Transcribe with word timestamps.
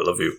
I 0.00 0.02
love 0.02 0.18
you. 0.18 0.38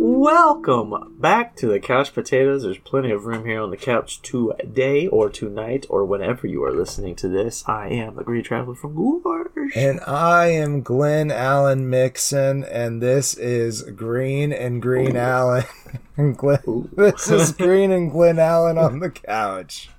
Welcome 0.00 1.18
back 1.20 1.56
to 1.56 1.66
the 1.66 1.78
Couch 1.78 2.14
Potatoes. 2.14 2.62
There's 2.62 2.78
plenty 2.78 3.10
of 3.10 3.26
room 3.26 3.44
here 3.44 3.60
on 3.60 3.70
the 3.70 3.76
couch 3.76 4.22
today 4.22 5.06
or 5.08 5.28
tonight 5.28 5.84
or 5.90 6.06
whenever 6.06 6.46
you 6.46 6.64
are 6.64 6.72
listening 6.72 7.16
to 7.16 7.28
this. 7.28 7.64
I 7.68 7.88
am 7.88 8.14
the 8.14 8.24
Great 8.24 8.46
Traveler 8.46 8.74
from 8.74 8.94
Gorge. 8.94 9.50
And 9.74 10.00
I 10.06 10.46
am 10.46 10.80
Glenn 10.80 11.30
Allen 11.30 11.90
Mixon, 11.90 12.64
and 12.64 13.02
this 13.02 13.34
is 13.34 13.82
Green 13.82 14.54
and 14.54 14.80
Green 14.80 15.16
Allen. 15.16 15.64
and 16.16 16.34
Glenn, 16.34 16.88
this 16.96 17.30
is 17.30 17.52
Green 17.58 17.92
and 17.92 18.10
Glenn 18.10 18.38
Allen 18.38 18.78
on 18.78 19.00
the 19.00 19.10
couch. 19.10 19.90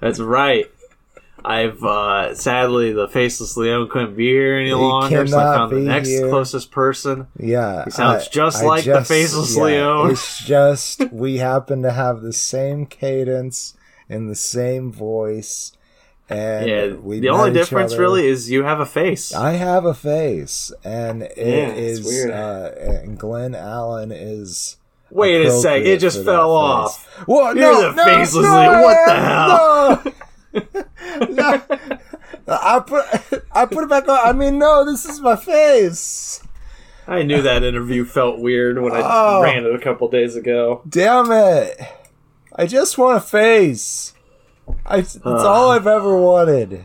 That's 0.00 0.20
right. 0.20 0.70
I've 1.44 1.82
uh, 1.84 2.34
sadly 2.34 2.92
the 2.92 3.08
faceless 3.08 3.56
Leon 3.56 3.88
couldn't 3.90 4.16
be 4.16 4.26
here 4.28 4.56
any 4.58 4.72
longer, 4.72 5.26
so 5.26 5.38
I 5.38 5.56
found 5.56 5.72
the 5.72 5.80
next 5.80 6.08
here. 6.08 6.28
closest 6.28 6.70
person. 6.70 7.26
Yeah, 7.38 7.84
He 7.84 7.90
sounds 7.90 8.26
I- 8.26 8.30
just 8.30 8.62
I 8.62 8.66
like 8.66 8.84
the 8.84 9.04
faceless 9.04 9.56
Leon. 9.56 10.10
It's 10.10 10.44
just 10.44 11.00
we 11.12 11.38
happen 11.38 11.82
to 11.82 11.92
have 11.92 12.20
the 12.22 12.32
same 12.32 12.86
cadence 12.86 13.74
and 14.08 14.28
the 14.28 14.34
same 14.34 14.90
voice, 14.92 15.72
and 16.28 16.66
Yeah, 16.68 16.86
we 16.94 17.20
the 17.20 17.28
only 17.30 17.52
difference 17.52 17.94
really 17.96 18.26
is 18.26 18.50
you 18.50 18.64
have 18.64 18.80
a 18.80 18.86
face. 18.86 19.32
I 19.34 19.52
have 19.52 19.84
a 19.84 19.94
face, 19.94 20.72
and 20.84 21.22
it 21.22 21.32
Yeah, 21.36 21.72
is 21.74 22.26
uh, 22.26 23.00
and 23.04 23.18
Glenn 23.18 23.54
Allen 23.54 24.12
is. 24.12 24.76
Wait 25.10 25.46
a 25.46 25.50
sec, 25.50 25.82
it 25.82 26.00
just 26.00 26.22
fell 26.22 26.48
face. 26.54 26.94
off. 26.98 27.06
What? 27.26 27.56
You're 27.56 27.72
no, 27.72 27.90
the 27.92 27.96
no, 27.96 28.04
faceless 28.04 28.44
no, 28.44 28.58
Leon. 28.60 28.82
What 28.82 29.06
the 29.06 29.14
hell? 29.14 30.02
No. 30.52 31.62
I 32.46 32.80
put 32.86 33.04
I 33.52 33.66
put 33.66 33.84
it 33.84 33.90
back 33.90 34.08
on. 34.08 34.18
I 34.26 34.32
mean, 34.32 34.58
no, 34.58 34.84
this 34.84 35.04
is 35.04 35.20
my 35.20 35.36
face. 35.36 36.42
I 37.06 37.22
knew 37.22 37.40
that 37.42 37.62
interview 37.64 38.04
felt 38.04 38.38
weird 38.38 38.80
when 38.80 38.92
I 38.92 39.00
Oh. 39.02 39.42
ran 39.42 39.64
it 39.64 39.74
a 39.74 39.78
couple 39.78 40.08
days 40.08 40.36
ago. 40.36 40.82
Damn 40.88 41.30
it! 41.32 41.78
I 42.54 42.66
just 42.66 42.98
want 42.98 43.16
a 43.16 43.20
face. 43.20 44.12
I, 44.84 44.98
it's 44.98 45.16
all 45.24 45.70
I've 45.70 45.86
ever 45.86 46.16
wanted. 46.18 46.84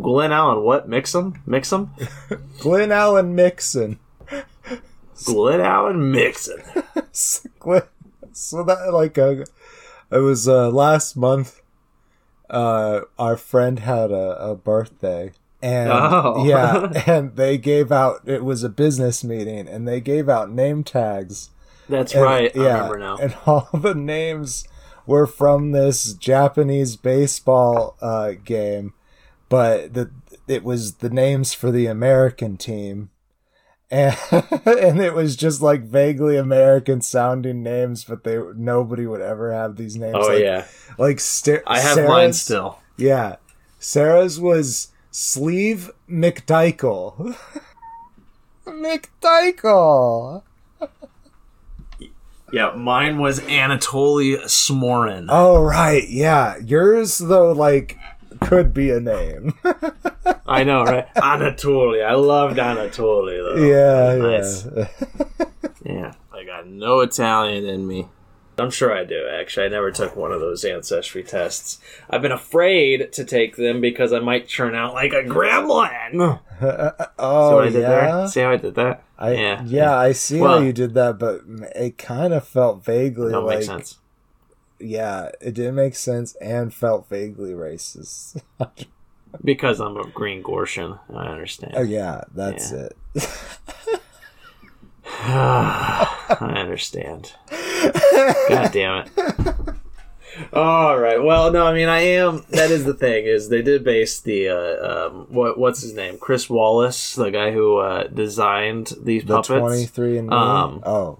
Glenn 0.00 0.32
Allen, 0.32 0.62
what? 0.64 0.88
Mix 0.88 1.14
'em? 1.14 1.42
Mix 1.46 1.72
'em? 1.72 1.90
Glenn 2.60 2.92
Allen 2.92 3.34
Mixon. 3.34 3.98
Glenn 5.24 5.60
Allen 5.60 6.10
Mixon. 6.10 6.62
Glenn, 7.58 7.82
so 8.32 8.62
that 8.64 8.92
like 8.92 9.18
uh, 9.18 9.44
it 10.10 10.18
was 10.18 10.48
uh, 10.48 10.70
last 10.70 11.16
month. 11.16 11.60
Uh, 12.52 13.00
our 13.18 13.36
friend 13.36 13.78
had 13.80 14.10
a, 14.12 14.50
a 14.50 14.54
birthday, 14.54 15.32
and 15.62 15.90
Oh. 15.90 16.44
yeah, 16.46 16.92
and 17.06 17.34
they 17.36 17.56
gave 17.58 17.90
out. 17.90 18.20
It 18.26 18.44
was 18.44 18.62
a 18.62 18.68
business 18.68 19.24
meeting, 19.24 19.66
and 19.66 19.88
they 19.88 20.00
gave 20.00 20.28
out 20.28 20.50
name 20.50 20.84
tags. 20.84 21.48
That's 21.88 22.12
And- 22.14 22.22
right. 22.22 22.56
I 22.56 22.60
remember 22.60 22.98
now. 22.98 23.16
And 23.16 23.34
all 23.46 23.68
the 23.72 23.94
names 23.94 24.64
were 25.06 25.26
from 25.26 25.72
this 25.72 26.12
Japanese 26.12 26.96
baseball 26.96 27.96
uh, 28.02 28.32
game, 28.44 28.92
but 29.48 29.94
the 29.94 30.10
it 30.46 30.62
was 30.62 30.94
the 30.96 31.10
names 31.10 31.54
for 31.54 31.70
the 31.70 31.86
American 31.86 32.56
team. 32.56 33.08
And, 33.92 34.16
and 34.64 35.00
it 35.02 35.12
was 35.12 35.36
just 35.36 35.60
like 35.60 35.82
vaguely 35.82 36.38
American 36.38 37.02
sounding 37.02 37.62
names, 37.62 38.04
but 38.04 38.24
they 38.24 38.38
nobody 38.56 39.06
would 39.06 39.20
ever 39.20 39.52
have 39.52 39.76
these 39.76 39.96
names. 39.96 40.16
oh 40.16 40.28
like, 40.28 40.40
yeah, 40.40 40.66
like 40.96 41.20
I 41.66 41.78
have 41.78 41.94
Sarah's, 41.96 42.08
mine 42.08 42.32
still. 42.32 42.78
Yeah, 42.96 43.36
Sarah's 43.78 44.40
was 44.40 44.88
Sleeve 45.10 45.90
McDykel. 46.08 47.36
McDykel. 48.66 50.42
Yeah, 52.54 52.74
mine 52.76 53.16
was 53.18 53.40
Anatoly 53.40 54.38
Smorin. 54.44 55.28
Oh 55.30 55.62
right, 55.62 56.06
yeah. 56.06 56.58
Yours 56.58 57.16
though, 57.16 57.50
like, 57.50 57.96
could 58.48 58.72
be 58.74 58.90
a 58.90 59.00
name. 59.00 59.54
I 60.46 60.64
know, 60.64 60.84
right? 60.84 61.12
Anatoly. 61.16 62.04
I 62.04 62.14
loved 62.14 62.58
Anatoly 62.58 63.38
though. 63.56 63.64
yeah, 63.64 64.16
Nice. 64.16 64.66
yeah. 64.76 65.46
Yeah, 65.84 66.12
I 66.32 66.44
got 66.44 66.66
no 66.68 67.00
Italian 67.00 67.64
in 67.66 67.86
me. 67.86 68.08
I'm 68.58 68.70
sure 68.70 68.92
I 68.96 69.04
do, 69.04 69.26
actually. 69.32 69.66
I 69.66 69.68
never 69.70 69.90
took 69.90 70.14
one 70.14 70.30
of 70.30 70.40
those 70.40 70.62
ancestry 70.64 71.24
tests. 71.24 71.80
I've 72.10 72.20
been 72.22 72.30
afraid 72.32 73.10
to 73.14 73.24
take 73.24 73.56
them 73.56 73.80
because 73.80 74.12
I 74.12 74.20
might 74.20 74.46
turn 74.48 74.74
out 74.74 74.92
like 74.94 75.12
a 75.12 75.22
gremlin. 75.24 76.40
Oh, 76.62 77.00
see 77.00 77.08
oh 77.18 77.64
did 77.64 77.72
yeah. 77.74 77.88
there? 77.88 78.28
See 78.28 78.40
how 78.40 78.50
I 78.52 78.56
did 78.56 78.76
that? 78.76 79.02
I, 79.18 79.32
yeah. 79.32 79.62
yeah, 79.64 79.96
I 79.98 80.12
see 80.12 80.38
Well- 80.38 80.58
how 80.58 80.64
you 80.64 80.72
did 80.72 80.94
that, 80.94 81.18
but 81.18 81.40
it 81.74 81.98
kind 81.98 82.32
of 82.32 82.46
felt 82.46 82.84
vaguely 82.84 83.32
That 83.32 83.40
like, 83.40 83.56
makes 83.56 83.66
sense. 83.66 83.98
Yeah, 84.82 85.30
it 85.40 85.54
didn't 85.54 85.74
make 85.76 85.94
sense 85.94 86.34
and 86.36 86.72
felt 86.74 87.08
vaguely 87.08 87.52
racist. 87.52 88.40
Because 89.44 89.80
I'm 89.80 89.96
a 89.96 90.04
green 90.08 90.42
Gorshin. 90.42 90.98
I 91.14 91.26
understand. 91.28 91.72
oh 91.76 91.82
yeah, 91.82 92.22
that's 92.34 92.70
Yeah. 92.72 92.88
it. 93.14 93.28
I 95.24 96.54
understand. 96.56 97.32
God 97.50 98.72
damn 98.72 99.06
it. 99.06 99.10
All 100.52 100.98
right. 100.98 101.22
Well, 101.22 101.52
no, 101.52 101.66
I 101.66 101.74
mean, 101.74 101.88
I 101.88 102.00
am. 102.00 102.44
That 102.50 102.70
is 102.70 102.84
the 102.84 102.94
thing 102.94 103.26
is 103.26 103.48
they 103.50 103.60
did 103.62 103.84
base 103.84 104.18
the 104.20 104.48
uh, 104.48 105.08
um, 105.08 105.26
what 105.28 105.58
what's 105.58 105.82
his 105.82 105.92
name, 105.94 106.16
Chris 106.18 106.46
Walas, 106.48 107.14
the 107.16 107.30
guy 107.30 107.52
who 107.52 107.76
uh, 107.78 108.04
designed 108.08 108.92
these 109.02 109.24
The 109.24 109.34
puppets. 109.36 109.48
twenty 109.48 109.84
three 109.86 110.16
and. 110.18 110.32
Um, 110.32 110.82
oh, 110.86 111.18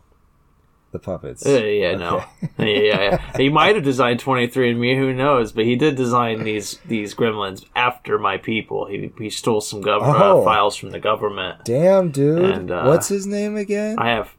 the 0.93 0.99
puppets. 0.99 1.45
Uh, 1.45 1.51
yeah, 1.65 1.97
no, 1.97 2.25
yeah, 2.59 2.65
yeah, 2.67 3.03
yeah. 3.03 3.37
He 3.37 3.49
might 3.49 3.75
have 3.75 3.85
designed 3.85 4.21
Twenty 4.21 4.47
Three 4.47 4.71
and 4.71 4.81
Me. 4.81 4.97
Who 4.97 5.13
knows? 5.13 5.53
But 5.53 5.65
he 5.65 5.75
did 5.77 5.97
design 5.97 6.45
these 6.45 6.79
these 6.87 7.15
gremlins 7.15 7.65
after 7.75 8.19
my 8.19 8.37
people. 8.37 8.87
He 8.87 9.11
he 9.19 9.31
stole 9.31 9.61
some 9.61 9.83
gov- 9.83 10.01
Oh. 10.03 10.41
uh, 10.41 10.45
files 10.45 10.77
from 10.77 10.91
the 10.91 11.01
government. 11.01 11.65
Damn, 11.65 12.11
dude. 12.11 12.45
And, 12.45 12.71
uh, 12.71 12.85
What's 12.85 13.09
his 13.09 13.27
name 13.27 13.57
again? 13.57 13.99
I 13.99 14.11
have 14.11 14.35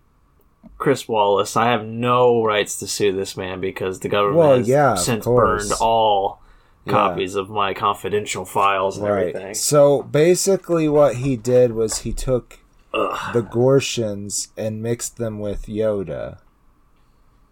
Chris 0.77 1.05
Walas. 1.05 1.57
I 1.57 1.71
have 1.71 1.85
no 1.85 2.43
rights 2.43 2.79
to 2.79 2.87
sue 2.87 3.11
this 3.11 3.35
man 3.37 3.59
because 3.59 3.99
the 3.99 4.09
government 4.09 4.37
Well, 4.37 4.57
has 4.57 4.67
yeah, 4.67 4.91
of 4.93 4.99
since 4.99 5.25
burned 5.25 5.71
all 5.81 6.41
Yeah. 6.85 6.91
copies 6.93 7.35
of 7.35 7.49
my 7.49 7.73
confidential 7.73 8.43
files 8.45 8.97
and 8.97 9.07
right. 9.07 9.27
everything. 9.29 9.53
So 9.53 10.03
basically, 10.03 10.89
what 10.89 11.15
he 11.17 11.35
did 11.37 11.73
was 11.73 11.99
he 11.99 12.11
took 12.13 12.59
Ugh. 12.93 13.33
the 13.33 13.41
Gorshins 13.41 14.49
and 14.57 14.81
mixed 14.81 15.17
them 15.17 15.39
with 15.39 15.65
Yoda. 15.65 16.39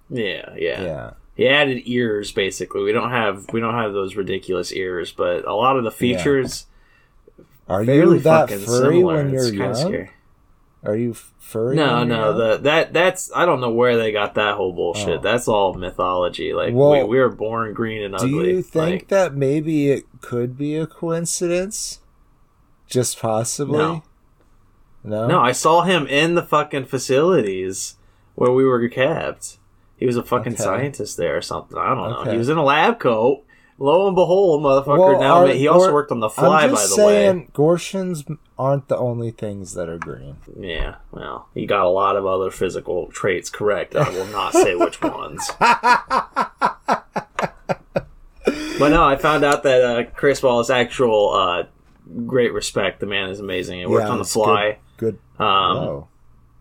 Yeah, 0.10 0.54
yeah, 0.58 0.82
Yeah. 0.84 1.12
He 1.34 1.48
added 1.48 1.84
ears. 1.86 2.32
Basically, 2.32 2.84
we 2.84 2.92
don't 2.92 3.10
have 3.10 3.46
we 3.54 3.60
don't 3.62 3.74
have 3.74 3.94
those 3.94 4.16
ridiculous 4.16 4.72
ears, 4.74 5.12
but 5.12 5.48
a 5.48 5.54
lot 5.54 5.78
of 5.78 5.84
the 5.84 5.90
features 5.92 6.68
Are 7.68 7.84
fairly 7.86 8.18
you 8.18 8.24
that 8.24 8.50
fucking 8.50 8.66
furry 8.66 8.96
similar. 8.98 9.16
when 9.16 9.30
you're 9.32 9.54
young? 9.54 9.74
scary. 9.76 10.12
Are 10.84 10.96
you 10.96 11.14
furry? 11.14 11.76
No, 11.78 12.04
no, 12.04 12.34
the 12.38 12.58
that 12.58 12.92
that's 12.92 13.32
I 13.34 13.46
don't 13.46 13.62
know 13.62 13.72
where 13.72 13.98
they 13.98 14.12
got 14.12 14.36
that 14.36 14.56
whole 14.56 14.74
bullshit. 14.74 15.20
Oh. 15.20 15.22
That's 15.22 15.48
all 15.48 15.74
mythology. 15.74 16.54
Like 16.54 16.74
Well, 16.74 16.92
we, 16.92 17.04
we 17.04 17.20
were 17.20 17.30
born 17.30 17.74
green 17.74 18.04
and 18.04 18.14
ugly. 18.14 18.30
Do 18.30 18.50
you 18.50 18.62
think 18.62 18.92
Like, 19.02 19.08
that 19.08 19.34
maybe 19.34 19.90
it 19.90 20.06
could 20.20 20.58
be 20.58 20.76
a 20.76 20.86
coincidence? 20.86 22.00
Just 22.88 23.20
possibly. 23.20 23.78
No. 23.78 24.04
No. 25.04 25.28
No, 25.28 25.40
I 25.42 25.52
saw 25.52 25.82
him 25.82 26.06
in 26.08 26.36
the 26.36 26.44
fucking 26.44 26.86
facilities 26.86 27.96
where 28.36 28.52
we 28.52 28.64
were 28.66 28.88
kept. 28.90 29.58
He 29.98 30.06
was 30.06 30.18
a 30.18 30.24
fucking 30.24 30.54
Okay. 30.54 30.64
scientist 30.64 31.18
there 31.18 31.38
or 31.38 31.42
something. 31.42 31.78
I 31.78 31.94
don't 31.96 32.26
know. 32.26 32.32
He 32.32 32.38
was 32.38 32.50
in 32.50 32.58
a 32.58 32.64
lab 32.64 33.00
coat. 33.00 33.44
Lo 33.80 34.06
and 34.06 34.16
behold, 34.16 34.62
motherfucker. 34.64 35.00
Well, 35.00 35.20
now 35.20 35.38
are- 35.44 35.48
he 35.48 35.68
also 35.68 35.90
or- 35.90 35.94
worked 35.94 36.12
on 36.12 36.20
the 36.20 36.30
fly, 36.30 36.64
by 36.68 36.68
the 36.68 36.74
way. 36.74 36.78
saying, 36.86 37.50
Gorshins 37.54 38.38
aren't 38.60 38.88
the 38.90 38.98
only 38.98 39.32
things 39.32 39.74
that 39.74 39.90
are 39.90 39.98
green. 39.98 40.36
Yeah, 40.60 40.96
well, 41.12 41.48
he 41.56 41.66
got 41.66 41.84
a 41.86 41.90
lot 41.90 42.16
of 42.16 42.28
other 42.28 42.52
physical 42.52 43.08
traits 43.08 43.50
correct. 43.50 43.96
I 43.96 44.08
will 44.12 44.28
not 44.28 44.54
say 44.54 44.76
which 44.76 45.02
ones. 45.02 45.50
But 48.80 48.90
no, 48.90 49.04
I 49.04 49.16
found 49.16 49.44
out 49.44 49.64
that 49.64 49.84
uh, 49.84 50.04
Chris 50.16 50.42
Walas 50.42 50.74
actual 50.74 51.34
uh, 51.34 51.64
great 52.26 52.52
respect. 52.54 53.00
The 53.00 53.06
man 53.06 53.30
is 53.30 53.40
amazing. 53.40 53.80
He 53.80 53.86
worked 53.86 54.06
Yeah, 54.08 54.12
on 54.12 54.18
the 54.18 54.26
fly. 54.26 54.72
Good. 54.72 54.78
Um, 55.08 55.18
oh, 55.40 56.08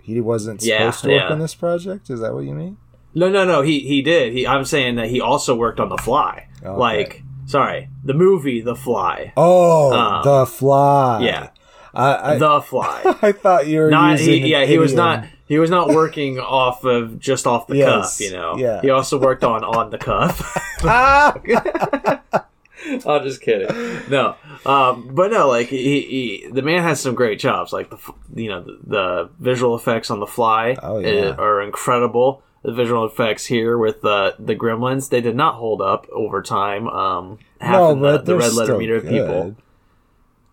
he 0.01 0.21
wasn't 0.21 0.63
yeah, 0.63 0.91
supposed 0.91 1.05
to 1.05 1.09
work 1.11 1.23
yeah. 1.29 1.33
on 1.33 1.39
this 1.39 1.55
project. 1.55 2.11
Is 2.11 2.21
that 2.21 2.35
what 2.35 2.45
you 2.45 2.55
mean? 2.55 2.77
No, 3.15 3.29
no, 3.29 3.45
no. 3.45 3.63
He 3.63 3.81
he 3.81 4.03
did. 4.03 4.33
He, 4.33 4.47
I'm 4.47 4.65
saying 4.65 4.97
that 4.97 5.09
he 5.09 5.21
also 5.21 5.55
worked 5.55 5.81
on 5.81 5.89
The 5.89 5.97
Fly. 5.99 6.47
Okay. 6.63 6.71
Like, 6.71 7.23
sorry, 7.47 7.89
the 8.05 8.15
movie 8.15 8.61
The 8.61 8.77
Fly. 8.77 9.33
Oh, 9.37 9.93
Um, 9.93 10.25
the 10.25 10.47
fly. 10.47 11.21
Yeah, 11.23 11.51
I 11.93 12.35
I, 12.35 12.39
The 12.39 12.61
Fly. 12.61 13.17
I 13.23 13.33
thought 13.33 13.67
you 13.67 13.81
were 13.81 13.91
not 13.91 14.19
he, 14.19 14.47
yeah. 14.47 14.65
He 14.65 14.79
was 14.79 14.95
not. 14.95 15.25
He 15.47 15.59
was 15.59 15.69
not 15.69 15.89
working 15.89 16.39
off 16.39 16.85
of 16.85 17.19
just 17.19 17.45
off 17.45 17.67
the 17.67 17.79
Yes, 17.79 18.19
cuff. 18.19 18.21
You 18.21 18.31
know. 18.33 18.57
yeah. 18.57 18.81
He 18.83 18.91
also 18.91 19.19
worked 19.19 19.43
on 19.43 19.65
on 19.65 19.91
the 19.91 19.99
cuff. 19.99 20.39
I'm 23.07 23.23
just 23.25 23.41
kidding. 23.41 23.69
No, 24.09 24.37
um, 24.65 25.11
but 25.15 25.31
no, 25.31 25.49
like 25.49 25.69
he, 25.69 26.01
he, 26.43 26.49
the 26.51 26.63
man 26.63 26.83
has 26.83 27.01
some 27.01 27.15
great 27.15 27.39
chops. 27.41 27.73
Like 27.73 27.91
the, 27.91 27.99
you 28.35 28.49
know, 28.49 28.63
the, 28.63 28.79
the 28.87 29.31
visual 29.39 29.75
effects 29.77 30.11
on 30.11 30.21
the 30.21 30.27
fly 30.27 30.77
Oh, 30.83 30.99
yeah. 30.99 31.35
are 31.39 31.61
incredible. 31.63 32.43
The 32.63 32.73
visual 32.73 33.07
effects 33.07 33.47
here 33.47 33.79
with 33.79 34.03
the 34.03 34.35
the 34.39 34.55
Gremlins, 34.55 35.09
they 35.09 35.21
did 35.23 35.35
not 35.37 35.55
hold 35.55 35.81
up 35.81 36.07
over 36.13 36.43
time. 36.43 36.89
Um, 36.89 37.39
half 37.61 37.73
no, 37.73 37.95
the, 37.95 38.01
but 38.01 38.25
the 38.27 38.37
red 38.37 38.53
letter 38.53 38.77
media 38.77 39.01
good. 39.01 39.11
people. 39.11 39.57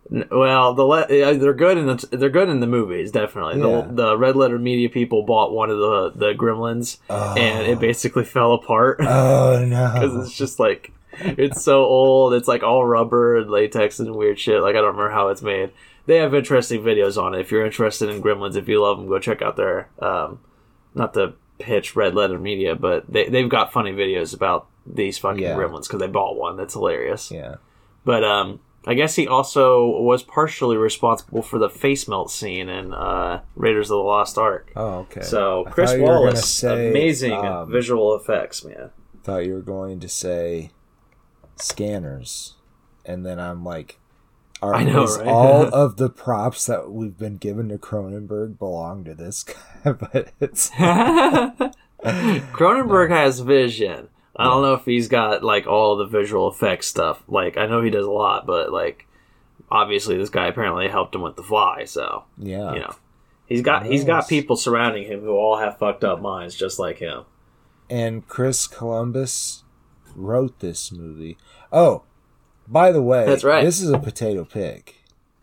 Well, 0.09 0.73
the 0.73 0.83
le- 0.85 1.07
they're 1.07 1.53
good 1.53 1.77
in 1.77 1.85
the 1.85 2.07
they're 2.13 2.29
good 2.29 2.47
in 2.47 2.61
the 2.61 2.67
movies. 2.67 3.11
Definitely, 3.11 3.59
Yeah. 3.59 3.81
the, 3.89 3.93
the 4.05 4.17
red 4.17 4.37
letter 4.37 4.57
media 4.57 4.87
people 4.87 5.23
bought 5.23 5.51
one 5.51 5.69
of 5.69 5.77
the 5.79 6.11
the 6.15 6.33
Gremlins, 6.33 6.97
and 7.09 7.67
it 7.67 7.77
basically 7.81 8.23
fell 8.23 8.53
apart 8.53 8.99
Oh 9.01 9.65
no! 9.67 9.91
because 9.93 10.15
it's 10.27 10.37
just 10.37 10.59
like 10.61 10.93
it's 11.37 11.61
so 11.63 11.83
old. 11.83 12.33
It's 12.33 12.47
like 12.47 12.63
all 12.63 12.85
rubber 12.85 13.37
and 13.37 13.49
latex 13.49 13.99
and 13.99 14.15
weird 14.15 14.39
shit. 14.39 14.61
Like 14.61 14.75
I 14.75 14.81
don't 14.81 14.95
remember 14.95 15.11
how 15.11 15.29
it's 15.29 15.41
made. 15.41 15.71
They 16.05 16.17
have 16.17 16.33
interesting 16.33 16.81
videos 16.83 17.21
on 17.21 17.33
it. 17.35 17.41
If 17.41 17.51
you're 17.51 17.65
interested 17.65 18.09
in 18.09 18.21
Gremlins, 18.21 18.55
if 18.55 18.67
you 18.69 18.81
love 18.81 18.97
them, 18.97 19.07
go 19.09 19.19
check 19.19 19.41
out 19.41 19.55
their 19.57 19.89
um, 19.99 20.39
not 20.95 21.13
the 21.13 21.35
pitch 21.59 21.95
red 21.95 22.15
letter 22.15 22.39
media, 22.39 22.75
but 22.75 23.11
they 23.11 23.27
they've 23.29 23.49
got 23.49 23.73
funny 23.73 23.91
videos 23.91 24.33
about 24.33 24.67
these 24.85 25.17
fucking 25.17 25.41
Yeah. 25.43 25.55
Gremlins 25.55 25.83
because 25.87 25.99
they 25.99 26.07
bought 26.07 26.37
one. 26.37 26.55
That's 26.55 26.73
hilarious. 26.75 27.29
Yeah. 27.31 27.55
But 28.05 28.23
um, 28.23 28.61
I 28.85 28.93
guess 28.93 29.15
he 29.15 29.27
also 29.27 29.85
was 29.85 30.23
partially 30.23 30.77
responsible 30.77 31.41
for 31.41 31.59
the 31.59 31.69
face 31.69 32.07
melt 32.07 32.31
scene 32.31 32.69
in 32.69 32.93
uh, 32.93 33.41
Raiders 33.57 33.91
of 33.91 33.97
the 33.97 34.03
Lost 34.03 34.37
Ark. 34.37 34.71
Oh, 34.77 34.99
okay. 34.99 35.23
So 35.23 35.65
Chris 35.71 35.89
thought 35.91 35.97
you 35.97 36.03
were 36.03 36.07
gonna 36.19 36.31
Walas, 36.31 36.43
say, 36.45 36.89
amazing 36.89 37.33
um, 37.33 37.69
visual 37.69 38.15
effects, 38.15 38.63
man. 38.63 38.91
thought 39.23 39.45
you 39.45 39.55
were 39.55 39.61
going 39.61 39.99
to 39.99 40.07
say 40.07 40.71
scanners, 41.61 42.55
and 43.05 43.25
then 43.25 43.39
I'm 43.39 43.63
like, 43.63 43.99
are 44.61 44.73
I 44.73 44.83
know, 44.83 45.05
right? 45.05 45.27
all 45.27 45.65
of 45.73 45.97
the 45.97 46.09
props 46.09 46.65
that 46.65 46.91
we've 46.91 47.17
been 47.17 47.37
given 47.37 47.69
to 47.69 47.77
Cronenberg 47.77 48.57
belong 48.57 49.03
to 49.05 49.13
this 49.13 49.43
guy? 49.43 49.53
but 49.91 50.31
it's 50.39 50.69
Cronenberg 50.71 53.09
has 53.09 53.39
vision. 53.39 54.09
I 54.35 54.43
don't 54.43 54.61
know 54.61 54.75
if 54.75 54.85
he's 54.85 55.07
got 55.07 55.43
like 55.43 55.67
all 55.67 55.97
the 55.97 56.05
visual 56.05 56.47
effects 56.47 56.87
stuff. 56.87 57.23
Like 57.27 57.57
I 57.57 57.65
know 57.65 57.81
he 57.81 57.89
does 57.89 58.05
a 58.05 58.11
lot, 58.11 58.45
but 58.45 58.71
like 58.71 59.07
obviously 59.69 60.17
this 60.17 60.29
guy 60.29 60.47
apparently 60.47 60.87
helped 60.87 61.15
him 61.15 61.21
with 61.21 61.35
the 61.35 61.43
fly, 61.43 61.85
so 61.85 62.25
yeah. 62.37 62.73
you 62.73 62.79
know. 62.79 62.95
He's 63.47 63.61
got 63.61 63.85
he's 63.85 64.03
got 64.03 64.27
people 64.27 64.57
surrounding 64.57 65.05
him 65.05 65.21
who 65.21 65.31
all 65.31 65.57
have 65.57 65.77
fucked 65.77 66.03
up 66.03 66.19
minds 66.19 66.53
just 66.53 66.79
like 66.79 66.99
him. 66.99 67.23
And 67.89 68.27
Chris 68.27 68.67
Columbus 68.67 69.63
wrote 70.17 70.59
this 70.59 70.91
movie. 70.91 71.37
Oh, 71.71 72.03
by 72.67 72.91
the 72.91 73.01
way, 73.01 73.25
That's 73.25 73.43
right. 73.45 73.63
This 73.63 73.79
is 73.81 73.89
a 73.91 73.99
potato 73.99 74.43
pick, 74.43 74.95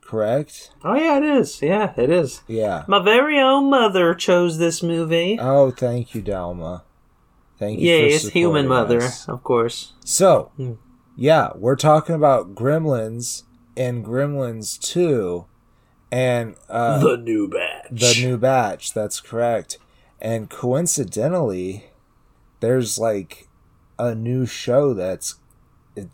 correct? 0.02 0.70
Oh 0.84 0.94
yeah, 0.94 1.16
it 1.16 1.24
is. 1.24 1.62
Yeah, 1.62 1.94
it 1.96 2.10
is. 2.10 2.42
Yeah. 2.46 2.84
My 2.86 3.02
very 3.02 3.38
own 3.40 3.70
mother 3.70 4.14
chose 4.14 4.58
this 4.58 4.82
movie. 4.82 5.38
Oh, 5.40 5.70
thank 5.70 6.14
you, 6.14 6.22
Dalma. 6.22 6.82
Thank 7.58 7.78
you. 7.80 7.88
yeah, 7.88 7.98
it's 8.02 8.28
human 8.28 8.66
mother, 8.68 8.98
us. 9.00 9.28
of 9.28 9.42
course. 9.44 9.94
So, 10.04 10.50
Hmm. 10.56 10.72
yeah, 11.16 11.50
we're 11.54 11.76
talking 11.76 12.14
about 12.16 12.54
Gremlins 12.54 13.44
and 13.76 14.04
Gremlins 14.04 14.78
2 14.80 15.46
and 16.10 16.56
uh, 16.68 16.98
the 16.98 17.16
new 17.16 17.48
batch. 17.48 17.90
the 17.90 18.26
new 18.26 18.36
batch. 18.36 18.92
That's 18.92 19.20
correct. 19.20 19.78
And 20.20 20.50
coincidentally, 20.50 21.84
there's 22.60 22.98
like 22.98 23.48
a 23.98 24.14
new 24.14 24.46
show 24.46 24.94
that's 24.94 25.36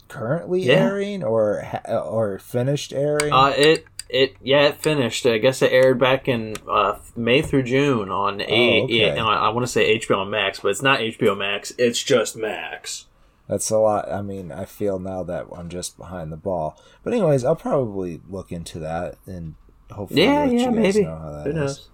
currently 0.09 0.63
Yeah. 0.63 0.75
airing 0.75 1.23
or 1.25 1.65
or 1.89 2.39
finished 2.39 2.93
airing. 2.93 3.33
Uh, 3.33 3.53
it 3.57 3.85
it 4.09 4.35
yeah, 4.43 4.67
it 4.69 4.77
finished. 4.83 5.25
I 5.27 5.39
guess 5.39 5.63
it 5.63 5.73
aired 5.73 5.99
back 5.99 6.29
in 6.29 6.57
uh, 6.69 6.99
May 7.17 7.43
through 7.43 7.63
June 7.65 8.11
on 8.11 8.41
a 8.41 8.45
Oh, 8.81 8.85
okay. 8.85 9.15
yeah, 9.17 9.25
I, 9.25 9.47
I 9.47 9.49
want 9.51 9.67
to 9.67 9.73
say 9.73 9.99
HBO 9.99 10.29
Max, 10.29 10.61
but 10.61 10.69
it's 10.71 10.83
not 10.83 11.01
HBO 11.01 11.37
Max. 11.39 11.73
It's 11.79 12.03
just 12.03 12.37
Max. 12.37 13.07
That's 13.49 13.71
a 13.71 13.79
lot. 13.79 14.11
I 14.13 14.23
mean, 14.23 14.53
I 14.53 14.65
feel 14.65 14.99
now 15.01 15.23
that 15.25 15.47
I'm 15.57 15.69
just 15.69 15.97
behind 15.97 16.31
the 16.33 16.37
ball. 16.37 16.81
But 17.03 17.13
anyways, 17.15 17.45
I'll 17.45 17.57
probably 17.57 18.21
look 18.29 18.53
into 18.53 18.79
that 18.81 19.17
and 19.27 19.55
hopefully 19.91 20.23
Yeah, 20.23 20.41
let 20.45 20.53
yeah, 20.53 20.59
you 20.61 20.65
guys 20.67 20.75
maybe. 20.95 21.03
know 21.05 21.17
how 21.17 21.31
that 21.43 21.53
Who 21.53 21.63
is. 21.65 21.89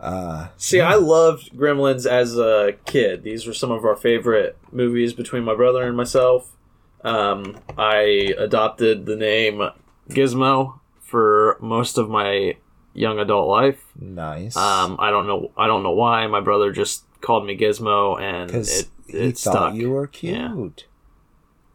Uh, 0.00 0.48
See, 0.56 0.80
I 0.80 0.94
loved 0.94 1.52
Gremlins 1.52 2.06
as 2.06 2.38
a 2.38 2.72
kid. 2.86 3.22
These 3.22 3.46
were 3.46 3.52
some 3.52 3.70
of 3.70 3.84
our 3.84 3.96
favorite 3.96 4.56
movies 4.72 5.12
between 5.12 5.44
my 5.44 5.54
brother 5.54 5.82
and 5.86 5.96
myself. 5.96 6.56
Um, 7.04 7.58
I 7.76 8.34
adopted 8.38 9.04
the 9.06 9.16
name 9.16 9.62
Gizmo 10.08 10.80
for 11.02 11.58
most 11.60 11.98
of 11.98 12.08
my 12.08 12.56
young 12.94 13.18
adult 13.18 13.48
life. 13.48 13.84
nice. 13.98 14.56
Um, 14.56 14.96
I 14.98 15.10
don't 15.10 15.26
know. 15.26 15.50
I 15.56 15.66
don't 15.66 15.82
know 15.82 15.92
why. 15.92 16.26
My 16.28 16.40
brother 16.40 16.72
just 16.72 17.04
called 17.20 17.46
me 17.46 17.56
Gizmo, 17.56 18.18
and 18.20 18.50
it, 18.50 18.86
he 19.06 19.16
it 19.16 19.38
thought 19.38 19.52
stuck. 19.72 19.74
you 19.74 19.90
were 19.90 20.10
Yeah. 20.20 20.48
cute, 20.54 20.86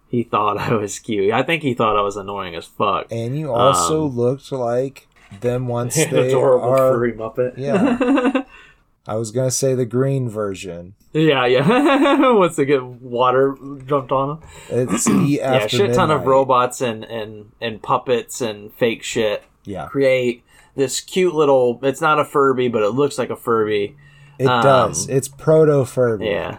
He 0.08 0.24
thought 0.24 0.58
I 0.70 0.74
was 0.74 0.98
cute. 1.00 1.32
I 1.32 1.44
think 1.44 1.62
he 1.64 1.74
thought 1.76 1.96
I 1.98 2.02
was 2.02 2.18
annoying 2.18 2.56
as 2.56 2.66
fuck. 2.66 3.08
and 3.12 3.38
you 3.38 3.52
also 3.52 4.06
Um, 4.06 4.16
looked 4.18 4.52
like 4.52 5.08
them 5.42 5.68
once 5.68 5.96
they 6.10 6.28
adorable 6.30 6.70
are. 6.70 6.78
furry 6.94 7.14
muppet. 7.14 7.58
Yeah. 7.58 8.44
I 9.08 9.16
was 9.18 9.30
gonna 9.32 9.52
say 9.52 9.76
the 9.76 9.86
green 9.86 10.28
version. 10.30 10.96
yeah, 11.14 11.46
yeah. 11.46 12.32
Once 12.32 12.56
they 12.56 12.66
get 12.66 12.84
water 12.84 13.56
jumped 13.86 14.12
on 14.12 14.40
them. 14.40 14.50
It's 14.70 15.08
E 15.10 15.38
Yeah, 15.38 15.68
shit 15.68 15.94
ton 15.94 16.10
of 16.10 16.26
robots 16.26 16.82
and, 16.82 17.04
and, 17.04 17.52
and 17.62 17.84
puppets 17.84 18.42
and 18.42 18.74
fake 18.74 19.04
shit 19.04 19.44
Yeah, 19.64 19.86
create 19.86 20.44
this 20.76 21.02
cute 21.02 21.36
little. 21.36 21.80
It's 21.84 22.02
not 22.02 22.20
a 22.20 22.26
Furby, 22.26 22.68
but 22.68 22.82
it 22.82 22.90
looks 22.90 23.20
like 23.20 23.30
a 23.30 23.36
Furby. 23.36 23.96
it 24.40 24.48
Um, 24.48 24.64
does. 24.64 25.08
It's 25.08 25.28
proto 25.28 25.86
Furby. 25.86 26.26
Yeah, 26.26 26.58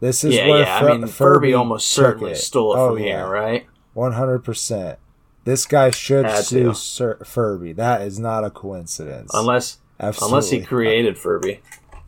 This 0.00 0.24
is 0.24 0.34
yeah, 0.34 0.48
where 0.48 0.62
yeah. 0.62 0.80
Fur- 0.80 0.88
I 0.90 0.92
mean, 0.94 1.02
Furby, 1.02 1.12
Furby 1.12 1.54
almost 1.54 1.88
certainly 1.88 2.32
it. 2.32 2.36
stole 2.38 2.74
it 2.74 2.78
Oh, 2.78 2.88
from 2.96 2.98
yeah. 3.04 3.04
here, 3.18 3.28
right? 3.28 3.66
One 3.94 4.12
hundred 4.14 4.40
percent. 4.40 4.98
This 5.50 5.66
guy 5.66 5.90
should 5.90 6.26
Had 6.26 6.44
sue. 6.44 6.72
Sir 6.74 7.16
Furby. 7.24 7.72
That 7.72 8.02
is 8.02 8.20
not 8.20 8.44
a 8.44 8.50
coincidence. 8.50 9.32
Unless 9.34 9.78
Absolutely. 9.98 10.30
unless 10.32 10.50
he 10.50 10.60
created 10.62 11.18
Furby, 11.18 11.60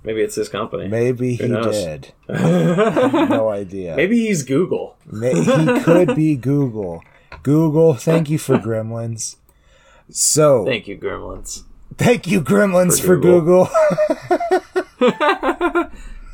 maybe 0.05 0.21
it's 0.21 0.37
his 0.37 0.49
company. 0.49 0.87
Maybe 0.87 1.35
he 1.35 1.49
knows? 1.49 1.75
did. 1.75 2.13
Maybe, 2.29 2.41
No 3.29 3.49
idea. 3.49 3.97
Maybe 3.97 4.21
he's 4.29 4.45
Google. 4.45 4.97
May- 5.11 5.35
he 5.43 5.81
could 5.83 6.15
be 6.15 6.37
Google. 6.37 7.03
Google, 7.43 7.95
thank 7.95 8.31
you 8.31 8.39
for 8.39 8.59
Gremlins. 8.59 9.35
So, 10.09 10.65
Thank 10.65 10.87
you, 10.87 10.97
Gremlins. 10.97 11.65
thank 11.99 12.29
you, 12.29 12.41
Gremlins, 12.43 13.01
For 13.01 13.07
for 13.07 13.17
Google. 13.19 13.67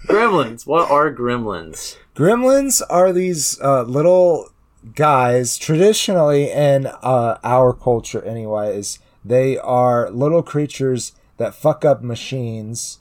Gremlins. 0.06 0.66
What 0.66 0.90
are 0.90 1.10
gremlins? 1.14 1.96
Gremlins 2.14 2.82
are 2.90 3.12
these 3.14 3.58
uh, 3.62 3.82
little 3.84 4.50
guys, 4.94 5.56
traditionally 5.56 6.50
in 6.50 6.86
uh, 6.86 7.38
our 7.42 7.72
culture, 7.72 8.22
anyways. 8.24 8.98
They 9.24 9.58
are 9.58 10.10
little 10.10 10.42
creatures 10.42 11.12
that 11.36 11.54
fuck 11.54 11.84
up 11.84 12.02
machines 12.02 12.98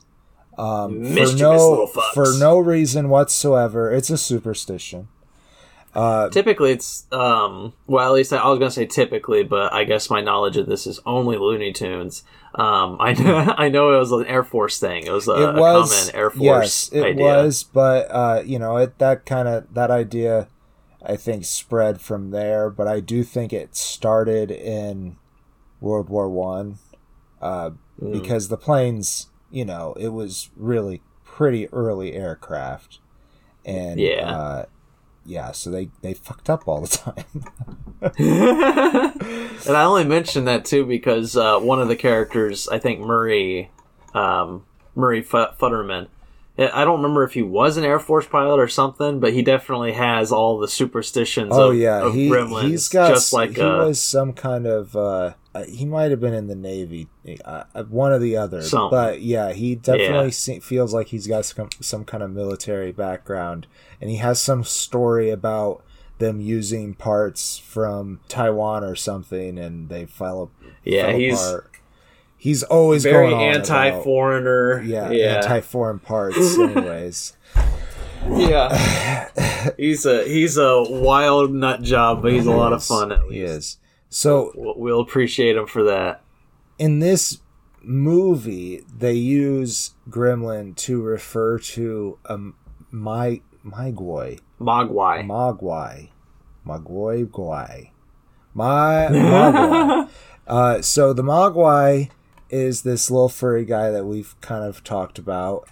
um, 0.57 1.05
for 1.05 1.35
no 1.35 1.87
for 2.13 2.33
no 2.37 2.59
reason 2.59 3.09
whatsoever. 3.09 3.91
It's 3.91 4.09
a 4.09 4.17
superstition. 4.17 5.07
Uh, 5.93 6.29
Typically, 6.29 6.71
it's 6.71 7.07
um. 7.11 7.73
Well, 7.87 8.05
at 8.05 8.13
least 8.13 8.33
I, 8.33 8.37
I 8.37 8.49
was 8.49 8.59
gonna 8.59 8.71
say 8.71 8.85
typically, 8.85 9.43
but 9.43 9.73
I 9.73 9.83
guess 9.83 10.09
my 10.09 10.21
knowledge 10.21 10.57
of 10.57 10.67
this 10.67 10.85
is 10.85 10.99
only 11.05 11.37
Looney 11.37 11.73
Tunes. 11.73 12.23
Um, 12.53 12.97
I 12.99 13.13
know 13.13 13.53
I 13.57 13.69
know 13.69 13.95
it 13.95 13.99
was 13.99 14.11
an 14.11 14.25
Air 14.25 14.43
Force 14.43 14.79
thing. 14.79 15.05
It 15.05 15.11
was 15.11 15.27
a, 15.27 15.31
it 15.31 15.49
a 15.49 15.53
common 15.53 16.15
Air 16.15 16.29
Force 16.29 16.43
yes, 16.43 16.89
it 16.91 17.03
idea. 17.03 17.23
was, 17.23 17.63
but 17.63 18.07
uh, 18.11 18.43
you 18.45 18.59
know, 18.59 18.77
it 18.77 18.97
that 18.99 19.25
kind 19.25 19.47
of 19.47 19.73
that 19.73 19.89
idea, 19.89 20.47
I 21.05 21.15
think, 21.15 21.45
spread 21.45 22.01
from 22.01 22.31
there. 22.31 22.69
But 22.69 22.87
I 22.87 22.99
do 22.99 23.23
think 23.23 23.53
it 23.53 23.75
started 23.75 24.51
in 24.51 25.17
World 25.81 26.09
War 26.09 26.29
One, 26.29 26.77
uh, 27.41 27.71
Mm. 28.01 28.11
because 28.13 28.47
the 28.49 28.57
planes, 28.57 29.27
you 29.51 29.65
know, 29.65 29.95
it 29.99 30.09
was 30.09 30.49
really 30.55 31.01
pretty 31.25 31.67
early 31.73 32.13
aircraft, 32.13 32.99
and 33.65 33.99
Yeah. 33.99 34.29
uh, 34.31 34.65
yeah, 35.25 35.51
so 35.51 35.69
they 35.71 35.89
they 36.01 36.13
fucked 36.13 36.49
up 36.49 36.67
all 36.67 36.81
the 36.81 36.87
time. 36.87 37.43
and 38.19 39.75
I 39.75 39.83
only 39.83 40.03
mentioned 40.03 40.47
that 40.47 40.65
too 40.65 40.85
because 40.85 41.35
uh, 41.35 41.59
one 41.59 41.81
of 41.81 41.87
the 41.87 41.95
characters, 41.95 42.67
I 42.69 42.79
think 42.79 42.99
Murray, 42.99 43.71
um, 44.13 44.63
Murray 44.95 45.19
F- 45.19 45.57
Futterman. 45.59 46.07
I 46.57 46.81
I 46.81 46.85
don't 46.85 46.97
remember 47.01 47.23
if 47.23 47.33
he 47.33 47.41
was 47.41 47.77
an 47.77 47.83
Air 47.83 47.99
Force 47.99 48.27
pilot 48.27 48.59
or 48.59 48.67
something, 48.67 49.19
but 49.19 49.33
he 49.33 49.41
definitely 49.41 49.93
has 49.93 50.31
all 50.31 50.57
the 50.57 50.67
superstitions. 50.67 51.53
oh 51.53 51.71
of, 51.71 51.77
yeah, 51.77 52.01
of 52.01 52.13
he 52.13 52.29
gremlins, 52.29 52.69
he's 52.69 52.89
got 52.89 53.09
just 53.09 53.33
like 53.33 53.55
he 53.55 53.61
uh, 53.61 53.85
was 53.85 54.01
some 54.01 54.33
kind 54.33 54.65
of 54.65 54.95
uh, 54.95 55.33
uh, 55.53 55.63
he 55.65 55.85
might 55.85 56.11
have 56.11 56.19
been 56.19 56.33
in 56.33 56.47
the 56.47 56.55
navy, 56.55 57.07
uh, 57.45 57.63
uh, 57.73 57.83
one 57.83 58.11
or 58.11 58.19
the 58.19 58.37
other. 58.37 58.61
Some. 58.61 58.89
But 58.89 59.21
yeah, 59.21 59.53
he 59.53 59.75
definitely 59.75 60.25
Yeah. 60.25 60.31
se- 60.31 60.59
feels 60.61 60.93
like 60.93 61.07
he's 61.07 61.27
got 61.27 61.45
some 61.45 61.69
some 61.79 62.05
kind 62.05 62.23
of 62.23 62.31
military 62.31 62.91
background, 62.91 63.67
and 64.01 64.09
he 64.09 64.17
has 64.17 64.41
some 64.41 64.63
story 64.63 65.29
about 65.29 65.83
them 66.19 66.41
using 66.41 66.95
parts 66.95 67.59
from 67.59 68.19
Taiwan 68.27 68.83
or 68.83 68.95
something, 68.95 69.57
and 69.59 69.89
they 69.89 70.05
fell. 70.05 70.51
Yeah, 70.83 71.07
fell 71.11 71.19
he's 71.19 71.33
apart. 71.39 71.71
He's 72.37 72.63
always 72.63 73.03
very 73.03 73.29
going 73.29 73.33
on 73.33 73.41
about- 73.41 73.55
anti-foreigner. 73.71 74.81
yeah, 74.83 75.11
yeah, 75.11 75.35
anti-foreign 75.37 75.99
parts. 75.99 76.57
Anyways, 76.59 77.33
yeah. 78.29 79.29
he's 79.77 80.05
a 80.05 80.23
he's 80.27 80.57
a 80.57 80.83
wild 80.83 81.53
nut 81.53 81.81
job, 81.81 82.21
but 82.21 82.31
he's 82.31 82.45
a 82.45 82.51
lot 82.51 82.73
of 82.73 82.83
fun. 82.83 83.11
At 83.11 83.27
least 83.27 83.33
he 83.33 83.41
is. 83.41 83.77
So 84.09 84.51
We'll- 84.55 84.75
We'll 84.77 84.99
appreciate 85.01 85.55
him 85.57 85.67
for 85.67 85.83
that. 85.83 86.21
in 86.79 86.99
this 86.99 87.39
movie, 87.81 88.83
they 88.97 89.13
use 89.13 89.91
Gremlin 90.09 90.75
to 90.77 91.01
refer 91.01 91.57
to 91.59 92.17
um 92.27 92.55
my 92.91 93.41
Magwai, 93.65 94.39
Mogwai. 94.61 95.25
Mogwai, 95.25 96.09
Mogwai, 96.65 97.25
Gwai, 97.27 97.89
my 98.53 99.07
Mogwai. 99.11 100.09
uh, 100.47 100.81
so 100.81 101.11
the 101.13 101.23
Mogwai 101.23 102.09
is 102.49 102.81
this 102.83 103.09
little 103.11 103.29
furry 103.29 103.65
guy 103.65 103.91
that 103.91 104.05
we've 104.05 104.39
kind 104.41 104.63
of 104.63 104.83
talked 104.83 105.17
about, 105.19 105.67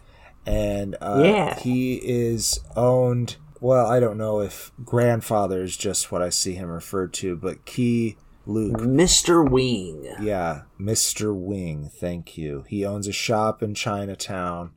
and 0.46 0.96
uh, 1.01 1.22
Yeah. 1.24 1.60
he 1.60 1.96
is 2.03 2.60
owned. 2.75 3.38
Well, 3.62 3.88
I 3.88 4.00
don't 4.00 4.17
know 4.17 4.41
if 4.41 4.72
grandfather 4.84 5.62
is 5.63 5.75
just 5.77 6.12
what 6.12 6.22
I 6.22 6.29
see 6.29 6.53
him 6.55 6.70
referred 6.70 7.13
to, 7.13 7.36
but 7.36 7.65
Key 7.65 8.17
Luke 8.46 8.77
Mr. 8.77 9.50
Wing. 9.50 10.08
yeah, 10.22 10.63
Mr. 10.79 11.34
Wing, 11.36 11.89
thank 11.91 12.38
you. 12.38 12.63
He 12.67 12.86
owns 12.86 13.08
a 13.08 13.12
shop 13.12 13.63
in 13.63 13.74
Chinatown 13.74 14.72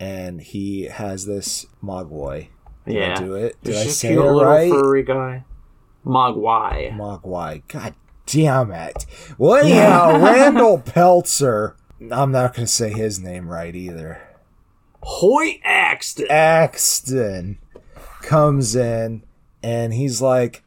and 0.00 0.40
he 0.40 0.84
has 0.84 1.26
this 1.26 1.66
Mogwai. 1.82 2.48
Did 2.86 2.94
Yeah. 2.94 3.14
I 3.18 3.22
do 3.22 3.34
it? 3.34 3.56
Did 3.62 3.74
He's 3.74 3.86
I 3.86 3.88
say 3.90 4.14
it 4.14 4.18
right? 4.18 4.70
furry 4.70 5.02
guy. 5.02 5.44
Mogwai. 6.06 6.96
Mogwai. 6.96 7.62
God 7.68 7.94
damn 8.26 8.70
it. 8.72 9.06
Well, 9.38 9.64
anyhow, 9.64 10.18
Randall 10.22 10.78
Peltzer. 10.78 11.76
I'm 12.10 12.32
not 12.32 12.54
going 12.54 12.66
to 12.66 12.72
say 12.72 12.90
his 12.92 13.18
name 13.20 13.48
right 13.48 13.74
either. 13.74 14.20
Hoyt 15.02 15.60
Axton. 15.64 16.26
Axton 16.30 17.58
comes 18.22 18.74
in 18.74 19.22
and 19.62 19.92
he's 19.94 20.20
like, 20.22 20.62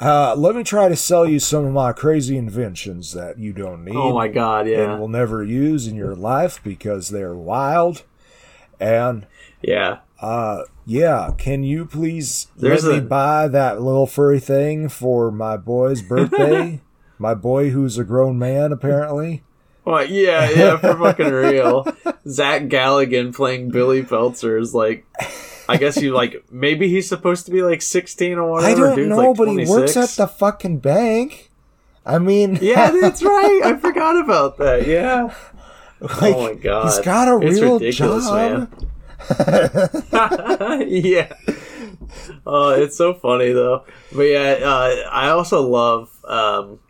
uh, 0.00 0.34
let 0.36 0.56
me 0.56 0.64
try 0.64 0.88
to 0.88 0.96
sell 0.96 1.26
you 1.26 1.38
some 1.38 1.64
of 1.64 1.72
my 1.72 1.92
crazy 1.92 2.36
inventions 2.36 3.12
that 3.12 3.38
you 3.38 3.52
don't 3.52 3.84
need. 3.84 3.94
Oh 3.94 4.12
my 4.14 4.26
god, 4.26 4.66
yeah. 4.66 4.90
and 4.92 5.00
will 5.00 5.08
never 5.08 5.44
use 5.44 5.86
in 5.86 5.94
your 5.94 6.16
life 6.16 6.60
because 6.64 7.10
they're 7.10 7.34
wild. 7.34 8.02
And 8.80 9.26
Yeah. 9.60 9.98
uh 10.20 10.62
yeah, 10.84 11.30
can 11.38 11.62
you 11.62 11.84
please 11.86 12.48
There's 12.56 12.84
let 12.84 12.98
a- 12.98 13.00
me 13.02 13.06
buy 13.06 13.46
that 13.46 13.80
little 13.80 14.06
furry 14.08 14.40
thing 14.40 14.88
for 14.88 15.30
my 15.30 15.56
boy's 15.56 16.02
birthday? 16.08 16.80
My 17.22 17.34
boy 17.34 17.70
who's 17.70 17.96
a 17.98 18.04
grown 18.04 18.36
man 18.38 18.72
apparently. 18.72 19.42
Well, 19.84 20.04
yeah, 20.04 20.50
yeah, 20.50 20.76
for 20.76 20.94
fucking 20.98 21.32
real. 21.32 21.86
Zach 22.28 22.62
Galligan 22.64 23.34
playing 23.34 23.70
Billy 23.70 24.02
Peltzer 24.04 24.58
is 24.58 24.74
like, 24.74 25.06
I 25.68 25.76
guess 25.76 25.96
you 25.96 26.12
like, 26.12 26.44
maybe 26.50 26.88
he's 26.88 27.08
supposed 27.08 27.46
to 27.46 27.52
be 27.52 27.62
like 27.62 27.80
16 27.82 28.38
or 28.38 28.50
whatever. 28.50 28.70
I 28.70 28.74
don't 28.88 28.96
Dude's 28.96 29.08
know, 29.08 29.16
like 29.16 29.36
but 29.36 29.48
he 29.48 29.64
works 29.66 29.96
at 29.96 30.10
the 30.10 30.26
fucking 30.26 30.78
bank. 30.80 31.50
I 32.04 32.18
mean, 32.18 32.58
Yeah, 32.60 32.90
that's 33.00 33.22
right. 33.22 33.60
I 33.64 33.76
forgot 33.76 34.20
about 34.22 34.58
that. 34.58 34.86
Yeah. 34.86 35.32
like, 36.00 36.34
oh 36.34 36.48
my 36.48 36.54
god. 36.54 36.84
he's 36.86 36.98
got 37.04 37.28
a 37.28 37.46
It's 37.46 37.60
real 37.60 37.78
ridiculous, 37.78 38.26
job. 38.26 38.68
yeah. 40.88 41.32
Oh, 42.46 42.70
it's 42.70 42.96
so 42.96 43.14
funny 43.14 43.52
though. 43.52 43.84
But 44.12 44.22
yeah, 44.22 44.58
uh, 44.62 45.08
I 45.10 45.28
also 45.30 45.62
love 45.62 46.10
um, 46.24 46.80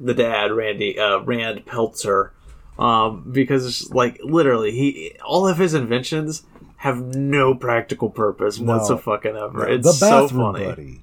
the 0.00 0.14
dad, 0.14 0.50
Randy 0.52 0.98
uh, 0.98 1.18
Rand 1.20 1.66
Peltzer, 1.66 2.32
um, 2.78 3.30
because 3.30 3.90
like 3.92 4.18
literally 4.24 4.70
he 4.72 5.12
all 5.24 5.46
of 5.46 5.58
his 5.58 5.74
inventions 5.74 6.44
have 6.78 6.98
no 7.14 7.54
practical 7.54 8.08
purpose 8.10 8.58
No. 8.58 8.78
whatsoever. 8.78 9.68
It's 9.68 9.86
the 9.86 9.92
so 9.92 10.22
bathroom 10.22 10.54
funny. 10.54 10.64
buddy. 10.64 11.02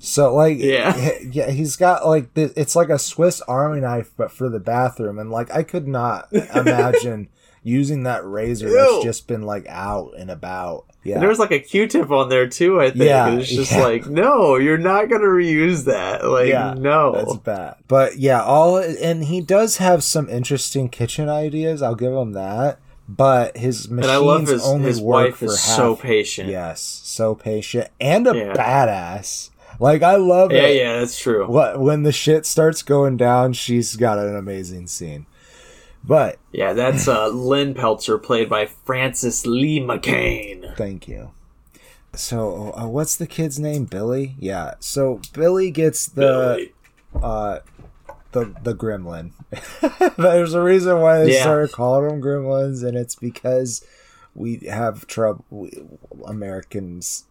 So 0.00 0.34
like 0.34 0.58
Yeah. 0.58 0.92
he- 0.92 1.28
yeah, 1.28 1.50
he's 1.50 1.76
got 1.76 2.04
like 2.06 2.34
th- 2.34 2.52
it's 2.56 2.74
like 2.74 2.88
a 2.88 2.98
Swiss 2.98 3.40
Army 3.42 3.80
knife, 3.80 4.10
but 4.16 4.32
for 4.32 4.48
the 4.48 4.58
bathroom, 4.58 5.18
and 5.20 5.30
like 5.30 5.50
I 5.54 5.62
could 5.62 5.86
not 5.86 6.26
imagine 6.32 7.28
using 7.62 8.02
that 8.04 8.24
razor 8.24 8.68
Ew. 8.68 8.74
that's 8.76 9.04
just 9.04 9.26
been 9.28 9.42
like 9.42 9.66
out 9.68 10.12
and 10.18 10.30
about. 10.30 10.84
Yeah, 11.04 11.14
And 11.14 11.22
there 11.22 11.28
was 11.28 11.38
like 11.40 11.50
a 11.50 11.58
Q-tip 11.58 12.10
on 12.12 12.28
there 12.28 12.46
too. 12.48 12.80
I 12.80 12.90
think 12.90 13.04
Yeah, 13.04 13.30
it's 13.34 13.50
just 13.50 13.72
yeah. 13.72 13.82
like, 13.82 14.06
no, 14.06 14.54
you're 14.56 14.78
not 14.78 15.08
gonna 15.08 15.24
reuse 15.24 15.84
that. 15.86 16.24
Like, 16.24 16.48
Yeah, 16.48 16.74
no. 16.78 17.12
that's 17.12 17.36
bad. 17.38 17.74
But 17.88 18.18
yeah, 18.18 18.42
all 18.42 18.76
and 18.78 19.24
he 19.24 19.40
does 19.40 19.78
have 19.78 20.04
some 20.04 20.28
interesting 20.28 20.88
kitchen 20.88 21.28
ideas. 21.28 21.82
I'll 21.82 21.94
give 21.96 22.12
him 22.12 22.32
that. 22.32 22.78
But 23.08 23.56
his 23.56 23.90
machines 23.90 24.06
and 24.06 24.12
I 24.12 24.16
love 24.24 24.46
his 24.46 24.64
only 24.64 24.86
his 24.86 25.00
work 25.00 25.26
wife 25.30 25.36
for 25.38 25.46
is 25.46 25.64
half. 25.66 25.76
so 25.76 25.96
patient. 25.96 26.48
Yes, 26.48 26.80
so 27.04 27.34
patient 27.34 27.88
and 28.00 28.26
a 28.28 28.34
Yeah. 28.36 28.52
badass. 28.54 29.50
Like 29.80 30.02
I 30.04 30.16
love 30.16 30.52
yeah, 30.52 30.62
it. 30.66 30.76
yeah, 30.76 30.98
that's 31.00 31.18
true. 31.18 31.46
What 31.48 31.80
when 31.80 32.04
the 32.04 32.12
shit 32.12 32.46
starts 32.46 32.82
going 32.82 33.16
down, 33.16 33.54
she's 33.54 33.96
got 33.96 34.18
an 34.18 34.36
amazing 34.36 34.86
scene. 34.86 35.26
But 36.04 36.38
Yeah, 36.52 36.72
that's 36.72 37.06
uh, 37.08 37.28
Lynn 37.32 37.74
Peltzer, 37.74 38.18
played 38.18 38.48
by 38.48 38.66
Frances 38.66 39.46
Lee 39.46 39.80
McCain. 39.80 40.76
thank 40.76 41.06
you. 41.08 41.32
So 42.14 42.72
uh, 42.76 42.86
what's 42.88 43.16
the 43.16 43.26
kid's 43.26 43.58
name? 43.58 43.84
Billy. 43.86 44.34
Yeah. 44.38 44.74
So 44.80 45.20
Billy 45.32 45.70
gets 45.70 46.06
the 46.06 46.70
uh 47.22 47.60
the 48.32 48.54
the 48.62 48.74
gremlin. 48.74 49.32
There's 50.18 50.54
a 50.54 50.62
reason 50.62 51.00
why 51.00 51.20
they 51.20 51.32
Yeah. 51.32 51.40
started 51.42 51.72
calling 51.72 52.08
them 52.08 52.20
gremlins, 52.22 52.86
and 52.86 52.96
it's 52.98 53.14
because 53.14 53.82
we 54.34 54.58
have 54.68 55.06
trouble. 55.06 55.44
We, 55.50 55.72
Americans, 56.26 57.24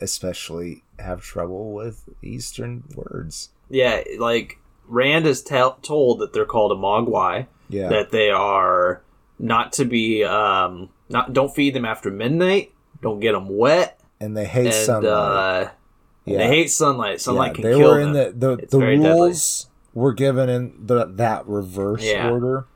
especially, 0.00 0.82
have 0.98 1.20
trouble 1.22 1.72
with 1.72 2.08
Eastern 2.22 2.84
words. 2.96 3.50
Yeah, 3.70 4.02
like 4.18 4.58
Rand 4.86 5.26
is 5.26 5.42
tell 5.42 5.74
told 5.82 6.18
that 6.20 6.32
they're 6.32 6.44
called 6.44 6.72
a 6.72 6.80
Mogwai, 6.80 7.46
Yeah. 7.68 7.88
that 7.88 8.10
they 8.10 8.30
are 8.30 9.02
not 9.38 9.72
to 9.74 9.84
be 9.84 10.22
um 10.24 10.90
not 11.08 11.32
don't 11.32 11.54
feed 11.54 11.74
them 11.74 11.84
after 11.84 12.10
midnight, 12.10 12.72
don't 13.02 13.20
get 13.20 13.32
them 13.32 13.48
wet, 13.56 14.00
and 14.20 14.36
they 14.36 14.44
hate 14.44 14.66
and 14.66 14.74
sunlight. 14.74 15.12
uh, 15.12 15.70
yeah. 16.24 16.38
they 16.38 16.46
hate 16.48 16.70
sunlight. 16.70 17.20
Sunlight 17.20 17.54
can 17.54 17.64
they 17.64 17.76
kill 17.76 17.90
were 17.90 17.98
them. 18.00 18.08
in 18.08 18.12
the 18.14 18.32
the, 18.36 18.52
It's 18.62 18.72
the 18.72 18.78
very 18.78 18.96
deadly. 18.96 19.10
rules 19.10 19.68
were 19.92 20.12
given 20.12 20.48
in 20.48 20.74
the 20.86 21.04
that 21.06 21.46
reverse 21.46 22.04
Yeah. 22.04 22.30
order. 22.30 22.66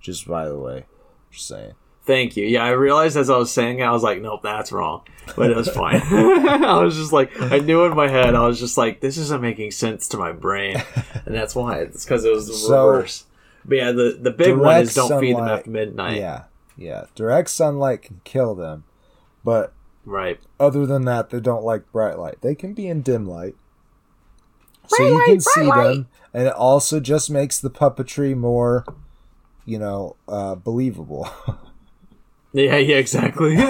Just 0.00 0.26
by 0.26 0.48
the 0.48 0.58
way, 0.58 0.84
just 1.30 1.46
saying. 1.48 1.72
Thank 2.04 2.36
you. 2.36 2.44
Yeah, 2.44 2.64
I 2.64 2.70
realized 2.70 3.16
as 3.16 3.30
I 3.30 3.36
was 3.36 3.52
saying 3.52 3.78
it, 3.78 3.82
I 3.84 3.92
was 3.92 4.02
like, 4.02 4.20
nope, 4.20 4.40
that's 4.42 4.72
wrong. 4.72 5.02
But 5.36 5.52
it 5.52 5.56
was 5.56 5.68
fine. 5.68 6.00
I 6.10 6.82
was 6.82 6.96
just 6.96 7.12
like, 7.12 7.30
I 7.40 7.60
knew 7.60 7.84
in 7.84 7.94
my 7.94 8.08
head, 8.08 8.34
I 8.34 8.44
was 8.44 8.58
just 8.58 8.76
like, 8.76 8.98
this 9.00 9.16
isn't 9.18 9.40
making 9.40 9.70
sense 9.70 10.08
to 10.08 10.16
my 10.16 10.32
brain. 10.32 10.82
And 11.24 11.32
that's 11.36 11.54
why. 11.54 11.76
It's 11.78 12.04
because 12.04 12.24
it 12.24 12.32
was 12.32 12.48
the 12.48 12.54
So, 12.54 12.86
reverse. 12.88 13.24
But 13.64 13.76
yeah, 13.76 13.92
the, 13.92 14.18
the 14.20 14.30
big 14.30 14.56
one 14.56 14.82
is 14.82 14.94
don't 14.94 15.20
feed 15.20 15.36
them 15.36 15.48
after 15.48 15.70
midnight. 15.70 16.18
Yeah, 16.18 16.44
yeah. 16.76 17.04
Direct 17.14 17.50
sunlight 17.50 18.02
can 18.02 18.20
kill 18.24 18.54
them, 18.54 18.84
but 19.44 19.72
Right. 20.04 20.40
other 20.58 20.84
than 20.84 21.04
that, 21.04 21.30
they 21.30 21.38
don't 21.40 21.64
like 21.64 21.90
bright 21.92 22.18
light. 22.18 22.40
They 22.40 22.56
can 22.56 22.74
be 22.74 22.88
in 22.88 23.02
dim 23.02 23.28
light, 23.28 23.54
so 24.88 25.06
you 25.06 25.22
can 25.26 25.40
see 25.40 25.70
them, 25.70 26.08
and 26.34 26.48
it 26.48 26.54
also 26.54 26.98
just 26.98 27.30
makes 27.30 27.60
the 27.60 27.70
puppetry 27.70 28.36
more, 28.36 28.84
you 29.64 29.78
know, 29.78 30.16
uh, 30.28 30.54
believable. 30.56 31.28
Yeah, 32.54 32.76
yeah, 32.76 32.96
exactly. 32.96 33.56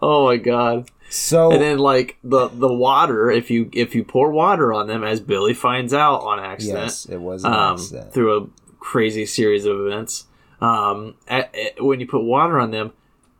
oh 0.00 0.26
my 0.26 0.36
god. 0.36 0.88
So 1.12 1.52
And 1.52 1.60
then 1.60 1.78
like 1.78 2.16
the 2.24 2.48
the 2.48 2.72
water, 2.72 3.30
if 3.30 3.50
you 3.50 3.68
if 3.72 3.94
you 3.94 4.02
pour 4.04 4.30
water 4.32 4.72
on 4.72 4.86
them, 4.86 5.04
as 5.04 5.20
Billy 5.20 5.54
finds 5.54 5.92
out 5.92 6.22
on 6.22 6.38
accident, 6.40 6.84
yes, 6.84 7.06
it 7.06 7.20
was 7.20 7.44
an 7.44 7.52
um, 7.52 7.74
accident. 7.74 8.12
through 8.12 8.42
a 8.42 8.46
crazy 8.80 9.26
series 9.26 9.64
of 9.66 9.78
events. 9.80 10.26
Um, 10.60 11.14
at, 11.28 11.54
at- 11.54 11.82
when 11.84 12.00
you 12.00 12.06
put 12.06 12.22
water 12.22 12.58
on 12.58 12.70
them, 12.70 12.92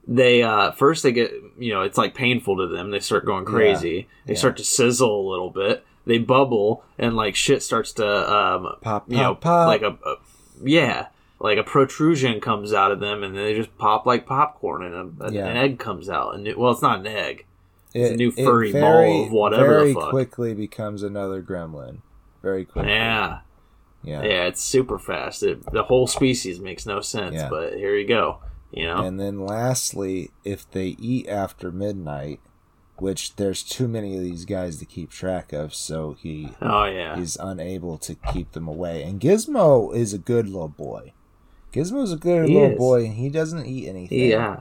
they 0.06 0.42
uh, 0.42 0.72
first 0.72 1.02
they 1.02 1.12
get 1.12 1.32
you 1.58 1.72
know 1.72 1.82
it's 1.82 1.96
like 1.98 2.14
painful 2.14 2.56
to 2.58 2.66
them. 2.66 2.90
They 2.90 3.00
start 3.00 3.24
going 3.24 3.44
crazy. 3.44 4.08
They 4.26 4.34
yeah. 4.34 4.38
start 4.38 4.56
to 4.58 4.64
sizzle 4.64 5.28
a 5.28 5.28
little 5.30 5.50
bit. 5.50 5.84
They 6.04 6.18
bubble 6.18 6.84
and 6.98 7.14
like 7.16 7.36
shit 7.36 7.62
starts 7.62 7.92
to 7.94 8.06
um, 8.06 8.74
Pop, 8.80 9.08
you 9.08 9.16
know 9.18 9.34
pop, 9.36 9.42
pop. 9.42 9.66
like 9.68 9.82
a, 9.82 9.96
a 10.08 10.16
yeah 10.64 11.06
like 11.38 11.58
a 11.58 11.62
protrusion 11.64 12.40
comes 12.40 12.72
out 12.72 12.90
of 12.92 12.98
them 13.00 13.22
and 13.22 13.36
they 13.36 13.54
just 13.54 13.76
pop 13.78 14.04
like 14.04 14.26
popcorn 14.26 14.82
and 14.84 14.94
a, 15.20 15.24
an 15.26 15.32
Yeah. 15.34 15.46
egg 15.48 15.78
comes 15.78 16.08
out 16.10 16.34
and 16.34 16.46
it, 16.48 16.58
well 16.58 16.72
it's 16.72 16.82
not 16.82 17.00
an 17.00 17.06
egg 17.06 17.46
it, 17.94 18.12
a 18.12 18.16
new 18.16 18.30
furry 18.30 18.72
very, 18.72 18.82
ball 19.10 19.24
of 19.26 19.32
whatever 19.32 19.66
very 19.80 19.94
quickly 19.94 20.54
becomes 20.54 21.02
another 21.02 21.42
gremlin. 21.42 21.98
Very 22.42 22.64
quickly. 22.64 22.90
yeah 22.90 23.40
Yeah. 24.02 24.22
Yeah, 24.22 24.44
it's 24.46 24.60
super 24.62 24.98
fast. 24.98 25.42
It, 25.42 25.70
the 25.72 25.84
whole 25.84 26.06
species 26.06 26.58
makes 26.60 26.86
no 26.86 27.00
sense, 27.00 27.34
Yeah. 27.36 27.48
but 27.48 27.74
here 27.74 27.94
you 27.96 28.06
go. 28.06 28.38
You 28.72 28.86
know, 28.86 29.04
And 29.04 29.20
then 29.20 29.44
lastly, 29.44 30.30
if 30.44 30.68
they 30.70 30.96
eat 30.98 31.28
after 31.28 31.70
midnight, 31.70 32.40
which 32.96 33.36
there's 33.36 33.62
too 33.62 33.86
many 33.88 34.16
of 34.16 34.22
these 34.22 34.44
guys 34.44 34.78
to 34.78 34.84
keep 34.86 35.10
track 35.10 35.52
of, 35.52 35.74
so 35.74 36.16
he 36.20 36.50
Oh 36.62 36.84
yeah. 36.84 37.16
he's 37.16 37.36
unable 37.36 37.98
to 37.98 38.14
keep 38.32 38.52
them 38.52 38.66
away. 38.66 39.02
And 39.02 39.20
Gizmo 39.20 39.94
is 39.94 40.12
a 40.14 40.18
good 40.18 40.46
little 40.48 40.68
boy. 40.68 41.12
Gizmo's 41.72 42.12
a 42.12 42.16
good 42.16 42.48
He 42.48 42.54
little 42.54 42.72
is. 42.72 42.78
boy, 42.78 43.04
and 43.04 43.14
he 43.14 43.28
doesn't 43.28 43.66
eat 43.66 43.88
anything. 43.88 44.30
Yeah. 44.30 44.60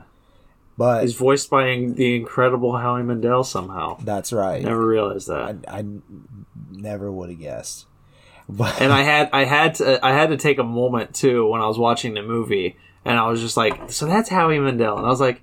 But 0.76 1.02
He's 1.02 1.14
voiced 1.14 1.50
by 1.50 1.64
the 1.64 2.16
incredible 2.16 2.76
Howie 2.76 3.02
Mandel 3.02 3.44
somehow. 3.44 3.98
that's 4.00 4.32
right. 4.32 4.62
Never 4.62 4.86
realized 4.86 5.28
that. 5.28 5.56
I, 5.68 5.78
I 5.78 5.84
never 6.70 7.10
would 7.10 7.30
have 7.30 7.38
guessed. 7.38 7.86
But 8.48 8.80
and 8.80 8.92
I 8.92 9.02
had 9.12 9.30
I 9.32 9.44
had 9.44 9.76
to 9.76 10.04
I 10.04 10.12
had 10.12 10.30
to 10.30 10.36
take 10.36 10.58
a 10.58 10.64
moment 10.64 11.14
too 11.14 11.46
when 11.48 11.60
I 11.60 11.66
was 11.66 11.78
watching 11.78 12.14
the 12.14 12.22
movie, 12.22 12.76
and 13.04 13.18
I 13.18 13.28
was 13.28 13.40
just 13.40 13.56
like, 13.56 13.90
so 13.90 14.06
that's 14.06 14.28
Howie 14.28 14.58
Mandel, 14.58 14.96
and 14.96 15.06
I 15.06 15.10
was 15.10 15.20
like, 15.20 15.42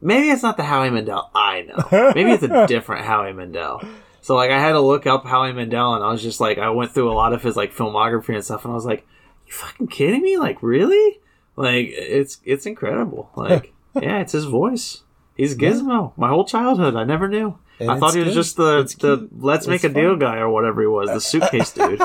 maybe 0.00 0.30
it's 0.30 0.42
not 0.42 0.56
the 0.56 0.64
Howie 0.64 0.90
Mandel 0.90 1.30
I 1.34 1.62
know, 1.62 2.12
maybe 2.14 2.30
it's 2.32 2.42
a 2.42 2.66
different 2.66 3.04
Howie 3.04 3.32
Mandel. 3.32 3.82
So 4.20 4.34
like 4.36 4.50
I 4.50 4.58
had 4.58 4.72
to 4.72 4.80
look 4.80 5.06
up 5.06 5.26
Howie 5.26 5.52
Mandel, 5.52 5.94
and 5.94 6.02
I 6.04 6.10
was 6.10 6.22
just 6.22 6.40
like, 6.40 6.56
I 6.58 6.70
went 6.70 6.92
through 6.92 7.12
a 7.12 7.14
lot 7.14 7.32
of 7.34 7.42
his 7.42 7.56
like 7.56 7.74
filmography 7.74 8.34
and 8.34 8.44
stuff, 8.44 8.64
and 8.64 8.72
I 8.72 8.74
was 8.74 8.86
like, 8.86 9.06
you 9.46 9.52
fucking 9.52 9.88
kidding 9.88 10.22
me? 10.22 10.38
Like 10.38 10.62
really? 10.62 11.20
Like 11.56 11.88
it's 11.90 12.40
it's 12.44 12.64
incredible. 12.66 13.30
Like 13.36 13.73
yeah, 14.00 14.20
it's 14.20 14.32
his 14.32 14.44
voice. 14.44 15.02
He's 15.36 15.56
Gizmo. 15.56 16.12
My 16.16 16.28
whole 16.28 16.44
childhood, 16.44 16.94
I 16.96 17.04
never 17.04 17.28
knew. 17.28 17.58
And 17.80 17.90
I 17.90 17.98
thought 17.98 18.14
he 18.14 18.20
was 18.20 18.28
good. 18.28 18.34
just 18.34 18.56
the 18.56 18.78
It's 18.80 18.94
the 18.94 19.16
cute. 19.18 19.42
let's 19.42 19.66
make 19.66 19.82
It's 19.82 19.84
a 19.84 19.88
deal 20.00 20.16
guy 20.16 20.36
or 20.38 20.48
whatever 20.48 20.80
he 20.80 20.86
was, 20.86 21.08
the 21.10 21.20
suitcase 21.20 21.72
dude. 21.72 22.00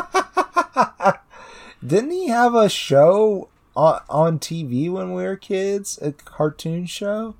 didn't 1.85 2.11
he 2.11 2.27
have 2.27 2.55
a 2.55 2.69
show 2.69 3.49
on, 3.75 4.01
on 4.09 4.39
TV 4.39 4.91
when 4.91 5.13
we 5.13 5.23
were 5.23 5.35
kids? 5.35 5.99
A 6.01 6.11
cartoon 6.11 6.85
show? 6.85 7.35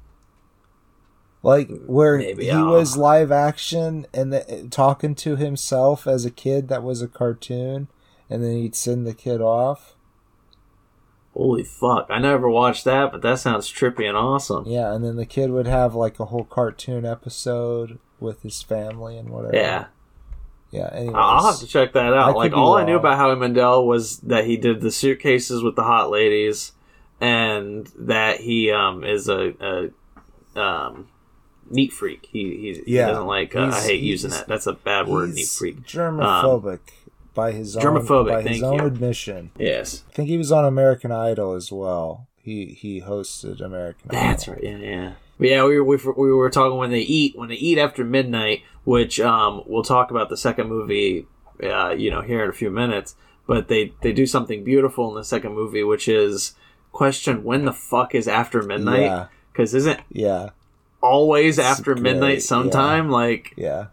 Like 1.41 1.70
where 1.86 2.18
Maybe, 2.18 2.46
he 2.50 2.58
was 2.62 2.98
live 2.98 3.32
action 3.32 4.06
and 4.13 4.34
the, 4.34 4.68
talking 4.70 5.15
to 5.15 5.38
himself 5.38 6.06
as 6.06 6.25
a 6.25 6.32
kid 6.32 6.68
that 6.68 6.84
was 6.84 7.01
a 7.01 7.08
cartoon, 7.08 7.88
and 8.29 8.44
then 8.44 8.51
he'd 8.58 8.75
send 8.75 9.08
the 9.08 9.13
kid 9.13 9.39
off. 9.41 9.96
Holy 11.36 11.63
fuck! 11.63 12.07
I 12.09 12.19
never 12.19 12.50
watched 12.50 12.86
that, 12.86 13.12
but 13.12 13.21
that 13.21 13.39
sounds 13.39 13.71
trippy 13.71 14.07
and 14.07 14.17
awesome. 14.17 14.65
Yeah, 14.65 14.93
and 14.93 15.03
then 15.05 15.15
the 15.15 15.25
kid 15.25 15.51
would 15.51 15.67
have 15.67 15.95
like 15.95 16.19
a 16.19 16.25
whole 16.25 16.43
cartoon 16.43 17.05
episode 17.05 18.00
with 18.19 18.41
his 18.41 18.62
family 18.62 19.17
and 19.17 19.29
whatever. 19.29 19.55
Yeah, 19.55 19.86
yeah. 20.71 20.89
Anyways, 20.91 21.15
I'll 21.15 21.51
have 21.51 21.59
to 21.59 21.67
check 21.67 21.93
that 21.93 22.13
out. 22.13 22.36
Like 22.36 22.53
all 22.53 22.75
I 22.75 22.83
knew 22.83 22.98
about 22.98 23.17
Howie 23.17 23.36
Mandel 23.36 23.86
was 23.86 24.17
that 24.21 24.45
he 24.45 24.57
did 24.57 24.81
the 24.81 24.91
suitcases 24.91 25.63
with 25.63 25.75
the 25.75 25.83
hot 25.83 26.09
ladies, 26.09 26.74
and 27.21 27.88
that 27.98 28.39
he 28.41 28.71
um 28.71 29.03
is 29.03 29.29
a, 29.29 29.53
a 30.55 30.59
um 30.59 31.07
neat 31.69 31.93
freak. 31.93 32.27
He 32.31 32.57
he, 32.57 32.83
he 32.86 32.98
doesn't 32.98 33.27
like. 33.27 33.55
Uh, 33.55 33.69
I 33.71 33.81
hate 33.81 34.01
using 34.01 34.31
that. 34.31 34.48
That's 34.48 34.67
a 34.67 34.74
bad 34.74 35.07
word. 35.07 35.33
Neat 35.33 35.48
freak. 35.48 35.83
germophobic 35.83 36.79
by 37.39 37.51
his 37.51 37.75
own 37.77 38.05
by 38.25 38.41
his 38.41 38.63
own 38.63 38.79
you. 38.79 38.86
admission. 38.86 39.51
Yes, 39.58 40.03
I 40.10 40.13
think 40.13 40.29
he 40.29 40.38
was 40.38 40.51
on 40.51 40.65
American 40.65 41.12
Idol 41.12 41.53
as 41.53 41.72
well. 41.72 42.27
He 42.36 42.65
he 42.65 43.01
hosted 43.01 43.62
American 43.62 44.10
that's 44.12 44.43
Idol. 44.48 44.53
right. 44.55 44.63
Yeah, 44.63 44.77
yeah. 44.77 45.12
But 45.39 45.48
yeah, 45.50 45.63
we 45.63 45.77
were, 45.79 45.84
we, 45.86 45.96
were- 45.98 46.13
we 46.13 46.31
were 46.34 46.50
talking 46.50 46.77
when 46.77 46.91
they 46.91 47.00
eat 47.19 47.38
when 47.38 47.50
they 47.50 47.55
eat 47.55 47.77
after 47.77 48.03
midnight, 48.03 48.63
which 48.84 49.19
um 49.19 49.63
we'll 49.67 49.84
talk 49.84 50.12
about 50.12 50.27
the 50.29 50.38
second 50.38 50.67
movie, 50.67 51.25
uh, 51.63 51.91
you 51.91 52.12
know, 52.12 52.22
here 52.22 52.43
in 52.43 52.50
a 52.50 52.53
few 52.53 52.69
minutes. 52.69 53.15
But 53.48 53.67
they 53.67 53.93
they 54.01 54.12
do 54.13 54.25
something 54.25 54.63
beautiful 54.63 55.10
in 55.10 55.15
the 55.15 55.24
second 55.24 55.53
movie, 55.53 55.84
which 55.84 56.08
is 56.08 56.53
question 56.91 57.43
when 57.43 57.65
the 57.65 57.74
fuck 57.74 58.13
is 58.15 58.27
after 58.27 58.62
midnight? 58.63 59.01
Yeah, 59.01 59.27
Because 59.51 59.74
isn't 59.74 60.00
yeah, 60.12 60.50
always 61.01 61.58
after 61.60 61.93
great, 61.93 62.03
midnight 62.03 62.41
sometime? 62.43 63.10
Like, 63.10 63.53
yeah. 63.58 63.88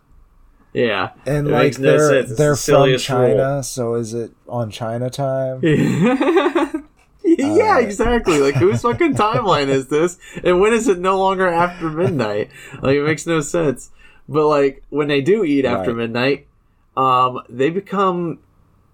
Yeah, 0.76 1.10
And 1.24 1.48
It 1.48 1.50
like 1.50 1.78
no 1.78 1.90
they're. 1.90 2.22
They're 2.24 2.50
the 2.54 2.56
from 2.56 2.98
China, 2.98 3.62
so 3.62 3.94
is 3.94 4.12
it 4.12 4.30
on 4.46 4.70
China 4.70 5.08
time? 5.10 5.60
yeah, 7.24 7.76
Uh, 7.76 7.78
exactly. 7.80 8.38
Like, 8.38 8.54
whose 8.56 8.82
fucking 8.82 9.14
timeline 9.24 9.68
is 9.68 9.88
this? 9.88 10.18
And 10.44 10.60
when 10.60 10.72
is 10.72 10.86
it 10.88 10.98
no 10.98 11.18
longer 11.18 11.48
after 11.48 11.88
midnight? 11.90 12.50
Like, 12.82 12.96
it 12.96 13.04
makes 13.04 13.26
no 13.26 13.40
sense. 13.40 13.90
But 14.28 14.46
like, 14.48 14.82
when 14.90 15.08
they 15.08 15.20
do 15.20 15.44
eat 15.44 15.64
after 15.64 15.90
Right. 15.92 15.98
midnight, 15.98 16.46
um, 16.96 17.40
they 17.48 17.70
become 17.70 18.40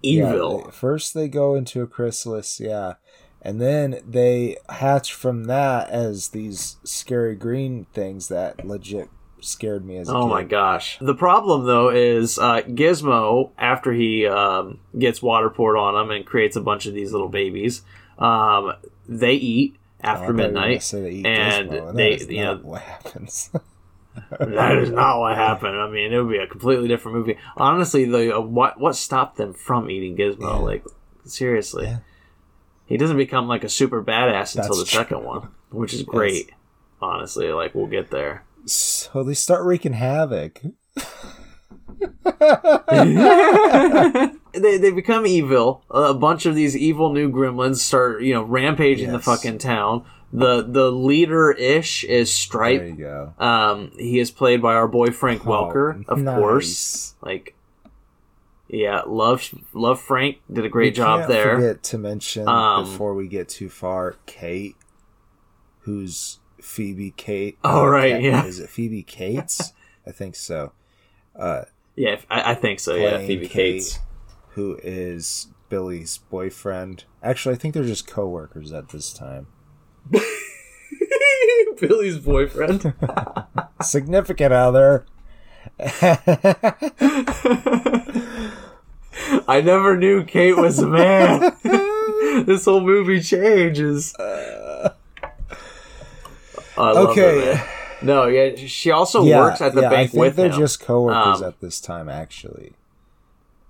evil. 0.01 0.63
they- 0.65 0.71
first 0.71 1.13
they 1.13 1.27
go 1.27 1.55
into 1.55 1.81
a 1.81 1.87
chrysalis, 1.87 2.59
yeah. 2.59 2.93
And 3.41 3.59
then 3.59 3.99
they 4.09 4.55
hatch 4.69 5.13
from 5.13 5.45
that 5.45 5.89
as 5.89 6.29
these 6.29 6.77
scary 6.85 7.35
green 7.35 7.87
things 7.93 8.29
that 8.29 8.65
legit 8.65 9.09
scared 9.43 9.85
me 9.85 9.97
as 9.97 10.09
a 10.09 10.15
Oh 10.15 10.23
kid. 10.23 10.29
my 10.29 10.43
gosh. 10.43 10.97
The 10.99 11.15
problem 11.15 11.65
though 11.65 11.89
is 11.89 12.37
uh, 12.39 12.61
Gizmo, 12.61 13.51
after 13.57 13.91
he 13.93 14.25
um, 14.27 14.79
gets 14.97 15.21
water 15.21 15.49
poured 15.49 15.77
on 15.77 15.95
him 15.95 16.11
and 16.11 16.25
creates 16.25 16.55
a 16.55 16.61
bunch 16.61 16.85
of 16.85 16.93
these 16.93 17.11
little 17.11 17.29
babies, 17.29 17.81
um, 18.19 18.73
they 19.07 19.33
eat 19.33 19.75
Oh, 20.05 20.07
after 20.07 20.19
thought 20.19 20.27
you 20.27 20.33
were 20.33 20.37
gonna 20.37 20.47
midnight. 20.53 20.83
say 20.83 21.01
they 21.01 21.11
eat 21.11 21.25
and 21.25 21.69
Gizmo, 21.69 21.95
they- 21.95 22.09
that 22.15 22.21
is 22.23 22.29
you 22.29 22.43
not 22.43 22.63
know- 22.63 22.69
what 22.69 22.81
happens. 22.81 23.49
that 24.39 24.77
is 24.77 24.91
not 24.91 25.19
what 25.19 25.35
happened. 25.35 25.75
I 25.79 25.89
mean, 25.89 26.13
it 26.13 26.17
would 26.21 26.29
be 26.31 26.37
a 26.37 26.45
completely 26.47 26.87
different 26.87 27.17
movie. 27.17 27.37
Honestly, 27.57 28.05
the 28.05 28.35
uh, 28.37 28.41
what 28.41 28.79
what 28.79 28.95
stopped 28.95 29.37
them 29.37 29.53
from 29.53 29.89
eating 29.89 30.15
Gizmo? 30.15 30.41
Yeah. 30.41 30.47
Like, 30.57 30.85
seriously, 31.25 31.85
Yeah. 31.85 31.99
he 32.85 32.97
doesn't 32.97 33.17
become 33.17 33.47
like 33.47 33.63
a 33.63 33.69
super 33.69 34.03
badass 34.03 34.55
until 34.55 34.75
That's 34.75 34.79
the 34.79 34.85
true. 34.85 34.99
second 34.99 35.23
one, 35.23 35.47
which 35.71 35.93
is 35.93 36.03
great. 36.03 36.51
Honestly, 37.01 37.47
like 37.51 37.73
we'll 37.73 37.87
get 37.87 38.11
there. 38.11 38.43
So 38.65 39.23
they 39.23 39.33
start 39.33 39.65
wreaking 39.65 39.93
havoc. 39.93 40.61
they 44.53 44.77
they 44.77 44.91
become 44.91 45.25
evil. 45.25 45.83
A 45.89 46.13
bunch 46.13 46.45
of 46.45 46.55
these 46.55 46.75
evil 46.75 47.11
new 47.13 47.31
gremlins 47.31 47.77
start, 47.77 48.21
you 48.23 48.33
know, 48.33 48.43
rampaging 48.43 49.11
the 49.11 49.19
fucking 49.19 49.57
town. 49.59 50.05
The 50.31 50.63
the 50.63 50.91
leader 50.91 51.51
ish 51.51 52.03
is 52.03 52.09
There 52.11 52.25
Stripe. 52.25 52.81
you 52.81 52.93
go. 52.95 53.33
Um, 53.37 53.91
he 53.97 54.19
is 54.19 54.31
played 54.31 54.61
by 54.61 54.73
our 54.73 54.87
boy 54.87 55.07
Frank 55.11 55.43
Welker, 55.43 56.03
Oh, 56.07 56.13
of 56.13 56.19
nice. 56.19 56.35
course. 56.35 57.15
Like, 57.21 57.55
yeah, 58.67 59.01
love 59.05 59.47
love 59.73 60.01
Frank 60.01 60.37
did 60.51 60.65
a 60.65 60.69
great 60.69 60.93
We 60.93 60.97
job 60.97 61.27
there. 61.27 61.55
Forget 61.57 61.83
to 61.83 61.97
mention 61.99 62.47
Um, 62.47 62.85
before 62.85 63.13
we 63.13 63.27
get 63.27 63.47
too 63.47 63.69
far, 63.69 64.15
Kate, 64.25 64.75
who's 65.81 66.39
Phoebe 66.63 67.11
Kate. 67.17 67.57
Oh, 67.63 67.85
right, 67.85 68.21
yeah. 68.21 68.45
Is 68.45 68.59
it 68.59 68.69
Phoebe 68.69 69.03
Cates? 69.03 69.73
I 70.07 70.11
think 70.11 70.35
so. 70.35 70.71
Uh, 71.37 71.63
Yeah, 71.95 72.17
I, 72.29 72.51
I 72.51 72.55
think 72.55 72.79
so. 72.79 72.95
Yeah, 72.95 73.19
Phoebe 73.19 73.47
Kate, 73.47 73.81
Cates. 73.81 73.99
who 74.51 74.79
is 74.83 75.47
Billy's 75.69 76.17
boyfriend. 76.17 77.03
Actually, 77.21 77.55
I 77.55 77.57
think 77.57 77.73
they're 77.73 77.83
just 77.83 78.07
co-workers 78.07 78.71
at 78.71 78.89
this 78.89 79.11
time. 79.13 79.47
Billy's 81.79 82.17
boyfriend. 82.19 82.93
Significant 83.81 84.53
other. 84.53 85.05
I 89.47 89.61
never 89.63 89.97
knew 89.97 90.23
Kate 90.23 90.57
was 90.57 90.79
a 90.79 90.87
man. 90.87 91.55
this 92.45 92.65
whole 92.65 92.81
movie 92.81 93.21
changes. 93.21 94.13
I 96.77 96.91
Okay. 96.91 97.39
man. 97.55 97.65
No, 98.01 98.25
yeah, 98.27 98.55
she 98.55 98.91
also 98.91 99.23
yeah, 99.23 99.39
works 99.39 99.61
at 99.61 99.73
the 99.75 99.81
yeah, 99.83 99.89
bank 99.89 100.09
I 100.09 100.11
think 100.11 100.21
with 100.21 100.35
they're 100.35 100.49
him. 100.51 100.59
just 100.59 100.81
co-workers 100.81 101.41
Um, 101.41 101.47
at 101.47 101.61
this 101.61 101.79
time, 101.79 102.09
actually. 102.09 102.73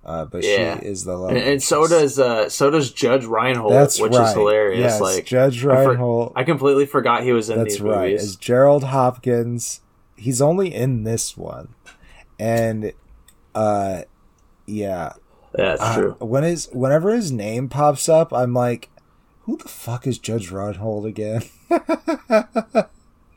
Uh, 0.04 0.24
but 0.26 0.42
Yeah. 0.44 0.80
she 0.80 0.86
is 0.86 1.04
the 1.04 1.16
love 1.16 1.30
and, 1.30 1.38
and 1.38 1.62
so 1.62 1.86
does 1.86 2.18
uh, 2.18 2.48
so 2.50 2.68
does 2.70 2.90
Judge 2.90 3.24
Reinhold, 3.24 3.72
That's 3.72 3.98
which 4.00 4.12
right. 4.12 4.26
is 4.28 4.34
hilarious. 4.34 4.80
Yes, 4.80 5.00
like 5.00 5.24
Judge 5.24 5.64
I 5.64 5.82
for- 5.84 5.88
Reinhold. 5.90 6.32
I 6.36 6.42
completely 6.44 6.84
forgot 6.84 7.22
he 7.22 7.32
was 7.32 7.48
in 7.48 7.58
That's 7.58 7.74
these 7.74 7.80
right. 7.80 8.00
movies. 8.10 8.22
As 8.22 8.36
Gerald 8.36 8.84
Hopkins, 8.84 9.80
he's 10.16 10.42
only 10.42 10.74
in 10.74 11.04
this 11.04 11.36
one, 11.38 11.68
and 12.38 12.92
uh, 13.54 14.02
yeah. 14.66 15.12
That's 15.54 15.80
Uh, 15.80 15.94
true. 15.94 16.16
when 16.18 16.42
his 16.42 16.68
whenever 16.72 17.14
his 17.14 17.30
name 17.32 17.68
pops 17.68 18.08
up, 18.08 18.32
I'm 18.32 18.52
like, 18.52 18.90
who 19.42 19.56
the 19.56 19.68
fuck 19.68 20.06
is 20.06 20.18
Judge 20.18 20.50
Reinhold 20.50 21.06
again? 21.06 21.44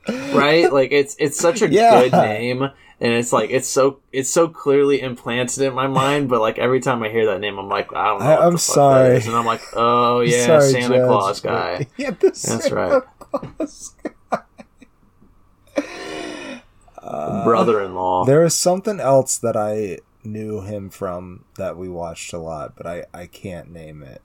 right? 0.07 0.71
Like 0.71 0.91
it's 0.91 1.15
it's 1.19 1.37
such 1.39 1.61
a 1.61 1.69
Yeah. 1.69 2.01
good 2.03 2.11
name, 2.13 2.61
and 2.63 2.71
it's 3.13 3.31
like 3.33 3.49
it's 3.49 3.67
so 3.67 3.99
it's 4.11 4.29
so 4.29 4.47
clearly 4.47 5.01
implanted 5.01 5.63
in 5.63 5.73
my 5.73 5.87
mind. 5.87 6.29
But 6.29 6.41
like 6.41 6.57
every 6.57 6.79
time 6.79 7.03
I 7.03 7.09
hear 7.09 7.25
that 7.27 7.39
name, 7.39 7.57
I'm 7.59 7.69
like, 7.69 7.93
I 7.93 8.07
don't 8.07 8.19
know. 8.19 8.25
I- 8.25 8.29
what 8.35 8.43
I'm 8.43 8.51
the 8.53 8.57
fuck 8.59 8.67
that 8.67 8.73
sorry. 8.73 9.15
is. 9.17 9.27
and 9.27 9.35
I'm 9.35 9.45
like, 9.45 9.61
oh 9.73 10.21
yeah, 10.21 10.45
Sorry, 10.45 10.71
Santa 10.71 10.95
Judge. 10.97 11.07
Claus 11.07 11.39
guy. 11.41 11.87
Yeah, 11.97 12.11
That's 12.11 12.39
Santa 12.41 12.75
right. 12.75 13.03
Claus 13.19 13.95
guy. 14.03 14.41
Brother-in-law. 17.43 18.23
Uh, 18.23 18.25
there 18.25 18.41
was 18.41 18.53
something 18.55 18.99
else 18.99 19.37
that 19.37 19.55
I 19.55 19.99
knew 20.23 20.61
him 20.61 20.89
from 20.89 21.45
that 21.57 21.77
we 21.77 21.87
watched 21.87 22.33
a 22.33 22.37
lot, 22.37 22.73
but 22.75 22.85
I, 22.85 23.05
I 23.13 23.27
can't 23.27 23.71
name 23.71 24.03
it. 24.03 24.21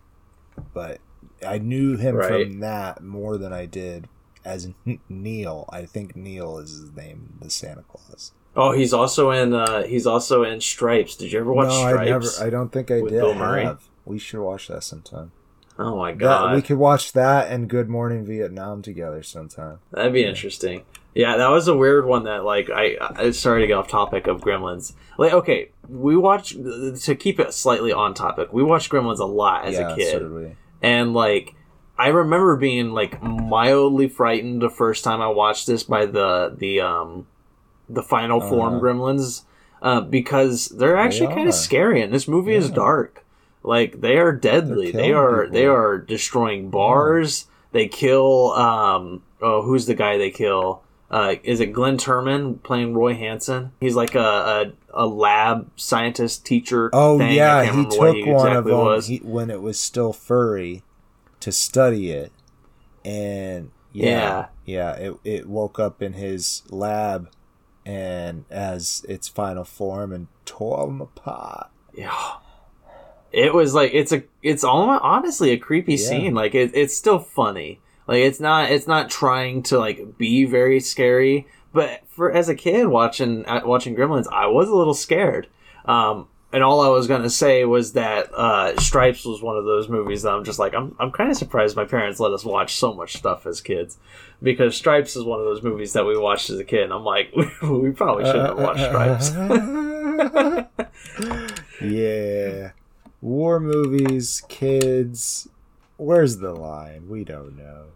But 0.74 0.98
I 1.46 1.58
knew 1.58 1.96
him 1.96 2.16
Right. 2.16 2.28
from 2.48 2.60
that 2.60 3.02
more 3.02 3.38
than 3.38 3.52
I 3.52 3.66
did 3.66 4.08
as 4.44 4.68
Neil. 5.08 5.68
I 5.70 5.86
think 5.86 6.16
Neil 6.16 6.58
is 6.58 6.70
his 6.70 6.92
name, 6.92 7.34
the 7.40 7.50
Santa 7.50 7.82
Claus. 7.82 8.32
Oh, 8.54 8.72
he's 8.72 8.92
also 8.92 9.30
in. 9.30 9.54
uh 9.54 9.82
He's 9.84 10.06
also 10.06 10.42
in 10.42 10.60
Stripes. 10.60 11.16
Did 11.16 11.32
you 11.32 11.40
ever 11.40 11.52
watch 11.52 11.68
no, 11.68 11.88
Stripes? 11.88 12.00
I 12.00 12.04
never. 12.04 12.26
I 12.46 12.50
don't 12.50 12.70
think 12.70 12.90
I 12.90 13.00
did. 13.00 13.08
Bill 13.10 13.34
Murray? 13.34 13.64
have. 13.64 13.82
We 14.04 14.18
should 14.18 14.40
watch 14.42 14.68
that 14.68 14.82
sometime. 14.82 15.32
oh 15.78 15.96
my 15.96 16.10
That, 16.12 16.18
god, 16.18 16.54
we 16.56 16.62
could 16.62 16.76
watch 16.76 17.12
that 17.12 17.50
and 17.50 17.68
Good 17.68 17.88
Morning 17.88 18.24
Vietnam 18.26 18.82
together 18.82 19.22
sometime. 19.22 19.78
that'd 19.90 20.12
be 20.12 20.24
interesting. 20.24 20.82
Yeah, 21.14 21.36
that 21.36 21.48
was 21.48 21.68
a 21.68 21.76
weird 21.76 22.04
one. 22.06 22.24
That 22.24 22.44
like 22.44 22.68
I, 22.70 22.96
I 23.00 23.30
sorry 23.32 23.60
to 23.62 23.66
get 23.66 23.74
off 23.76 23.88
topic 23.88 24.26
of 24.26 24.40
Gremlins. 24.40 24.94
Like, 25.18 25.32
okay, 25.34 25.70
we 25.88 26.16
watched 26.16 26.52
to 26.54 27.14
keep 27.14 27.38
it 27.38 27.52
slightly 27.54 27.92
on 27.92 28.12
topic. 28.14 28.52
We 28.52 28.62
watched 28.62 28.90
Gremlins 28.90 29.18
a 29.18 29.24
lot 29.24 29.66
as 29.66 29.74
yeah, 29.74 29.92
a 29.92 29.96
kid. 29.96 30.30
we. 30.30 30.56
and 30.82 31.12
like 31.14 31.54
I 32.02 32.08
remember 32.08 32.56
being 32.56 32.90
like 32.90 33.22
mildly 33.22 34.08
frightened 34.08 34.60
the 34.60 34.68
first 34.70 35.04
time 35.04 35.20
I 35.20 35.28
watched 35.28 35.68
this 35.68 35.84
by 35.84 36.06
the 36.06 36.52
the 36.58 36.80
um 36.80 37.28
the 37.88 38.02
final 38.02 38.40
form 38.40 38.74
Uh-huh. 38.74 38.82
gremlins 38.82 39.42
uh, 39.80 40.00
because 40.00 40.68
they're 40.70 40.96
actually 40.96 41.28
kind 41.28 41.48
of 41.48 41.54
scary 41.54 42.02
and 42.02 42.12
this 42.12 42.26
movie 42.26 42.56
is 42.56 42.70
dark 42.70 43.24
like 43.62 44.00
they 44.00 44.18
are 44.18 44.32
deadly 44.32 44.90
they 44.90 45.12
are 45.12 45.42
people. 45.42 45.52
they 45.54 45.66
are 45.66 45.98
destroying 45.98 46.70
bars 46.70 47.46
they 47.70 47.86
kill 47.86 48.50
um 48.54 49.22
oh 49.40 49.62
who's 49.62 49.86
the 49.86 49.94
guy 49.94 50.18
they 50.18 50.30
kill 50.30 50.82
uh, 51.08 51.36
is 51.44 51.60
it 51.60 51.74
Glynn 51.74 51.98
Turman 51.98 52.62
playing 52.62 52.94
Roy 52.94 53.14
Hanson? 53.14 53.72
He's 53.80 53.94
like 53.94 54.14
a, 54.14 54.72
a, 54.94 55.04
a 55.04 55.06
lab 55.06 55.68
scientist 55.76 56.46
teacher. 56.46 56.88
Oh 56.94 57.18
thing. 57.18 57.34
Yeah, 57.34 57.64
he 57.70 57.84
took 57.84 58.16
one 58.24 58.56
of 58.56 58.64
them 58.64 59.02
he, 59.02 59.18
when 59.18 59.50
it 59.50 59.60
was 59.60 59.78
still 59.78 60.14
furry 60.14 60.82
to 61.42 61.52
study 61.52 62.10
it, 62.10 62.32
and 63.04 63.70
yeah, 63.92 64.46
yeah, 64.64 64.94
it 64.94 65.16
it 65.24 65.48
woke 65.48 65.78
up 65.78 66.02
in 66.02 66.14
his 66.14 66.62
lab, 66.70 67.28
and 67.84 68.44
as 68.50 69.04
its 69.08 69.28
final 69.28 69.64
form 69.64 70.12
and 70.12 70.28
tore 70.44 70.88
him 70.88 71.00
apart. 71.00 71.70
Yeah. 71.94 72.34
It 73.32 73.54
was 73.54 73.72
like 73.74 73.92
it's 73.94 74.12
a 74.12 74.22
it's 74.42 74.62
almost 74.64 75.02
honestly 75.02 75.50
a 75.50 75.56
creepy 75.58 75.94
Yeah. 75.94 76.06
scene. 76.08 76.34
Like 76.34 76.54
it, 76.54 76.72
it's 76.74 76.96
still 76.96 77.18
funny. 77.18 77.80
Like 78.06 78.18
it's 78.22 78.40
not 78.40 78.70
it's 78.70 78.86
not 78.86 79.10
trying 79.10 79.62
to 79.64 79.78
like 79.78 80.18
be 80.18 80.44
very 80.44 80.80
scary. 80.80 81.46
But 81.72 82.02
for 82.08 82.30
as 82.30 82.50
a 82.50 82.54
kid 82.54 82.88
watching 82.88 83.46
uh, 83.46 83.62
watching 83.64 83.96
Gremlins, 83.96 84.26
I 84.30 84.46
was 84.48 84.68
a 84.68 84.74
little 84.74 84.92
scared. 84.94 85.48
Um, 85.86 86.28
and 86.52 86.62
all 86.62 86.82
I 86.82 86.88
was 86.88 87.06
gonna 87.06 87.30
say 87.30 87.64
was 87.64 87.94
that 87.94 88.32
uh, 88.34 88.78
Stripes 88.78 89.24
was 89.24 89.42
one 89.42 89.56
of 89.56 89.64
those 89.64 89.88
movies 89.88 90.22
that 90.22 90.34
I'm 90.34 90.44
just 90.44 90.58
like 90.58 90.74
I'm 90.74 90.94
I'm 91.00 91.10
kind 91.10 91.30
of 91.30 91.36
surprised 91.36 91.76
my 91.76 91.86
parents 91.86 92.20
let 92.20 92.32
us 92.32 92.44
watch 92.44 92.76
so 92.76 92.92
much 92.92 93.16
stuff 93.16 93.46
as 93.46 93.62
kids 93.62 93.98
because 94.42 94.76
Stripes 94.76 95.16
is 95.16 95.24
one 95.24 95.40
of 95.40 95.46
those 95.46 95.62
movies 95.62 95.94
that 95.94 96.04
we 96.04 96.16
watched 96.18 96.50
as 96.50 96.58
a 96.58 96.64
kid. 96.64 96.84
And 96.84 96.92
I'm 96.92 97.04
like 97.04 97.32
we 97.62 97.90
probably 97.92 98.24
shouldn't 98.24 98.48
have 98.48 98.58
watched 98.58 98.84
Stripes. 98.84 99.30
yeah, 101.82 102.72
war 103.22 103.58
movies, 103.58 104.42
kids. 104.48 105.48
Where's 105.96 106.38
the 106.38 106.52
line? 106.52 107.08
We 107.08 107.24
don't 107.24 107.56
know. 107.56 107.86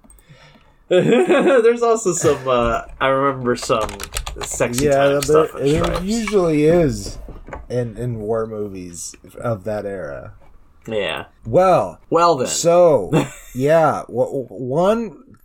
There's 0.88 1.82
also 1.82 2.12
some. 2.12 2.48
Uh, 2.48 2.82
I 3.00 3.08
remember 3.08 3.56
some 3.56 3.90
sexy 4.42 4.86
yeah, 4.86 4.92
time 4.92 5.10
there, 5.10 5.22
stuff. 5.22 5.50
there 5.54 6.02
usually 6.02 6.64
is 6.64 7.18
in 7.68 7.96
in 7.96 8.18
war 8.20 8.46
movies 8.46 9.14
of 9.38 9.64
that 9.64 9.84
era. 9.86 10.34
Yeah. 10.86 11.26
Well, 11.44 12.00
Well 12.10 12.36
then. 12.36 12.46
so 12.48 13.10
yeah, 13.54 14.02
w- 14.08 14.46
one 14.48 15.36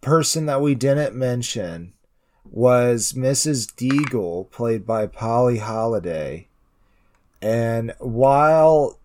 person 0.00 0.46
that 0.46 0.60
we 0.60 0.74
didn't 0.76 1.14
mention 1.16 1.92
was 2.48 3.12
Mrs. 3.14 3.66
Deagle, 3.74 4.48
played 4.52 4.86
by 4.86 5.06
Polly 5.08 5.58
Holliday. 5.58 6.48
And 7.42 7.92
while 7.98 8.98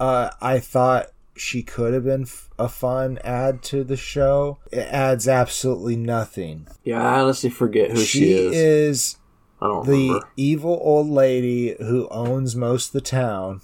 uh, 0.00 0.30
I 0.40 0.58
thought 0.58 1.08
she 1.36 1.62
could 1.62 1.92
have 1.92 2.04
been 2.04 2.22
f- 2.22 2.48
a 2.58 2.68
fun 2.68 3.18
add 3.22 3.62
to 3.64 3.84
the 3.84 3.96
show, 3.96 4.58
it 4.72 4.88
adds 4.90 5.28
absolutely 5.28 5.96
nothing. 5.96 6.66
yeah, 6.84 7.02
I 7.06 7.20
honestly 7.20 7.50
forget 7.50 7.90
who 7.90 7.98
she, 7.98 8.32
is. 8.32 8.56
is 8.56 9.16
I 9.60 9.66
don't 9.68 9.86
the 9.86 9.92
remember. 10.08 10.28
evil 10.36 10.78
old 10.82 11.08
lady 11.08 11.76
who 11.78 12.08
owns 12.10 12.54
most 12.56 12.88
of 12.88 12.92
the 12.92 13.00
town 13.00 13.60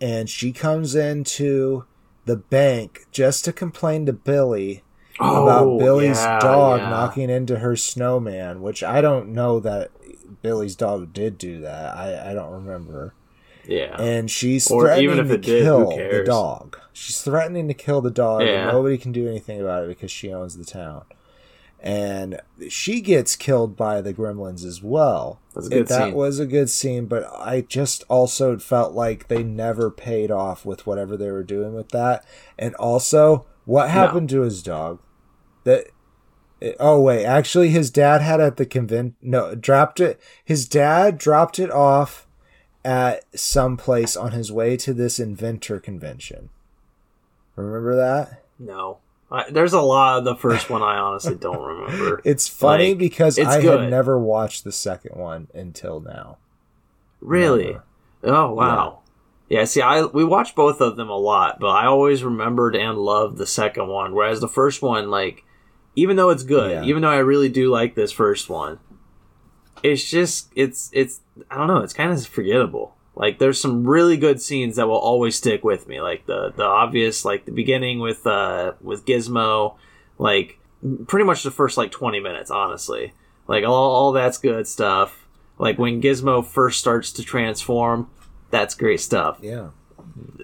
and 0.00 0.28
she 0.28 0.52
comes 0.52 0.94
into 0.94 1.84
the 2.24 2.36
bank 2.36 3.06
just 3.12 3.44
to 3.44 3.52
complain 3.52 4.06
to 4.06 4.12
Billy 4.12 4.82
about 5.16 5.66
Oh, 5.66 5.78
Billy's 5.78 6.18
yeah, 6.22 6.38
dog 6.40 6.80
yeah. 6.80 6.88
knocking 6.90 7.28
into 7.30 7.58
her 7.58 7.76
snowman, 7.76 8.62
which 8.62 8.82
I 8.82 9.00
don't 9.00 9.28
know 9.32 9.60
that 9.60 9.90
Billy's 10.42 10.74
dog 10.76 11.12
did 11.12 11.36
do 11.38 11.60
that. 11.60 11.96
I, 11.96 12.30
I 12.30 12.34
don't 12.34 12.52
remember. 12.52 13.14
Yeah. 13.66 14.00
And 14.00 14.30
she's 14.30 14.70
Or 14.70 14.84
threatening 14.84 15.26
to 15.26 15.34
it 15.34 15.40
did, 15.42 15.66
who 15.66 15.86
kill 15.90 15.96
the 15.96 16.24
dog. 16.24 16.78
She's 16.92 17.20
threatening 17.20 17.68
to 17.68 17.74
kill 17.74 18.00
the 18.00 18.10
dog, 18.10 18.42
Yeah. 18.42 18.62
and 18.64 18.72
nobody 18.72 18.96
can 18.96 19.12
do 19.12 19.28
anything 19.28 19.60
about 19.60 19.84
it 19.84 19.88
because 19.88 20.10
she 20.10 20.32
owns 20.32 20.56
the 20.56 20.64
town. 20.64 21.02
And 21.82 22.40
she 22.68 23.00
gets 23.00 23.36
killed 23.36 23.74
by 23.74 24.02
the 24.02 24.12
gremlins 24.12 24.64
as 24.66 24.82
well. 24.82 25.40
That's 25.54 25.68
a 25.68 25.70
good 25.70 25.88
that 25.88 26.04
scene. 26.04 26.14
was 26.14 26.38
a 26.38 26.46
good 26.46 26.68
scene, 26.68 27.06
but 27.06 27.24
I 27.34 27.62
just 27.62 28.04
also 28.08 28.58
felt 28.58 28.92
like 28.92 29.28
they 29.28 29.42
never 29.42 29.90
paid 29.90 30.30
off 30.30 30.66
with 30.66 30.86
whatever 30.86 31.16
they 31.16 31.30
were 31.30 31.42
doing 31.42 31.72
with 31.74 31.88
that. 31.90 32.24
And 32.58 32.74
also, 32.74 33.46
what 33.64 33.88
happened 33.88 34.28
to 34.30 34.42
his 34.42 34.62
dog? 34.62 35.00
That 35.64 35.86
it- 36.60 36.76
oh 36.78 37.00
wait, 37.00 37.24
actually, 37.24 37.70
his 37.70 37.90
dad 37.90 38.20
had 38.20 38.40
at 38.40 38.58
the 38.58 38.66
convent. 38.66 39.14
No, 39.22 39.54
dropped 39.54 40.00
it. 40.00 40.20
His 40.44 40.68
dad 40.68 41.16
dropped 41.16 41.58
it 41.58 41.70
off 41.70 42.26
at 42.84 43.24
some 43.38 43.78
place 43.78 44.16
on 44.16 44.32
his 44.32 44.52
way 44.52 44.76
to 44.76 44.92
this 44.92 45.18
inventor 45.18 45.80
convention. 45.80 46.50
Remember 47.56 47.96
that? 47.96 48.42
no. 48.58 48.98
I, 49.32 49.48
there's 49.50 49.72
a 49.74 49.80
lot 49.80 50.18
of 50.18 50.24
the 50.24 50.34
first 50.34 50.68
one 50.70 50.82
I 50.82 50.96
honestly 50.98 51.36
don't 51.36 51.62
remember. 51.64 52.20
It's 52.24 52.48
funny 52.48 52.90
Like, 52.90 52.98
because 52.98 53.38
it's 53.38 53.48
I 53.48 53.60
good. 53.62 53.80
had 53.82 53.90
never 53.90 54.18
watched 54.18 54.64
the 54.64 54.72
second 54.72 55.16
one 55.18 55.48
until 55.54 56.00
now. 56.00 56.38
Really? 57.20 57.66
Never. 57.66 57.82
Oh 58.24 58.52
wow. 58.54 58.98
Yeah. 59.48 59.64
see, 59.64 59.82
I 59.82 60.02
we 60.04 60.24
watched 60.24 60.54
both 60.56 60.80
of 60.80 60.96
them 60.96 61.08
a 61.10 61.16
lot, 61.16 61.58
but 61.60 61.68
I 61.68 61.86
always 61.86 62.22
remembered 62.24 62.74
and 62.76 62.98
loved 62.98 63.36
the 63.38 63.46
second 63.46 63.88
one. 63.88 64.14
Whereas 64.14 64.40
the 64.40 64.48
first 64.48 64.82
one, 64.82 65.10
like, 65.10 65.44
even 65.96 66.16
though 66.16 66.30
it's 66.30 66.42
good, 66.42 66.70
Yeah. 66.70 66.84
even 66.84 67.02
though 67.02 67.08
I 67.10 67.18
really 67.18 67.48
do 67.48 67.70
like 67.70 67.94
this 67.94 68.12
first 68.12 68.48
one, 68.48 68.78
it's 69.82 70.08
just 70.10 70.50
it's 70.56 70.90
it's 70.92 71.20
I 71.50 71.56
don't 71.56 71.66
know, 71.68 71.78
it's 71.78 71.92
kind 71.92 72.12
of 72.12 72.26
forgettable. 72.26 72.94
Like, 73.16 73.38
there's 73.38 73.60
some 73.60 73.86
really 73.86 74.16
good 74.16 74.40
scenes 74.40 74.76
that 74.76 74.86
will 74.88 74.98
always 74.98 75.36
stick 75.36 75.62
with 75.64 75.86
me, 75.88 76.00
like 76.00 76.26
the 76.26 76.52
the 76.56 76.64
obvious, 76.64 77.24
like 77.24 77.44
the 77.44 77.52
beginning 77.52 77.98
with 78.00 78.26
uh 78.26 78.72
with 78.80 79.04
Gizmo, 79.04 79.76
like 80.18 80.58
pretty 81.06 81.24
much 81.26 81.42
the 81.42 81.50
first 81.50 81.76
like 81.76 81.90
20 81.90 82.20
minutes, 82.20 82.50
honestly. 82.50 83.12
Like 83.46 83.64
all 83.64 83.90
all 83.92 84.12
that's 84.12 84.38
good 84.38 84.66
stuff. 84.66 85.26
Like 85.58 85.78
when 85.78 86.00
Gizmo 86.00 86.46
first 86.46 86.78
starts 86.78 87.12
to 87.14 87.22
transform, 87.22 88.08
that's 88.50 88.74
great 88.74 89.00
stuff. 89.00 89.38
Yeah. 89.42 89.70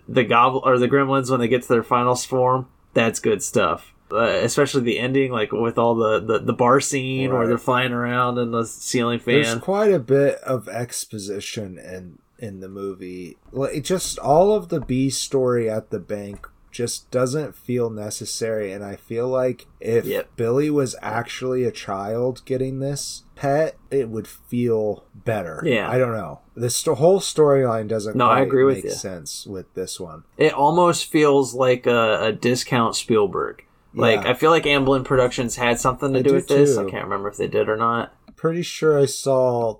The 0.09 0.25
gobble 0.25 0.61
or 0.65 0.79
the 0.79 0.89
gremlins 0.89 1.31
when 1.31 1.41
they 1.41 1.49
get 1.49 1.63
to 1.63 1.69
their 1.69 1.83
final 1.83 2.15
form, 2.17 2.69
that's 2.95 3.21
good 3.21 3.43
stuff. 3.43 3.93
Uh, 4.13 4.23
especially 4.23 4.83
the 4.83 4.99
ending, 5.01 5.33
like 5.33 5.51
with 5.51 5.79
all 5.79 5.95
the, 5.97 6.21
the, 6.21 6.39
the 6.39 6.53
bar 6.53 6.81
scene 6.81 7.31
where 7.31 7.41
Right. 7.41 7.47
they're 7.49 7.59
flying 7.59 7.93
around 7.93 8.39
in 8.39 8.53
the 8.53 8.65
ceiling 8.65 9.19
fan. 9.19 9.43
There's 9.43 9.55
quite 9.57 9.93
a 9.93 9.99
bit 9.99 10.37
of 10.43 10.69
exposition 10.69 11.77
in 11.79 12.19
in 12.39 12.61
the 12.61 12.69
movie. 12.69 13.37
Like 13.53 13.83
just 13.85 14.19
all 14.19 14.53
of 14.53 14.69
the 14.69 14.81
B 14.81 15.11
story 15.11 15.69
at 15.71 15.91
the 15.91 15.99
bank 16.01 16.47
just 16.71 17.11
doesn't 17.11 17.57
feel 17.57 17.89
necessary 17.89 18.71
and 18.71 18.85
I 18.85 18.97
feel 18.97 19.27
like 19.29 19.67
if 19.81 20.05
Yep. 20.05 20.37
Billy 20.37 20.69
was 20.69 20.95
actually 21.01 21.65
a 21.65 21.71
child 21.71 22.43
getting 22.45 22.81
this 22.81 23.23
pet, 23.35 23.79
it 23.91 24.11
would 24.11 24.29
feel 24.29 25.05
better. 25.15 25.63
Yeah. 25.65 25.89
I 25.91 25.97
don't 25.97 26.13
know. 26.13 26.41
This 26.55 26.77
sto- 26.77 26.95
whole 26.97 27.21
storyline 27.21 27.89
doesn't 27.89 28.15
No, 28.15 28.27
I 28.27 28.41
agree 28.41 28.65
with 28.65 28.77
make 28.77 28.85
you. 28.85 28.91
sense 28.91 29.47
with 29.47 29.73
this 29.73 29.99
one. 29.99 30.25
It 30.37 30.53
almost 30.53 31.11
feels 31.11 31.55
like 31.55 31.87
a, 31.87 32.25
a 32.27 32.33
discount 32.33 32.95
Spielberg. 32.95 33.65
Like 33.95 34.25
Yeah. 34.25 34.31
I 34.33 34.35
feel 34.35 34.51
like 34.51 34.65
Amblin 34.65 35.05
Productions 35.05 35.57
had 35.57 35.81
something 35.81 36.13
to 36.13 36.19
I 36.19 36.23
do 36.23 36.29
do 36.31 36.35
with 36.35 36.49
this. 36.49 36.77
I 36.77 36.83
can't 36.91 37.05
remember 37.05 37.29
if 37.31 37.39
they 37.39 37.49
did 37.49 37.71
or 37.71 37.77
not. 37.79 38.13
Pretty 38.37 38.61
sure 38.63 38.99
I 39.01 39.07
saw 39.07 39.79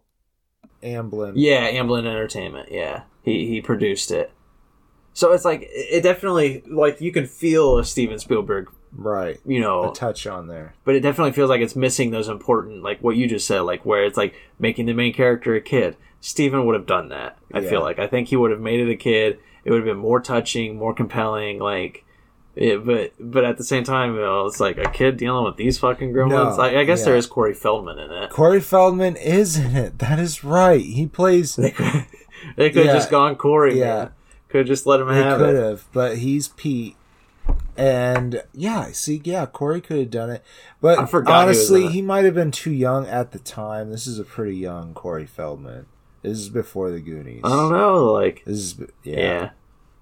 Amblin. 0.87 1.33
Yeah, 1.37 1.71
Amblin 1.71 2.07
Entertainment. 2.07 2.71
Yeah, 2.71 3.03
he 3.23 3.47
he 3.47 3.61
produced 3.61 4.11
it. 4.11 4.31
So 5.13 5.33
it's 5.33 5.45
like 5.45 5.67
it 5.71 6.03
definitely 6.03 6.63
like 6.67 7.01
you 7.01 7.11
can 7.13 7.27
feel 7.27 7.79
a 7.79 7.85
Steven 7.85 8.19
Spielberg, 8.19 8.71
Right. 8.95 9.39
you 9.47 9.61
know, 9.61 9.91
A 9.91 9.95
touch 9.95 10.27
on 10.27 10.47
there. 10.47 10.75
but 10.85 10.95
it 10.95 11.01
definitely 11.01 11.33
feels 11.33 11.49
like 11.51 11.61
it's 11.63 11.77
missing 11.77 12.11
those 12.11 12.29
important, 12.29 12.83
like 12.83 13.01
what 13.03 13.17
you 13.17 13.27
just 13.27 13.47
said, 13.47 13.61
like 13.61 13.85
where 13.87 14.05
it's 14.05 14.17
like 14.19 14.35
making 14.59 14.87
the 14.87 14.93
main 14.95 15.13
character 15.15 15.55
a 15.55 15.61
kid. 15.61 15.97
Steven 16.21 16.67
would 16.67 16.75
have 16.75 16.87
done 16.87 17.09
that. 17.11 17.39
I 17.53 17.61
Yeah. 17.61 17.71
feel 17.71 17.81
like 17.81 17.99
I 17.99 18.07
think 18.07 18.29
he 18.29 18.37
would 18.37 18.51
have 18.51 18.61
made 18.61 18.81
it 18.81 18.91
a 18.91 18.97
kid. 18.97 19.39
It 19.65 19.71
would 19.71 19.79
have 19.79 19.87
been 19.87 19.97
more 19.99 20.21
touching, 20.21 20.77
more 20.77 20.95
compelling. 20.95 21.59
Like 21.61 22.05
Yeah, 22.57 22.77
but 22.77 23.13
but 23.21 23.45
at 23.45 23.59
the 23.59 23.65
same 23.65 23.85
time, 23.85 24.15
you 24.15 24.21
know, 24.21 24.47
it's 24.47 24.61
like 24.61 24.79
a 24.79 24.89
kid 24.91 25.19
dealing 25.19 25.45
with 25.45 25.57
these 25.57 25.79
fucking 25.79 26.13
gremlins. 26.13 26.31
No, 26.31 26.57
like, 26.57 26.75
I 26.75 26.85
guess 26.85 27.01
yeah. 27.01 27.07
there 27.07 27.17
is 27.17 27.27
Corey 27.27 27.53
Feldman 27.53 27.99
in 27.99 28.11
it. 28.11 28.31
Corey 28.31 28.63
Feldman 28.63 29.17
is 29.17 29.59
in 29.59 29.77
it. 29.77 29.99
That 29.99 30.19
is 30.19 30.43
right. 30.43 30.85
He 30.85 31.07
plays. 31.07 31.59
They 31.67 31.71
could, 31.71 32.05
they 32.57 32.71
could 32.71 32.87
have 32.87 32.95
just 32.97 33.11
gone 33.11 33.35
Corey. 33.37 33.79
Yeah. 33.79 34.11
Could 34.51 34.59
have 34.59 34.67
just 34.67 34.87
let 34.87 35.01
him 35.01 35.09
They 35.09 35.15
have 35.17 35.39
could 35.39 35.57
it. 35.57 35.63
have, 35.63 35.85
but 35.93 36.19
he's 36.19 36.49
Pete. 36.49 36.97
And 37.77 38.43
yeah, 38.53 38.93
see, 38.93 39.21
yeah, 39.25 39.47
Corey 39.47 39.81
could 39.81 39.99
have 39.99 40.11
done 40.11 40.31
it, 40.31 40.45
but 40.81 40.99
I 40.99 41.07
forgot 41.07 41.41
he 41.41 41.45
honestly, 41.45 41.89
he 41.89 42.03
might 42.03 42.25
have 42.25 42.35
been 42.35 42.51
too 42.51 42.73
young 42.73 43.07
at 43.07 43.33
the 43.33 43.39
time. 43.39 43.91
This 43.91 44.07
is 44.07 44.19
a 44.19 44.25
pretty 44.25 44.57
young 44.57 44.95
Corey 44.95 45.27
Feldman. 45.27 45.87
This 46.23 46.39
is 46.39 46.49
before 46.49 46.91
the 46.91 47.01
Goonies. 47.01 47.43
I 47.45 47.49
don't 47.51 47.73
know. 47.73 48.13
Like, 48.13 48.43
This 48.45 48.57
is 48.59 48.81
yeah. 49.03 49.17
yeah. 49.19 49.51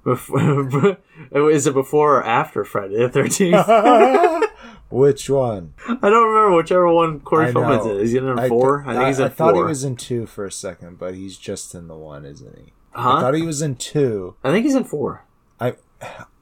Before, 0.05 0.99
is 1.51 1.67
it 1.67 1.75
before 1.75 2.19
or 2.19 2.25
after 2.25 2.65
Friday 2.65 2.99
the 2.99 3.09
Thirteenth? 3.09 3.67
Which 4.91 5.29
one? 5.29 5.75
I 5.89 6.09
don't 6.11 6.29
remember 6.33 6.55
whichever 6.57 6.93
one 6.93 7.19
Corey 7.21 7.47
I 7.49 7.53
Feldman's 7.53 7.87
in. 7.87 7.97
Is 7.97 8.13
he 8.13 8.19
in 8.19 8.39
I 8.39 8.49
four? 8.49 8.83
th- 8.83 8.89
I 8.89 8.95
think 8.99 9.07
he's 9.09 9.19
in 9.19 9.25
I 9.25 9.29
thought 9.31 9.55
he 9.57 9.63
was 9.63 9.83
in 9.83 9.97
two 9.97 10.27
for 10.27 10.45
a 10.45 10.53
second, 10.53 10.99
but 10.99 11.15
he's 11.15 11.37
just 11.37 11.75
in 11.75 11.89
the 11.89 11.97
one, 11.97 12.25
isn't 12.25 12.57
he? 12.59 12.73
I 12.95 13.03
huh? 13.03 13.21
thought 13.21 13.35
he 13.35 13.43
was 13.43 13.61
in 13.63 13.75
two. 13.77 14.37
I 14.45 14.51
think 14.53 14.65
he's 14.67 14.75
in 14.77 14.85
four. 14.85 15.25
I 15.59 15.75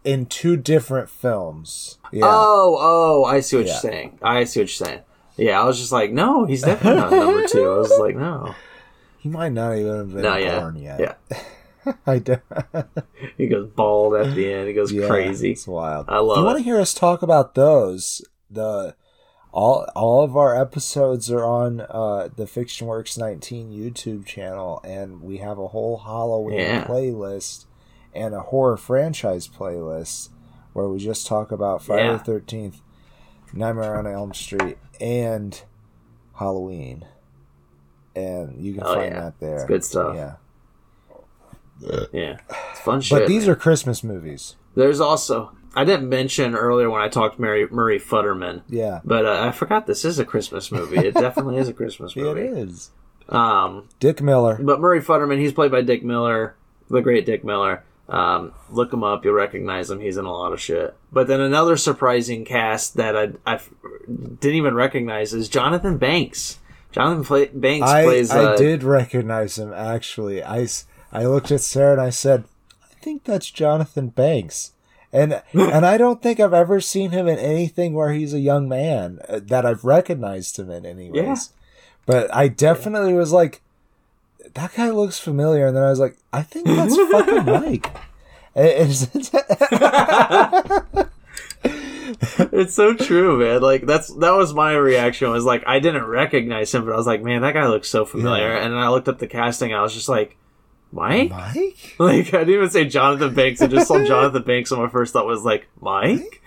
in 0.04 0.26
two 0.26 0.56
different 0.56 1.08
films. 1.08 1.98
Yeah. 2.10 2.24
Oh, 2.26 2.76
oh, 2.78 3.24
I 3.24 3.40
see 3.40 3.56
what 3.56 3.66
Yeah. 3.66 3.72
you're 3.72 3.80
saying. 3.80 4.18
I 4.20 4.44
see 4.44 4.60
what 4.60 4.64
you're 4.80 4.86
saying. 4.88 5.00
Yeah, 5.36 5.62
I 5.62 5.64
was 5.64 5.78
just 5.78 5.92
like, 5.92 6.12
no, 6.12 6.44
he's 6.44 6.62
definitely 6.62 7.00
not 7.00 7.10
number 7.12 7.46
two. 7.46 7.64
I 7.70 7.78
was 7.78 7.98
like, 7.98 8.16
no, 8.16 8.54
He 9.18 9.28
might 9.30 9.52
not 9.52 9.76
even 9.78 9.96
have 9.96 10.12
been 10.12 10.22
no, 10.22 10.36
yeah, 10.36 10.60
born 10.60 10.76
yet. 10.76 11.00
yeah. 11.30 11.38
I 12.06 12.18
do. 12.18 12.36
He 13.38 13.46
goes 13.48 13.68
bald 13.70 14.14
at 14.14 14.34
the 14.34 14.52
end. 14.52 14.68
He 14.68 14.74
goes 14.74 14.92
Yeah, 14.92 15.08
crazy. 15.08 15.52
It's 15.52 15.66
wild. 15.66 16.06
I 16.08 16.18
love 16.18 16.38
you 16.38 16.44
want 16.44 16.58
to 16.58 16.64
hear 16.64 16.78
us 16.78 16.92
talk 16.94 17.22
about 17.22 17.54
those? 17.54 18.22
The 18.50 18.94
all 19.52 19.86
all 19.96 20.22
of 20.22 20.36
our 20.36 20.60
episodes 20.60 21.30
are 21.30 21.44
on 21.44 21.80
uh, 21.80 22.28
the 22.36 22.46
Fiction 22.46 22.86
Works 22.86 23.16
19 23.18 23.70
YouTube 23.72 24.24
channel, 24.26 24.80
and 24.84 25.22
we 25.22 25.38
have 25.38 25.58
a 25.58 25.68
whole 25.68 25.98
Halloween 25.98 26.58
Yeah. 26.58 26.84
playlist 26.84 27.64
and 28.14 28.34
a 28.34 28.40
horror 28.40 28.76
franchise 28.76 29.48
playlist 29.48 30.28
where 30.74 30.88
we 30.88 30.98
just 30.98 31.26
talk 31.26 31.50
about 31.52 31.82
Friday 31.82 32.06
Yeah. 32.06 32.12
the 32.18 32.24
Thirteenth, 32.24 32.80
Nightmare 33.52 33.96
on 33.98 34.06
Elm 34.06 34.34
Street, 34.34 34.78
and 35.00 35.60
Halloween. 36.34 37.06
And 38.14 38.60
you 38.62 38.74
can 38.74 38.82
Oh, 38.84 38.94
find 38.94 39.12
yeah. 39.14 39.20
that 39.20 39.40
there. 39.40 39.56
It's 39.56 39.64
good 39.64 39.84
stuff. 39.84 40.14
Yeah, 40.14 40.34
Yeah, 42.12 42.38
it's 42.70 42.80
fun 42.80 43.00
shit. 43.00 43.18
but 43.20 43.28
these 43.28 43.42
man. 43.46 43.52
are 43.52 43.56
Christmas 43.56 44.02
movies. 44.04 44.56
There's 44.74 45.00
also 45.00 45.52
I 45.74 45.84
didn't 45.84 46.08
mention 46.08 46.54
earlier 46.54 46.90
when 46.90 47.00
I 47.02 47.08
talked 47.08 47.38
Murray 47.38 47.66
Murray 47.70 47.98
Futterman, 47.98 48.62
Yeah, 48.68 49.00
but 49.04 49.26
uh, 49.26 49.40
I 49.46 49.52
forgot 49.52 49.86
this 49.86 50.04
is 50.04 50.18
a 50.18 50.24
Christmas 50.24 50.70
movie. 50.72 50.98
It 50.98 51.14
definitely 51.14 51.56
is 51.58 51.68
a 51.68 51.72
Christmas 51.72 52.14
movie. 52.16 52.40
It 52.42 52.58
is. 52.58 52.90
Um, 53.28 53.88
Dick 54.00 54.20
Miller. 54.20 54.58
but 54.60 54.80
Murray 54.80 55.00
Futterman, 55.00 55.38
he's 55.38 55.52
played 55.52 55.70
by 55.70 55.80
Dick 55.80 56.02
Miller, 56.04 56.54
the 56.90 57.00
great 57.00 57.24
Dick 57.24 57.44
Miller. 57.44 57.82
Um, 58.08 58.52
look 58.68 58.92
him 58.92 59.02
up, 59.04 59.24
you'll 59.24 59.32
recognize 59.34 59.90
him. 59.90 60.00
He's 60.00 60.16
in 60.18 60.24
a 60.26 60.30
lot 60.32 60.52
of 60.52 60.60
shit. 60.60 60.94
But 61.10 61.28
then 61.28 61.40
another 61.40 61.76
surprising 61.78 62.44
cast 62.44 62.96
that 62.96 63.16
I 63.46 63.58
didn't 64.06 64.56
even 64.56 64.74
recognize 64.74 65.32
is 65.32 65.48
Jonathan 65.48 65.96
Banks. 65.96 66.58
Jonathan 66.90 67.24
play, 67.24 67.46
Banks 67.46 67.88
I, 67.88 68.02
plays. 68.04 68.30
I 68.30 68.44
uh, 68.44 68.56
did 68.56 68.82
recognize 68.82 69.56
him 69.56 69.72
actually. 69.72 70.42
I, 70.42 70.62
s- 70.62 70.84
I 71.12 71.24
looked 71.26 71.50
at 71.50 71.60
Sarah 71.60 71.92
and 71.92 72.00
I 72.00 72.10
said, 72.10 72.44
I 72.82 72.94
think 73.02 73.24
that's 73.24 73.50
Jonathan 73.50 74.08
Banks. 74.08 74.72
And 75.12 75.42
and 75.52 75.84
I 75.84 75.98
don't 75.98 76.22
think 76.22 76.40
I've 76.40 76.54
ever 76.54 76.80
seen 76.80 77.10
him 77.10 77.28
in 77.28 77.38
anything 77.38 77.92
where 77.94 78.12
he's 78.12 78.32
a 78.32 78.40
young 78.40 78.68
man 78.68 79.18
uh, 79.28 79.40
that 79.44 79.66
I've 79.66 79.84
recognized 79.84 80.58
him 80.58 80.70
in 80.70 80.86
anyways. 80.86 81.14
Yeah. 81.22 81.36
But 82.06 82.34
I 82.34 82.48
definitely 82.48 83.12
was 83.12 83.30
like 83.32 83.60
that 84.54 84.74
guy 84.74 84.90
looks 84.90 85.18
familiar 85.18 85.66
and 85.66 85.76
then 85.76 85.84
I 85.84 85.90
was 85.90 86.00
like 86.00 86.16
I 86.32 86.42
think 86.42 86.66
that's 86.66 86.96
fucking 87.10 87.44
Mike. 87.44 87.90
It's- 88.54 89.06
so 92.74 92.94
true, 92.94 93.38
man. 93.38 93.60
Like 93.62 93.86
that's 93.86 94.08
that 94.16 94.32
was 94.32 94.52
my 94.54 94.72
reaction. 94.74 95.30
Was 95.30 95.44
like 95.44 95.62
I 95.66 95.78
didn't 95.80 96.04
recognize 96.04 96.74
him, 96.74 96.84
but 96.84 96.92
I 96.92 96.96
was 96.96 97.06
like, 97.06 97.22
man, 97.22 97.42
that 97.42 97.54
guy 97.54 97.66
looks 97.66 97.88
so 97.88 98.04
familiar. 98.04 98.48
Yeah. 98.48 98.64
And 98.64 98.72
then 98.72 98.80
I 98.80 98.88
looked 98.88 99.08
up 99.08 99.18
the 99.18 99.26
casting. 99.26 99.72
I 99.74 99.82
was 99.82 99.94
just 99.94 100.08
like, 100.08 100.36
Mike. 100.92 101.30
Mike? 101.30 101.94
Like 101.98 102.28
I 102.34 102.38
didn't 102.44 102.50
even 102.54 102.70
say 102.70 102.84
Jonathan 102.84 103.34
Banks. 103.34 103.60
I 103.62 103.66
just 103.66 103.88
saw 103.88 104.04
Jonathan 104.04 104.42
Banks, 104.42 104.70
and 104.70 104.80
my 104.82 104.88
first 104.88 105.12
thought 105.12 105.26
was 105.26 105.42
like, 105.44 105.68
Mike. 105.80 106.42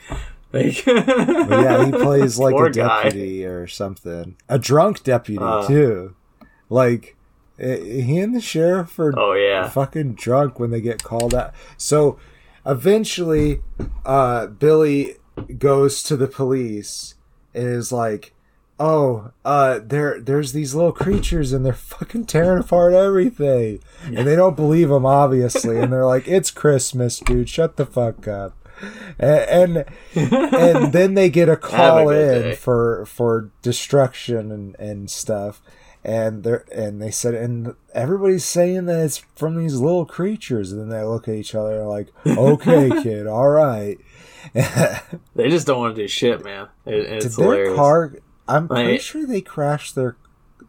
Like, 0.53 0.86
yeah, 0.88 1.86
he 1.86 1.91
plays 1.91 2.38
like 2.39 2.55
a 2.55 2.69
guy. 2.69 3.03
deputy 3.03 3.45
or 3.45 3.67
something. 3.67 4.38
A 4.47 4.58
drunk 4.60 5.03
deputy 5.03 5.43
Uh. 5.43 5.67
too. 5.67 6.15
Like 6.69 7.15
eh, 7.60 7.77
he 7.77 8.19
and 8.19 8.36
the 8.36 8.39
sheriff 8.41 8.97
are 8.99 9.13
Oh 9.19 9.34
yeah, 9.34 9.67
fucking 9.69 10.13
drunk 10.15 10.60
when 10.60 10.71
they 10.71 10.79
get 10.81 11.03
called 11.03 11.34
out. 11.36 11.53
So 11.77 12.17
eventually 12.65 13.62
uh 14.05 14.47
Billy 14.47 15.15
goes 15.58 16.01
to 16.03 16.15
the 16.17 16.27
police 16.27 17.15
and 17.53 17.67
is 17.67 17.91
like, 17.91 18.34
"Oh, 18.80 19.32
uh 19.44 19.80
there 19.84 20.20
there's 20.20 20.54
these 20.54 20.76
little 20.76 20.92
creatures 20.92 21.54
and 21.54 21.66
they're 21.66 21.74
fucking 21.74 22.26
tearing 22.26 22.64
apart 22.64 22.94
everything." 22.94 23.80
And 24.04 24.28
they 24.28 24.36
don't 24.36 24.56
believe 24.56 24.92
him 24.92 25.06
obviously 25.06 25.80
and 25.80 25.92
they're 25.92 26.06
like, 26.06 26.28
"It's 26.28 26.52
Christmas, 26.52 27.20
dude. 27.20 27.50
Shut 27.50 27.78
the 27.78 27.86
fuck 27.86 28.28
up." 28.28 28.54
And 29.18 29.86
and, 30.14 30.34
and 30.54 30.94
then 30.94 31.14
they 31.14 31.30
get 31.30 31.50
a 31.56 31.56
call 31.58 32.08
good 32.08 32.38
in 32.38 32.42
day. 32.50 32.56
for 32.56 33.06
for 33.06 33.52
destruction 33.62 34.52
and 34.52 34.76
and 34.78 35.10
stuff 35.10 35.62
and 36.04 36.44
they're 36.44 36.66
and 36.72 37.02
they 37.02 37.10
said 37.10 37.34
and 37.34 37.74
everybody's 37.94 38.46
saying 38.46 38.86
that 38.86 39.04
it's 39.04 39.18
from 39.36 39.56
these 39.56 39.80
little 39.80 40.06
creatures 40.06 40.72
and 40.72 40.80
then 40.82 40.90
they 40.90 41.04
look 41.04 41.28
at 41.28 41.34
each 41.34 41.56
other 41.56 41.84
like 41.86 42.10
okay 42.28 42.90
kid 43.04 43.26
all 43.26 43.50
right 43.50 43.98
they 44.54 45.50
just 45.50 45.66
don't 45.66 45.80
want 45.80 45.96
to 45.96 46.02
do 46.04 46.08
shit, 46.08 46.44
man. 46.44 46.68
It, 46.86 46.92
did 46.92 47.24
it's 47.24 47.36
their 47.36 47.46
hilarious. 47.46 47.76
car 47.76 48.14
i'm 48.47 48.67
pretty 48.67 48.97
sure 48.97 49.25
they 49.25 49.41
crashed 49.41 49.95
their 49.95 50.15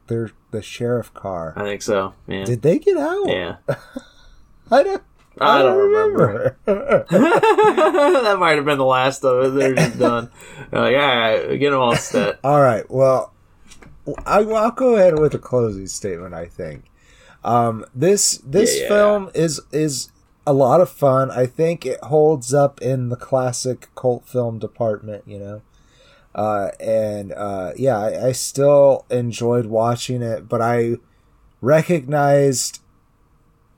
their 0.07 0.31
the 0.51 0.63
sheriff 0.63 1.13
car 1.15 1.53
I 1.57 1.63
think 1.63 1.83
so. 1.83 2.15
Yeah, 2.27 2.45
did 2.45 2.63
they 2.63 2.79
get 2.79 2.97
out 2.97 3.29
yeah. 3.29 3.57
i 4.71 4.83
don't 4.83 5.03
I 5.39 5.61
don't 5.61 5.77
remember. 5.77 6.57
that 6.65 8.37
might 8.39 8.57
have 8.57 8.65
been 8.65 8.79
the 8.79 8.85
last 8.87 9.23
of 9.23 9.45
it. 9.45 9.49
They're 9.59 9.75
just 9.75 9.99
done. 9.99 10.31
They're 10.71 10.81
like, 10.81 10.97
all 10.97 11.17
right, 11.49 11.61
get 11.61 11.71
them 11.73 11.81
all 11.81 11.95
set. 11.95 12.39
All 12.43 12.63
right. 12.63 12.91
Well, 12.91 13.35
I, 14.25 14.39
I'll 14.39 14.71
go 14.71 14.97
ahead 14.97 15.19
with 15.19 15.35
a 15.35 15.39
closing 15.39 15.89
statement. 15.89 16.33
I 16.33 16.47
think 16.47 16.85
um, 17.45 17.85
this 17.95 18.39
this 18.45 18.77
Yeah, 18.77 18.83
yeah. 18.83 18.89
film 18.89 19.31
is 19.35 19.61
is 19.73 20.11
a 20.47 20.53
lot 20.53 20.81
of 20.81 20.89
fun. 20.89 21.31
I 21.31 21.47
think 21.47 21.85
it 21.85 22.03
holds 22.05 22.55
up 22.55 22.81
in 22.81 23.09
the 23.11 23.17
classic 23.17 23.89
cult 23.95 24.27
film 24.27 24.59
department. 24.59 25.25
You 25.27 25.39
know, 25.39 25.63
uh, 26.37 26.71
and 26.79 27.33
uh, 27.33 27.73
yeah, 27.77 27.99
I, 27.99 28.27
I 28.29 28.33
still 28.33 29.07
enjoyed 29.11 29.67
watching 29.67 30.21
it, 30.21 30.49
but 30.49 30.61
I 30.61 30.97
recognized, 31.63 32.83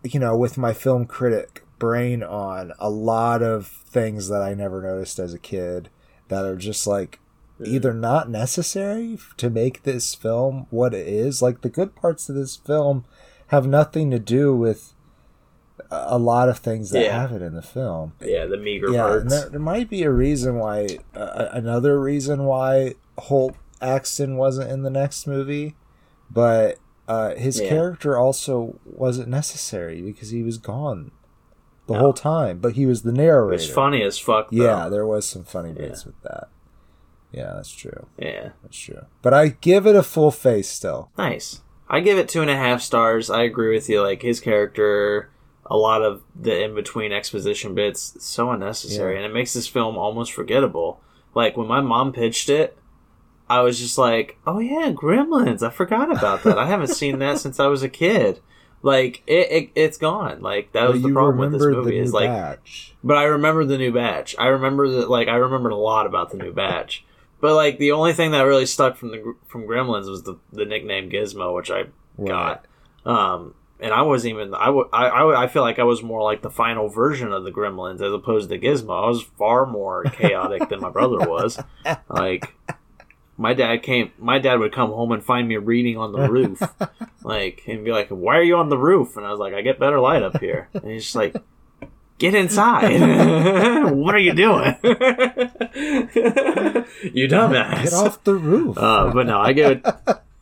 you 0.02 0.18
know, 0.18 0.36
with 0.36 0.58
my 0.58 0.74
film 0.74 1.06
critic 1.06 1.64
brain 1.78 2.24
on, 2.24 2.72
a 2.80 2.90
lot 2.90 3.42
of 3.42 3.68
things 3.68 4.28
that 4.28 4.42
I 4.42 4.54
never 4.54 4.82
noticed 4.82 5.20
as 5.20 5.32
a 5.32 5.38
kid 5.38 5.88
that 6.26 6.44
are 6.44 6.56
just 6.56 6.84
like 6.84 7.20
either 7.64 7.94
not 7.94 8.28
necessary 8.28 9.18
to 9.36 9.50
make 9.50 9.84
this 9.84 10.16
film 10.16 10.66
what 10.70 10.94
it 10.94 11.06
is. 11.06 11.40
Like 11.40 11.60
the 11.60 11.68
good 11.68 11.94
parts 11.94 12.28
of 12.28 12.34
this 12.34 12.56
film 12.56 13.04
have 13.48 13.68
nothing 13.68 14.10
to 14.10 14.18
do 14.18 14.52
with 14.54 14.94
a 15.90 16.18
lot 16.18 16.48
of 16.48 16.58
things 16.58 16.90
that 16.90 17.02
Yeah. 17.04 17.20
happen 17.20 17.42
in 17.42 17.54
the 17.54 17.62
film. 17.62 18.12
Yeah, 18.20 18.46
the 18.46 18.56
meager 18.58 18.90
Yeah, 18.90 19.04
and 19.12 19.28
parts. 19.28 19.40
there, 19.42 19.48
there 19.50 19.60
might 19.60 19.88
be 19.88 20.02
a 20.02 20.10
reason 20.10 20.56
why, 20.58 20.98
uh, 21.14 21.46
another 21.52 21.98
reason 22.00 22.44
why 22.44 22.94
Hoyt 23.18 23.54
Axton 23.80 24.36
wasn't 24.36 24.70
in 24.70 24.82
the 24.82 24.90
next 24.90 25.26
movie, 25.26 25.76
but 26.30 26.76
uh, 27.06 27.34
his 27.36 27.58
Yeah. 27.58 27.70
character 27.70 28.18
also 28.18 28.78
wasn't 28.84 29.28
necessary 29.28 30.02
because 30.02 30.28
he 30.28 30.42
was 30.42 30.58
gone 30.58 31.10
the 31.86 31.94
No. 31.94 32.00
whole 32.00 32.12
time. 32.12 32.58
But 32.58 32.74
he 32.74 32.84
was 32.84 33.00
the 33.00 33.12
narrator. 33.12 33.54
It's 33.54 33.66
funny 33.66 34.02
as 34.02 34.18
fuck. 34.18 34.50
Though. 34.50 34.62
Yeah, 34.62 34.90
there 34.90 35.06
was 35.06 35.26
some 35.26 35.42
funny 35.44 35.72
bits 35.72 36.04
with 36.04 36.20
that. 36.22 36.48
Yeah, 37.32 37.52
that's 37.54 37.70
true. 37.70 38.08
Yeah. 38.18 38.50
That's 38.62 38.76
true. 38.76 39.06
But 39.22 39.32
I 39.32 39.48
give 39.62 39.86
it 39.86 39.96
a 39.96 40.02
full 40.02 40.30
face 40.30 40.68
still. 40.68 41.08
Nice. 41.16 41.62
I 41.88 42.00
give 42.00 42.18
it 42.18 42.28
two 42.28 42.42
and 42.42 42.50
a 42.50 42.56
half 42.56 42.82
stars. 42.82 43.30
I 43.30 43.42
agree 43.44 43.74
with 43.74 43.88
you. 43.88 44.02
Like 44.02 44.20
his 44.20 44.38
character, 44.40 45.30
a 45.70 45.76
lot 45.76 46.02
of 46.02 46.22
the 46.34 46.64
in 46.64 46.74
between 46.74 47.12
exposition 47.12 47.74
bits, 47.74 48.16
so 48.20 48.50
unnecessary, 48.50 49.14
Yeah. 49.14 49.18
and 49.22 49.26
it 49.30 49.34
makes 49.34 49.52
this 49.54 49.66
film 49.68 49.96
almost 49.96 50.32
forgettable. 50.32 51.00
Like 51.34 51.56
when 51.56 51.66
my 51.68 51.80
mom 51.80 52.12
pitched 52.12 52.48
it, 52.48 52.76
I 53.50 53.60
was 53.62 53.78
just 53.78 53.98
like, 53.98 54.38
"Oh 54.46 54.58
yeah, 54.58 54.92
Gremlins! 54.92 55.62
I 55.62 55.70
forgot 55.70 56.10
about 56.10 56.42
that. 56.44 56.58
I 56.58 56.66
haven't 56.66 56.88
seen 56.88 57.18
that 57.20 57.38
since 57.44 57.60
I 57.60 57.66
was 57.66 57.82
a 57.82 57.88
kid." 57.88 58.40
Like 58.80 59.22
it, 59.26 59.50
it 59.50 59.70
it's 59.74 59.98
gone. 59.98 60.40
Like 60.40 60.72
that 60.72 60.88
was 60.88 61.02
the 61.02 61.12
problem 61.12 61.38
with 61.38 61.52
this 61.52 61.62
movie. 61.62 61.98
Is 61.98 62.12
like 62.12 62.28
batch. 62.30 62.94
But 63.02 63.16
I 63.16 63.24
remember 63.24 63.64
the 63.64 63.76
new 63.78 63.92
batch. 63.92 64.36
I 64.38 64.46
remember 64.46 64.88
that, 64.88 65.10
like, 65.10 65.26
I 65.28 65.34
remembered 65.36 65.72
a 65.72 65.76
lot 65.76 66.06
about 66.06 66.30
the 66.30 66.36
new 66.36 66.52
batch. 66.52 67.04
But 67.40 67.54
like, 67.56 67.78
the 67.78 67.92
only 67.92 68.12
thing 68.12 68.30
that 68.32 68.42
really 68.42 68.66
stuck 68.66 68.96
from 68.96 69.10
the 69.10 69.34
from 69.48 69.64
Gremlins 69.66 70.08
was 70.08 70.22
the 70.22 70.36
the 70.52 70.64
nickname 70.64 71.10
Gizmo, 71.10 71.54
which 71.54 71.70
I 71.70 71.84
got. 72.24 72.64
Um, 73.04 73.54
and 73.80 73.92
I 73.92 74.02
wasn't 74.02 74.34
even. 74.34 74.54
I. 74.54 74.68
I, 74.68 75.44
I. 75.44 75.46
feel 75.46 75.62
like 75.62 75.78
I 75.78 75.84
was 75.84 76.02
more 76.02 76.22
like 76.22 76.42
the 76.42 76.50
final 76.50 76.88
version 76.88 77.32
of 77.32 77.44
the 77.44 77.52
Gremlins 77.52 78.00
as 78.00 78.12
opposed 78.12 78.48
to 78.50 78.58
Gizmo. 78.58 79.04
I 79.04 79.08
was 79.08 79.22
far 79.22 79.66
more 79.66 80.04
chaotic 80.12 80.68
than 80.68 80.80
my 80.80 80.90
brother 80.90 81.18
was. 81.28 81.58
Like, 82.08 82.54
my 83.36 83.54
dad 83.54 83.82
came. 83.82 84.12
My 84.18 84.38
dad 84.38 84.58
would 84.58 84.72
come 84.72 84.90
home 84.90 85.12
and 85.12 85.24
find 85.24 85.48
me 85.48 85.56
reading 85.56 85.96
on 85.96 86.12
the 86.12 86.28
roof, 86.28 86.60
like, 87.22 87.62
and 87.66 87.84
be 87.84 87.92
like, 87.92 88.08
"Why 88.08 88.36
are 88.36 88.42
you 88.42 88.56
on 88.56 88.68
the 88.68 88.78
roof?" 88.78 89.16
And 89.16 89.24
I 89.24 89.30
was 89.30 89.40
like, 89.40 89.54
"I 89.54 89.62
get 89.62 89.78
better 89.78 90.00
light 90.00 90.22
up 90.22 90.40
here." 90.40 90.68
And 90.74 90.90
he's 90.90 91.04
just 91.04 91.16
like, 91.16 91.36
Get 92.18 92.34
inside. 92.34 93.00
what 93.92 94.12
are 94.12 94.18
you 94.18 94.34
doing? 94.34 94.76
you 97.14 97.28
dumbass. 97.28 97.84
Get 97.84 97.92
off 97.92 98.24
the 98.24 98.34
roof. 98.34 98.76
Uh, 98.76 99.12
but 99.14 99.26
no, 99.28 99.38
I 99.38 99.52
get 99.52 99.84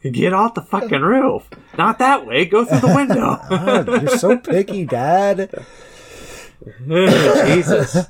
get 0.02 0.32
off 0.32 0.54
the 0.54 0.62
fucking 0.62 1.02
roof. 1.02 1.48
Not 1.76 1.98
that 1.98 2.26
way. 2.26 2.44
Go 2.44 2.64
through 2.64 2.80
the 2.80 2.94
window. 2.94 3.38
God, 3.48 4.02
you're 4.02 4.18
so 4.18 4.38
picky, 4.38 4.84
Dad. 4.84 5.64
Jesus. 6.86 8.06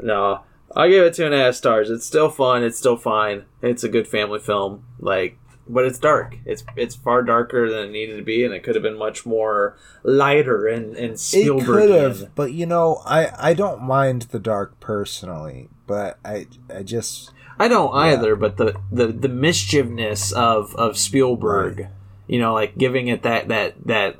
No, 0.00 0.40
I 0.74 0.88
give 0.88 1.04
it 1.04 1.14
two 1.14 1.24
and 1.24 1.34
a 1.34 1.38
half 1.38 1.54
stars. 1.54 1.90
It's 1.90 2.06
still 2.06 2.28
fun. 2.30 2.62
It's 2.62 2.78
still 2.78 2.96
fine. 2.96 3.44
It's 3.62 3.84
a 3.84 3.88
good 3.88 4.06
family 4.06 4.38
film. 4.38 4.84
Like, 4.98 5.38
but 5.68 5.84
it's 5.84 5.98
dark. 5.98 6.36
It's 6.44 6.62
it's 6.76 6.94
far 6.94 7.22
darker 7.22 7.68
than 7.70 7.88
it 7.88 7.90
needed 7.92 8.16
to 8.18 8.22
be, 8.22 8.44
and 8.44 8.52
it 8.54 8.62
could 8.62 8.74
have 8.74 8.82
been 8.82 8.98
much 8.98 9.24
more 9.26 9.76
lighter 10.02 10.66
and 10.66 10.94
and 10.96 11.14
It 11.14 11.18
Spielberg. 11.20 11.66
could 11.66 11.90
have, 11.90 12.34
but 12.34 12.52
you 12.52 12.66
know, 12.66 13.02
I 13.04 13.50
I 13.50 13.54
don't 13.54 13.82
mind 13.82 14.22
the 14.22 14.38
dark 14.38 14.78
personally, 14.80 15.68
but 15.86 16.18
I 16.24 16.46
I 16.72 16.82
just 16.82 17.32
I 17.58 17.68
don't 17.68 17.94
either, 17.94 18.36
but 18.36 18.56
the, 18.56 18.76
the, 18.92 19.06
the 19.08 19.28
mischievousness 19.28 20.32
of, 20.32 20.74
of 20.76 20.96
Spielberg, 20.98 21.88
you 22.26 22.38
know, 22.38 22.52
like 22.54 22.76
giving 22.76 23.08
it 23.08 23.22
that, 23.22 23.48
that 23.48 23.74
that 23.86 24.16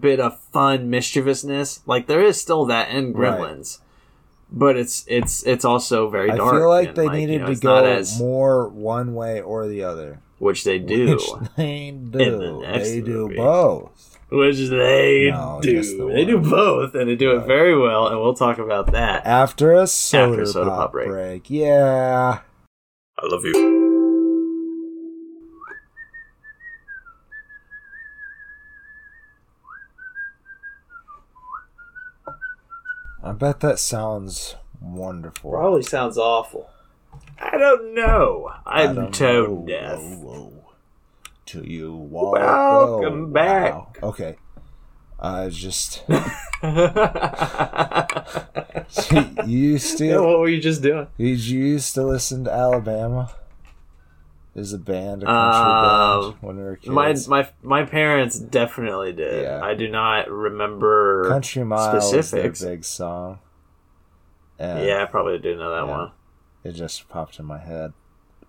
bit 0.00 0.18
of 0.20 0.40
fun 0.52 0.88
mischievousness, 0.88 1.82
like 1.86 2.06
there 2.06 2.22
is 2.22 2.40
still 2.40 2.64
that 2.66 2.88
in 2.90 3.12
Right. 3.12 3.38
Gremlins, 3.38 3.80
but 4.50 4.76
it's 4.76 5.04
it's 5.08 5.42
it's 5.42 5.64
also 5.64 6.08
very 6.08 6.30
I 6.30 6.36
dark. 6.36 6.54
I 6.54 6.56
feel 6.58 6.68
like 6.68 6.94
they 6.94 7.04
you 7.04 7.10
needed 7.10 7.40
know, 7.42 7.46
to 7.48 7.56
go 7.56 7.84
as- 7.84 8.18
more 8.18 8.68
one 8.68 9.14
way 9.14 9.40
or 9.42 9.66
the 9.68 9.82
other. 9.84 10.20
which 10.38 10.64
they 10.64 10.78
do, 10.78 11.10
Which 11.16 11.50
they 11.56 11.90
do. 11.90 12.18
the 12.18 12.78
They 12.78 13.00
do 13.00 13.22
movie. 13.28 13.36
both. 13.36 14.18
which 14.30 14.56
they 14.70 15.28
No, 15.30 15.58
do. 15.62 15.82
the 15.82 16.12
They 16.14 16.24
do 16.24 16.38
both, 16.38 16.94
and 16.94 17.08
they 17.10 17.16
do 17.16 17.36
it 17.36 17.46
very 17.46 17.76
well, 17.78 18.06
and 18.08 18.18
we'll 18.18 18.34
talk 18.34 18.58
about 18.58 18.92
that. 18.92 19.26
After 19.26 19.72
a 19.74 19.86
soda, 19.86 20.46
soda 20.46 20.70
pop, 20.70 20.78
pop 20.78 20.92
break. 20.92 21.08
break. 21.08 21.50
Yeah. 21.50 22.40
I 23.18 23.26
love 23.26 23.44
you. 23.44 23.84
I 33.22 33.32
bet 33.32 33.60
that 33.60 33.78
sounds 33.78 34.56
wonderful. 34.80 35.52
Probably 35.52 35.82
sounds 35.82 36.18
awful. 36.18 36.68
I 37.38 37.56
don't 37.56 37.94
know. 37.94 38.52
I 38.66 38.82
I'm 38.82 38.94
don't 38.94 39.14
tone 39.14 39.60
know. 39.60 39.66
deaf. 39.66 39.98
Whoa, 39.98 40.16
whoa. 40.16 40.64
To 41.46 41.62
you 41.64 41.94
walk. 41.94 42.34
Welcome 42.34 43.24
oh, 43.24 43.26
back. 43.26 43.72
wow. 43.72 44.08
Okay. 44.10 44.36
I 45.20 45.48
just 45.48 46.02
you 49.12 49.44
used 49.46 50.00
Yeah, 50.00 50.14
to 50.14 50.22
what 50.22 50.38
were 50.40 50.48
you 50.48 50.60
just 50.60 50.82
doing? 50.82 51.06
did 51.18 51.40
you 51.40 51.64
used 51.64 51.94
to 51.94 52.02
listen 52.02 52.44
to 52.44 52.52
Alabama? 52.52 53.30
Is 54.54 54.72
a 54.72 54.78
band, 54.78 55.24
a 55.24 55.26
country 55.26 55.34
Um, 55.34 56.20
band 56.30 56.42
when 56.42 56.56
we 56.58 56.62
were 56.62 56.76
kids. 56.76 57.26
My 57.28 57.42
my 57.42 57.48
my 57.62 57.84
parents 57.84 58.38
definitely 58.38 59.12
did. 59.12 59.42
Yeah. 59.42 59.60
I 59.64 59.74
do 59.74 59.88
not 59.88 60.30
remember. 60.30 61.24
Country 61.28 61.64
Mile 61.64 61.96
is 61.96 62.10
their 62.12 62.22
specifics. 62.22 62.62
big 62.62 62.84
song. 62.84 63.40
And 64.58 64.86
yeah, 64.86 65.02
I 65.02 65.06
probably 65.06 65.38
do 65.38 65.56
know 65.56 65.70
that 65.70 65.86
Yeah. 65.90 66.70
it 66.70 66.74
just 66.74 67.08
popped 67.08 67.40
in 67.40 67.46
my 67.46 67.58
head 67.58 67.94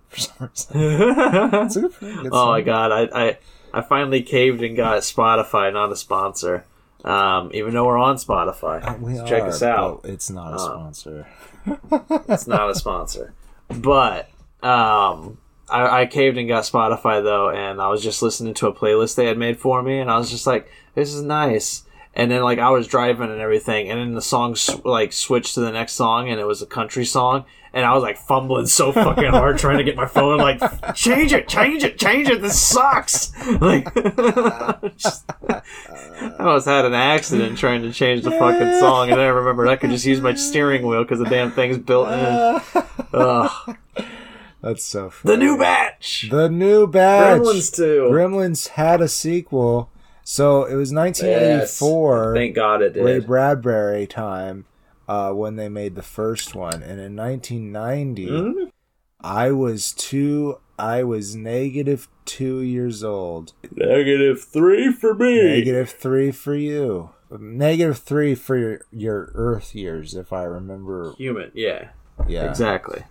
for 0.10 0.20
some 0.20 0.50
reason. 0.50 0.76
It's 1.66 1.76
a 1.76 1.90
pretty 1.90 2.16
good 2.22 2.30
oh 2.32 2.48
my 2.52 2.62
god, 2.62 2.92
I, 2.92 3.08
I 3.30 3.38
I 3.76 3.82
finally 3.82 4.24
caved 4.24 4.64
and 4.64 4.76
got 4.78 5.00
Spotify, 5.00 5.72
not 5.74 5.92
a 5.92 5.96
sponsor. 5.98 6.66
Um, 7.04 7.52
even 7.54 7.74
though 7.74 7.86
we're 7.86 7.98
on 8.00 8.16
Spotify, 8.16 8.84
Uh, 8.84 8.96
we 9.00 9.16
So 9.18 9.26
check 9.28 9.44
are, 9.44 9.48
us 9.50 9.62
out. 9.62 10.02
It's 10.06 10.30
not 10.32 10.54
a 10.54 10.56
Uh, 10.56 10.58
sponsor. 10.58 11.28
it's 12.30 12.48
not 12.48 12.70
a 12.70 12.76
sponsor. 12.76 13.34
But 13.70 14.30
um, 14.64 15.38
I, 15.70 16.02
I 16.02 16.06
caved 16.06 16.38
and 16.38 16.48
got 16.48 16.64
Spotify 16.64 17.22
though, 17.22 17.50
and 17.50 17.82
I 17.82 17.90
was 17.90 18.02
just 18.02 18.22
listening 18.22 18.54
to 18.56 18.68
a 18.68 18.74
playlist 18.74 19.16
they 19.16 19.26
had 19.26 19.38
made 19.38 19.60
for 19.60 19.84
me, 19.84 20.00
and 20.00 20.10
I 20.10 20.18
was 20.18 20.32
just 20.32 20.48
like, 20.48 20.68
"This 20.96 21.14
is 21.14 21.22
nice." 21.22 21.84
And 22.18 22.32
then 22.32 22.42
like 22.44 22.60
I 22.60 22.70
was 22.70 22.88
driving 22.88 23.30
and 23.30 23.42
everything, 23.42 23.90
and 23.92 24.00
then 24.00 24.14
the 24.14 24.22
song 24.22 24.56
sw- 24.56 24.84
like 24.86 25.12
switched 25.12 25.56
to 25.56 25.60
the 25.60 25.72
next 25.72 25.94
song, 25.94 26.30
and 26.30 26.40
it 26.40 26.46
was 26.46 26.62
a 26.62 26.66
country 26.66 27.04
song, 27.04 27.44
and 27.74 27.86
I 27.86 27.94
was 27.94 28.04
like 28.04 28.18
fumbling 28.18 28.68
so 28.68 28.94
fucking 28.94 29.32
hard 29.32 29.58
trying 29.58 29.80
to 29.80 29.84
get 29.84 29.98
my 29.98 30.06
phone 30.06 30.38
like 30.38 30.62
change 30.96 31.34
it, 31.34 31.50
change 31.50 31.84
it, 31.84 32.00
change 32.00 32.30
it. 32.30 32.42
This 32.42 32.60
sucks. 32.62 33.34
Like 33.60 33.94
just- 34.98 35.30
I 35.50 36.34
almost 36.40 36.66
had 36.68 36.86
an 36.86 36.94
accident 36.94 37.58
trying 37.58 37.82
to 37.82 37.92
change 37.92 38.24
the 38.24 38.32
fucking 38.32 38.80
song, 38.80 39.12
and 39.12 39.20
I 39.20 39.26
remembered 39.26 39.68
I 39.68 39.76
could 39.76 39.90
just 39.90 40.06
use 40.06 40.22
my 40.22 40.34
steering 40.36 40.88
wheel 40.88 41.04
because 41.04 41.20
the 41.20 41.26
damn 41.26 41.52
thing's 41.52 41.78
built 41.78 42.08
in. 42.08 42.14
Ugh. 43.14 43.78
That's 44.62 44.84
so 44.84 45.10
funny. 45.10 45.36
The 45.36 45.44
new 45.46 45.58
batch. 45.58 46.28
The 46.32 46.50
new 46.50 46.88
batch. 46.88 47.42
Gremlins 47.42 47.76
two. 47.76 48.08
Gremlins 48.10 48.70
had 48.70 49.02
a 49.02 49.08
sequel. 49.10 49.90
So 50.28 50.64
it 50.66 50.74
was 50.74 50.92
1984. 50.92 52.34
Thank 52.36 52.56
God 52.56 52.82
it 52.82 52.94
did. 52.94 53.06
Ray. 53.06 53.20
Bradbury 53.20 54.08
time 54.08 54.66
uh, 55.08 55.32
when 55.32 55.56
they 55.56 55.70
made 55.70 55.94
the 55.94 56.02
first 56.02 56.56
one, 56.56 56.82
and 56.82 57.00
in 57.00 57.16
1990, 57.16 58.28
Mhm. 58.28 58.72
I 59.22 59.52
was 59.52 59.94
two. 59.94 60.58
I 60.80 61.04
was 61.04 61.36
negative 61.36 62.08
two 62.26 62.60
years 62.62 63.04
old. 63.04 63.54
Negative 63.72 64.42
three 64.44 64.92
for 64.92 65.14
me. 65.14 65.44
Negative 65.60 65.90
three 65.90 66.32
for 66.32 66.56
you. 66.56 67.12
Negative 67.30 67.98
three 67.98 68.34
for 68.36 68.58
your, 68.58 68.82
your 68.92 69.32
Earth 69.36 69.74
years, 69.76 70.16
if 70.16 70.34
I 70.34 70.44
remember. 70.44 71.14
Human. 71.18 71.52
Yeah. 71.54 71.90
Yeah. 72.28 72.50
Exactly. 72.50 73.04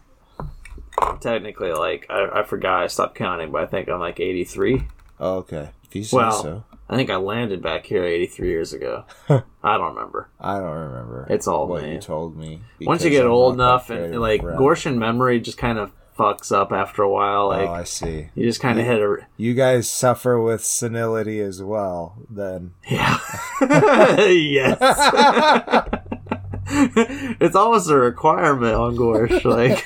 Technically, 1.20 1.72
like 1.72 2.06
I, 2.10 2.40
I 2.40 2.42
forgot. 2.42 2.82
I 2.82 2.86
stopped 2.88 3.14
counting, 3.14 3.50
but 3.52 3.62
I 3.62 3.66
think 3.66 3.88
I'm 3.88 4.00
like 4.00 4.20
83. 4.20 4.86
Oh, 5.20 5.36
okay. 5.38 5.70
If 5.84 5.94
you 5.96 6.04
say 6.04 6.16
Well, 6.16 6.42
so. 6.42 6.64
I 6.88 6.96
think 6.96 7.10
I 7.10 7.16
landed 7.16 7.62
back 7.62 7.86
here 7.86 8.04
83 8.04 8.48
years 8.48 8.72
ago. 8.72 9.04
I 9.28 9.76
don't 9.78 9.94
remember. 9.94 10.28
I 10.38 10.58
don't 10.58 10.76
remember. 10.76 11.26
It's 11.30 11.48
all 11.48 11.66
what 11.66 11.82
me. 11.82 11.92
you 11.94 12.00
told 12.00 12.36
me. 12.36 12.60
Once 12.82 13.04
you 13.04 13.10
get 13.10 13.24
I'm 13.24 13.32
old 13.32 13.54
enough, 13.54 13.88
and, 13.90 13.98
great 13.98 14.04
and 14.06 14.14
of 14.14 14.20
a 14.20 14.22
like 14.22 14.42
friend. 14.42 14.58
Goshen 14.58 14.98
memory 14.98 15.40
just 15.40 15.56
kind 15.56 15.78
of 15.78 15.92
fucks 16.18 16.52
up 16.52 16.72
after 16.72 17.02
a 17.02 17.08
while. 17.08 17.44
Oh, 17.44 17.48
like 17.48 17.68
oh, 17.68 17.72
I 17.72 17.84
see. 17.84 18.28
you 18.34 18.46
just 18.46 18.60
kind 18.60 18.78
of 18.78 18.86
hit 18.86 19.00
a 19.00 19.16
You 19.36 19.54
guys 19.54 19.90
suffer 19.90 20.40
with 20.40 20.64
senility 20.64 21.40
as 21.40 21.62
well, 21.62 22.16
then. 22.30 22.74
Yeah. 22.88 23.18
yes. 23.60 24.78
it's 27.40 27.56
almost 27.56 27.90
a 27.90 27.96
requirement 27.96 28.74
on 28.74 28.96
Gorsh. 28.96 29.44
Like, 29.44 29.84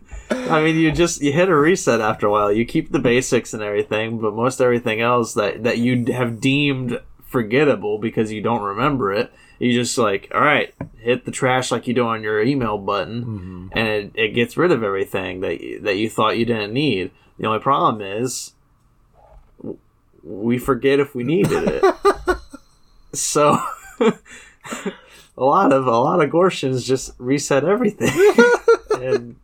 I 0.30 0.62
mean, 0.62 0.76
you 0.76 0.92
just 0.92 1.22
you 1.22 1.32
hit 1.32 1.48
a 1.48 1.54
reset 1.56 2.00
after 2.00 2.26
a 2.26 2.30
while. 2.30 2.52
You 2.52 2.64
keep 2.64 2.90
the 2.92 2.98
basics 2.98 3.54
and 3.54 3.62
everything, 3.62 4.18
but 4.18 4.34
most 4.34 4.60
everything 4.60 5.00
else 5.00 5.34
that 5.34 5.62
that 5.64 5.78
you 5.78 6.04
have 6.12 6.40
deemed 6.40 7.00
forgettable 7.26 7.98
because 7.98 8.32
you 8.32 8.40
don't 8.42 8.62
remember 8.62 9.12
it, 9.12 9.30
you 9.58 9.72
just 9.72 9.96
like, 9.98 10.30
all 10.34 10.40
right, 10.40 10.74
hit 10.98 11.24
the 11.26 11.30
trash 11.30 11.70
like 11.70 11.86
you 11.86 11.92
do 11.94 12.06
on 12.06 12.22
your 12.22 12.40
email 12.42 12.78
button, 12.78 13.24
Mm-hmm. 13.24 13.66
and 13.78 13.88
it, 13.88 14.12
it 14.14 14.28
gets 14.34 14.56
rid 14.56 14.72
of 14.72 14.82
everything 14.82 15.40
that 15.40 15.60
you, 15.60 15.80
that 15.80 15.96
you 15.96 16.08
thought 16.08 16.38
you 16.38 16.44
didn't 16.46 16.72
need. 16.72 17.10
The 17.38 17.46
only 17.46 17.58
problem 17.60 18.00
is 18.00 18.52
we 20.22 20.58
forget 20.58 21.00
if 21.00 21.14
we 21.14 21.22
needed 21.24 21.64
it. 21.66 21.84
so 23.12 23.58
a 24.00 24.12
lot 25.44 25.72
of 25.72 25.86
a 25.86 25.98
lot 25.98 26.22
of 26.22 26.30
Gorshins 26.30 26.84
just 26.84 27.14
reset 27.18 27.64
everything, 27.64 28.10
and 29.00 29.36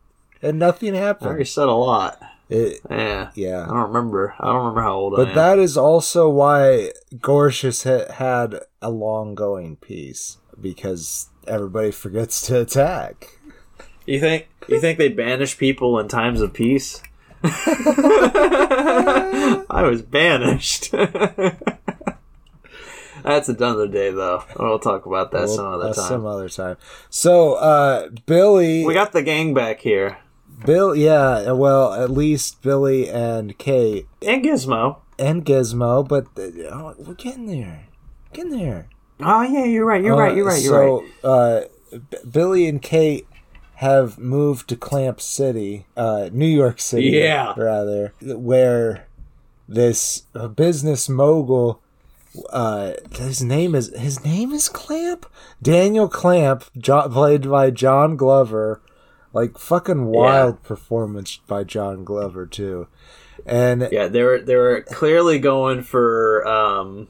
And 0.45 0.59
nothing 0.59 0.95
happened. 0.95 1.29
I 1.29 1.31
happened. 1.31 1.39
reset 1.39 1.69
a 1.69 1.73
lot. 1.73 2.21
It, 2.51 2.81
Yeah, 2.91 3.63
I 3.65 3.67
don't 3.67 3.89
remember. 3.89 4.35
I 4.39 4.45
don't 4.47 4.57
remember 4.59 4.83
how 4.83 4.95
old 4.95 5.15
I 5.15 5.17
But 5.17 5.29
am. 5.31 5.35
that 5.35 5.59
is 5.59 5.77
also 5.79 6.29
why 6.29 6.91
Gorsh 7.17 7.63
has 7.63 7.83
had 7.85 8.61
a 8.83 8.91
long 8.91 9.35
going 9.35 9.77
peace 9.77 10.37
because 10.61 11.31
everybody 11.47 11.91
forgets 11.91 12.43
to 12.49 12.61
attack. 12.61 13.39
you 14.07 14.21
think 14.21 14.49
you 14.69 14.79
think 14.81 14.99
they 14.99 15.09
banish 15.09 15.57
people 15.57 15.99
in 15.99 16.09
times 16.09 16.43
of 16.43 16.53
peace? 16.53 17.03
I 17.43 17.51
was 19.91 20.03
banished. 20.03 20.93
That's 23.23 23.49
another 23.49 23.89
day, 23.89 24.11
though. 24.11 24.45
We'll 24.59 24.79
talk 24.79 25.07
about 25.07 25.31
that 25.33 25.45
We'll- 25.45 25.57
some 25.57 25.67
other 25.67 25.95
time. 25.95 26.09
Some 26.09 26.27
other 26.27 26.49
time. 26.51 26.77
So, 27.09 27.55
uh, 27.55 28.09
Billy, 28.27 28.85
we 28.85 28.93
got 28.93 29.13
the 29.13 29.23
gang 29.23 29.55
back 29.55 29.81
here. 29.81 30.19
Bill, 30.65 30.95
yeah, 30.95 31.51
well, 31.53 31.93
at 31.95 32.11
least 32.11 32.63
Billy 32.63 33.09
and 33.09 33.57
Kate 33.59 34.07
And 34.27 34.45
Gizmo. 34.45 34.99
and 35.19 35.45
Gizmo, 35.45 36.07
but 36.07 36.27
uh, 36.39 36.69
oh, 36.73 36.95
we're 36.99 37.15
getting 37.15 37.47
there, 37.47 37.87
getting 38.33 38.53
there. 38.59 38.89
Oh, 39.21 39.43
yeah, 39.43 39.65
you're 39.65 39.85
right. 39.87 40.03
You're 40.03 40.17
right. 40.17 40.35
You're 40.37 40.47
right. 40.47 40.63
You're 40.63 40.99
right. 41.01 41.09
so, 41.23 41.29
uh, 41.29 41.61
B- 42.11 42.19
Billy 42.31 42.67
and 42.67 42.83
Kate 42.83 43.27
have 43.77 44.19
moved 44.19 44.69
to 44.69 44.77
Clamp 44.77 45.21
City, 45.21 45.87
uh, 45.97 46.31
New 46.33 46.47
York 46.47 46.81
City, 46.81 47.07
Yeah. 47.11 47.55
rather, 47.57 48.13
where 48.23 49.07
this 49.69 50.25
uh, 50.35 50.49
business 50.49 51.09
mogul, 51.09 51.81
uh, 52.51 52.93
his 53.17 53.43
name 53.43 53.75
is 53.75 53.97
his 53.97 54.25
name 54.25 54.53
is 54.53 54.69
Clamp, 54.69 55.27
Daniel 55.63 56.09
Clamp, 56.09 56.65
jo- 56.77 57.09
played 57.09 57.49
by 57.49 57.71
John 57.71 58.17
Glover, 58.17 58.81
like 59.35 59.59
fucking 59.59 60.07
wild 60.07 60.63
performance 60.63 61.37
by 61.47 61.65
John 61.65 62.05
Glover 62.05 62.47
too, 62.47 62.87
and 63.45 63.89
Yeah, 63.93 64.07
they 64.07 64.23
were 64.23 64.41
they 64.41 64.57
were 64.57 64.83
clearly 64.83 65.39
going 65.39 65.83
for 65.83 66.47
um, 66.47 67.09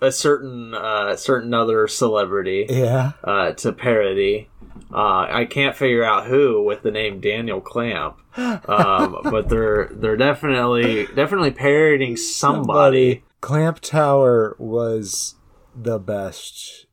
a 0.00 0.12
certain 0.12 0.72
uh, 0.72 1.16
certain 1.16 1.52
other 1.52 1.86
celebrity 1.88 2.66
yeah, 2.70 3.12
uh, 3.22 3.52
to 3.52 3.72
parody. 3.72 4.48
Uh, 4.92 5.26
I 5.30 5.44
can't 5.44 5.76
figure 5.76 6.04
out 6.04 6.26
who 6.26 6.62
with 6.62 6.82
the 6.82 6.90
name 6.90 7.20
Daniel 7.20 7.60
Clamp, 7.60 8.18
um, 8.36 9.18
but 9.24 9.48
they're 9.48 9.88
they're 9.92 10.16
definitely 10.16 11.06
definitely 11.14 11.50
parodying 11.50 12.16
somebody. 12.16 13.24
Clamp 13.40 13.80
Tower 13.80 14.56
was 14.58 15.34
the 15.74 15.98
best, 15.98 16.86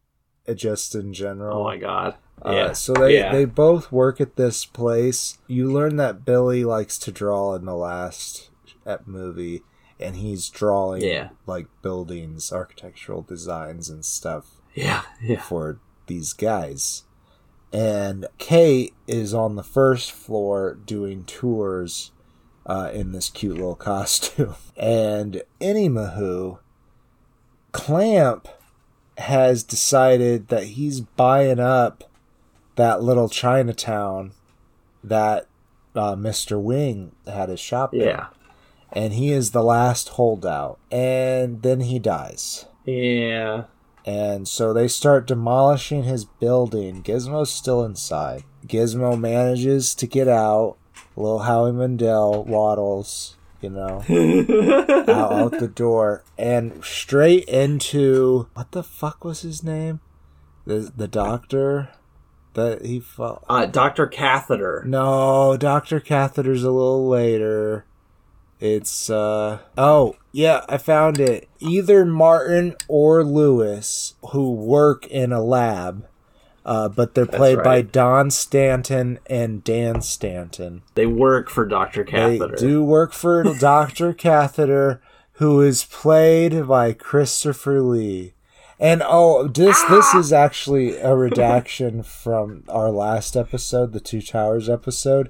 just 0.53 0.95
in 0.95 1.13
general. 1.13 1.59
Oh 1.59 1.63
my 1.63 1.77
god! 1.77 2.15
Uh, 2.45 2.51
Yeah. 2.51 2.71
so 2.73 2.93
they 2.93 3.15
yeah. 3.15 3.31
they 3.31 3.45
both 3.45 3.91
work 3.91 4.19
at 4.19 4.35
this 4.35 4.65
place. 4.65 5.37
You 5.47 5.71
learn 5.71 5.95
that 5.97 6.25
Billy 6.25 6.63
likes 6.63 6.97
to 6.99 7.11
draw 7.11 7.53
in 7.55 7.65
the 7.65 7.75
last 7.75 8.49
ep- 8.85 9.05
movie, 9.07 9.61
and 9.99 10.15
he's 10.15 10.49
drawing 10.49 11.03
Yeah. 11.03 11.29
like 11.45 11.67
buildings, 11.81 12.51
architectural 12.51 13.21
designs, 13.21 13.89
and 13.89 14.03
stuff 14.03 14.55
yeah, 14.73 15.03
yeah. 15.21 15.41
for 15.41 15.79
these 16.07 16.33
guys. 16.33 17.03
And 17.73 18.27
Kate 18.37 18.93
is 19.07 19.33
on 19.33 19.55
the 19.55 19.63
first 19.63 20.11
floor 20.11 20.73
doing 20.85 21.23
tours 21.23 22.11
uh, 22.65 22.89
in 22.93 23.11
this 23.11 23.29
cute 23.29 23.55
little 23.55 23.75
costume. 23.91 24.55
And 24.75 25.41
Anymahu, 25.61 26.59
Clamp 27.71 28.47
has 29.17 29.63
decided 29.63 30.47
that 30.49 30.63
he's 30.63 31.01
buying 31.01 31.59
up 31.59 32.03
that 32.75 33.01
little 33.01 33.29
Chinatown 33.29 34.31
that 35.03 35.47
uh, 35.95 36.15
Mr. 36.15 36.61
Wing 36.61 37.11
had 37.27 37.49
his 37.49 37.59
shop 37.59 37.93
in. 37.93 38.01
Yeah. 38.01 38.27
And 38.91 39.13
he 39.13 39.31
is 39.31 39.51
the 39.51 39.63
last 39.63 40.09
holdout. 40.09 40.79
And 40.91 41.61
then 41.61 41.81
he 41.81 41.99
dies. 41.99 42.65
Yeah. 42.85 43.65
And 44.05 44.47
so 44.47 44.73
they 44.73 44.87
start 44.87 45.27
demolishing 45.27 46.03
his 46.03 46.25
building. 46.25 47.03
Gizmo's 47.03 47.51
still 47.51 47.83
inside. 47.83 48.43
Gizmo 48.65 49.19
manages 49.19 49.93
to 49.95 50.07
get 50.07 50.27
out. 50.27 50.77
Little 51.15 51.39
Howie 51.39 51.73
Mandel 51.73 52.43
waddles, 52.45 53.35
you 53.59 53.69
know, 53.69 54.03
out, 55.07 55.09
out 55.09 55.59
the 55.59 55.67
door 55.67 56.23
and 56.37 56.83
straight 56.83 57.45
into 57.45 58.47
what 58.53 58.71
the 58.71 58.81
fuck 58.81 59.25
was 59.25 59.41
his 59.41 59.61
name? 59.61 59.99
The 60.65 60.91
the 60.95 61.07
doctor 61.07 61.89
that 62.53 62.85
he 62.85 62.99
fought. 62.99 63.43
Uh, 63.49 63.65
Doctor 63.65 64.07
Catheter. 64.07 64.83
No, 64.85 65.57
Doctor 65.57 65.99
Catheter's 65.99 66.63
a 66.63 66.71
little 66.71 67.07
later. 67.07 67.85
It's 68.59 69.09
uh 69.09 69.59
oh 69.75 70.15
yeah, 70.31 70.63
I 70.69 70.77
found 70.77 71.19
it. 71.19 71.49
Either 71.59 72.05
Martin 72.05 72.75
or 72.87 73.23
Lewis 73.23 74.13
who 74.31 74.51
work 74.53 75.07
in 75.07 75.31
a 75.31 75.41
lab, 75.41 76.05
uh, 76.63 76.87
but 76.87 77.15
they're 77.15 77.25
played 77.25 77.63
by. 77.63 77.81
Don 77.81 78.29
Stanton 78.29 79.17
and 79.25 79.63
Dan 79.63 80.01
Stanton. 80.03 80.83
They 80.93 81.07
work 81.07 81.49
for 81.49 81.65
Doctor 81.65 82.03
They 82.03 82.37
Catheter. 82.37 82.55
do 82.55 82.83
work 82.83 83.13
for 83.13 83.43
Doctor 83.59 84.13
Catheter, 84.13 85.01
who 85.33 85.59
is 85.61 85.83
played 85.83 86.67
by 86.67 86.93
Christopher 86.93 87.81
Lee. 87.81 88.33
And 88.81 89.03
oh, 89.05 89.47
this 89.47 89.81
this 89.83 90.13
is 90.15 90.33
actually 90.33 90.97
a 90.97 91.15
redaction 91.15 92.01
from 92.03 92.63
our 92.67 92.89
last 92.89 93.37
episode, 93.37 93.93
the 93.93 93.99
Two 93.99 94.21
Towers 94.21 94.67
episode. 94.67 95.29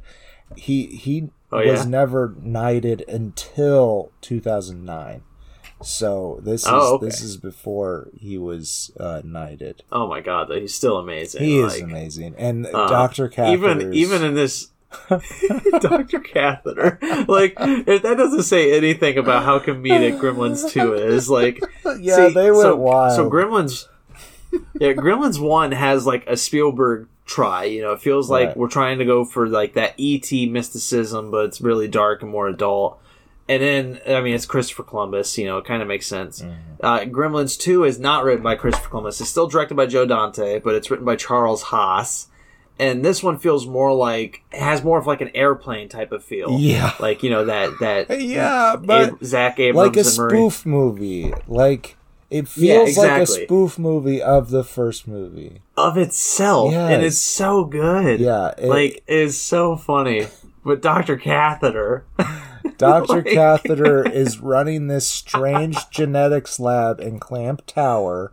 He 0.55 0.85
he 0.87 1.29
Oh, 1.53 1.57
was 1.57 1.81
yeah? 1.83 1.89
never 1.89 2.33
knighted 2.41 3.03
until 3.09 4.13
2009. 4.21 5.21
So 5.83 6.39
this 6.43 6.61
is 6.61 6.67
Oh, 6.71 6.95
okay. 6.95 7.07
this 7.07 7.21
is 7.21 7.35
before 7.35 8.07
he 8.17 8.37
was 8.37 8.91
uh, 8.97 9.21
knighted. 9.25 9.83
Oh 9.91 10.07
my 10.07 10.21
god, 10.21 10.47
though 10.47 10.59
he's 10.59 10.73
still 10.73 10.97
amazing. 10.97 11.43
He 11.43 11.59
is 11.59 11.81
amazing, 11.81 12.35
and 12.37 12.67
uh, 12.67 12.87
Doctor 12.87 13.27
Catheter 13.27 13.53
even 13.53 13.93
even 13.93 14.23
in 14.23 14.33
this 14.33 14.70
Doctor 15.79 16.19
Catheter, 16.19 16.99
like 17.27 17.55
if 17.59 18.01
that 18.03 18.17
doesn't 18.17 18.43
say 18.43 18.75
anything 18.77 19.17
about 19.17 19.43
how 19.43 19.59
comedic 19.59 20.19
Gremlins 20.19 20.69
Two 20.69 20.93
is. 20.93 21.29
Like, 21.29 21.61
yeah, 21.99 22.27
see, 22.27 22.33
they 22.33 22.51
went 22.51 22.63
so, 22.63 22.75
wild. 22.75 23.15
So 23.15 23.29
Gremlins, 23.29 23.87
yeah, 24.79 24.93
Gremlins 24.93 25.39
One 25.39 25.71
has 25.71 26.05
like 26.05 26.27
a 26.27 26.35
Spielberg 26.35 27.07
try. 27.25 27.63
You 27.65 27.81
know, 27.81 27.93
it 27.93 28.01
feels 28.01 28.29
like 28.29 28.49
Right. 28.49 28.57
we're 28.57 28.67
trying 28.67 28.99
to 28.99 29.05
go 29.05 29.23
for 29.23 29.47
like 29.47 29.73
that 29.75 29.95
ET 29.99 30.31
mysticism, 30.49 31.31
but 31.31 31.45
it's 31.45 31.61
really 31.61 31.87
dark 31.87 32.21
and 32.21 32.31
more 32.31 32.47
adult. 32.47 32.99
And 33.49 33.61
then, 33.61 33.99
I 34.07 34.21
mean, 34.21 34.33
it's 34.33 34.45
Christopher 34.45 34.83
Columbus. 34.83 35.37
You 35.37 35.45
know, 35.45 35.57
it 35.57 35.65
kind 35.65 35.81
of 35.81 35.87
makes 35.87 36.07
sense. 36.07 36.41
Mm-hmm. 36.41 36.85
Uh, 36.85 36.99
Gremlins 37.01 37.59
Two 37.59 37.83
is 37.83 37.99
not 37.99 38.23
written 38.23 38.43
by 38.43 38.55
Christopher 38.55 38.89
Columbus. 38.89 39.19
It's 39.21 39.29
still 39.29 39.47
directed 39.47 39.75
by 39.75 39.87
Joe 39.87 40.05
Dante, 40.05 40.59
but 40.59 40.75
it's 40.75 40.89
written 40.91 41.05
by 41.05 41.15
Charles 41.15 41.63
Haas. 41.63 42.27
And 42.79 43.05
this 43.05 43.21
one 43.21 43.37
feels 43.37 43.67
more 43.67 43.93
like 43.93 44.41
it 44.51 44.59
has 44.59 44.83
more 44.83 44.97
of 44.97 45.05
like 45.05 45.21
an 45.21 45.29
airplane 45.35 45.87
type 45.87 46.11
of 46.11 46.23
feel. 46.23 46.57
Yeah. 46.59 46.93
like 46.99 47.21
you 47.23 47.29
know 47.29 47.45
that 47.45 47.77
that 47.79 48.21
yeah, 48.21 48.75
but 48.75 49.09
Ab- 49.09 49.23
Zach 49.23 49.59
Abrams 49.59 49.87
like 49.87 49.97
a 49.97 50.03
spoof 50.03 50.65
movie. 50.65 51.31
Like 51.47 51.95
it 52.31 52.47
feels 52.47 52.95
Yeah, 52.95 53.03
like 53.03 53.21
a 53.23 53.25
spoof 53.27 53.77
movie 53.77 54.21
of 54.21 54.49
the 54.49 54.63
first 54.63 55.07
movie. 55.07 55.61
of 55.77 55.97
itself, 55.97 56.73
and 56.73 57.03
it's 57.03 57.17
so 57.19 57.65
good. 57.65 58.19
Yeah, 58.19 58.53
it- 58.57 58.67
like 58.69 59.03
it's 59.07 59.37
so 59.37 59.75
funny. 59.75 60.27
But 60.63 60.79
Doctor 60.83 61.17
Catheter, 61.17 62.05
Dr. 62.77 63.15
Like- 63.23 63.25
Catheter 63.33 64.07
is 64.07 64.37
running 64.39 64.85
this 64.87 65.07
strange 65.07 65.89
genetics 65.89 66.59
lab 66.59 66.99
in 66.99 67.19
Clamp 67.19 67.65
Tower, 67.65 68.31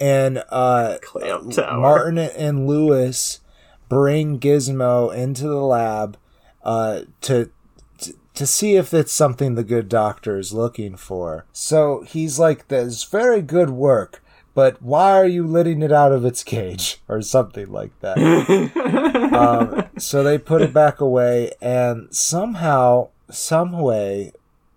and 0.00 0.42
uh, 0.48 0.96
Clamp 1.02 1.52
Tower. 1.52 1.78
Martin 1.78 2.16
and 2.18 2.66
Lewis 2.66 3.39
bring 3.90 4.40
Gizmo 4.40 5.14
into 5.14 5.46
the 5.48 5.60
lab 5.60 6.16
uh, 6.64 7.02
to. 7.22 7.50
to- 7.98 8.14
To 8.34 8.46
see 8.46 8.76
if 8.76 8.94
it's 8.94 9.12
something 9.12 9.54
the 9.54 9.64
good 9.74 9.88
doctor 9.90 10.38
is 10.38 10.54
looking 10.54 10.96
for. 10.96 11.44
So 11.52 12.02
he's 12.08 12.38
like, 12.38 12.68
That's 12.68 13.04
very 13.04 13.42
good 13.42 13.68
work, 13.70 14.22
but 14.54 14.80
why 14.80 15.10
are 15.18 15.26
you 15.26 15.46
letting 15.46 15.82
it 15.82 15.92
out 15.92 16.12
of 16.12 16.24
its 16.24 16.42
cage? 16.42 16.98
Or 17.08 17.20
something 17.20 17.70
like 17.70 17.92
that. 18.00 18.16
um, 19.34 19.84
so 19.98 20.22
they 20.22 20.38
put 20.38 20.62
it 20.62 20.72
back 20.72 21.00
away, 21.00 21.52
and 21.60 22.08
somehow, 22.14 23.08
some 23.30 23.72
way, 23.72 24.32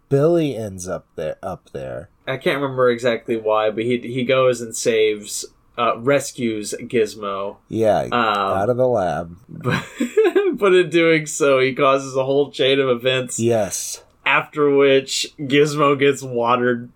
Billy 0.09 0.57
ends 0.57 0.87
up 0.87 1.05
there. 1.15 1.37
Up 1.41 1.69
there. 1.71 2.09
I 2.27 2.37
can't 2.37 2.59
remember 2.61 2.89
exactly 2.89 3.37
why, 3.37 3.69
but 3.69 3.83
he 3.83 3.97
he 3.99 4.23
goes 4.25 4.61
and 4.61 4.75
saves, 4.75 5.45
uh, 5.77 5.97
rescues 5.99 6.73
Gizmo. 6.79 7.57
Yeah, 7.69 8.01
Um, 8.03 8.13
out 8.13 8.69
of 8.69 8.77
the 8.77 8.87
lab. 8.87 9.37
but, 9.49 9.83
but 10.53 10.73
in 10.73 10.89
doing 10.89 11.25
so, 11.25 11.59
he 11.59 11.73
causes 11.73 12.15
a 12.15 12.23
whole 12.25 12.51
chain 12.51 12.79
of 12.79 12.89
events. 12.89 13.39
Yes. 13.39 14.03
After 14.25 14.69
which, 14.69 15.33
Gizmo 15.39 15.97
gets 15.99 16.21
watered, 16.23 16.89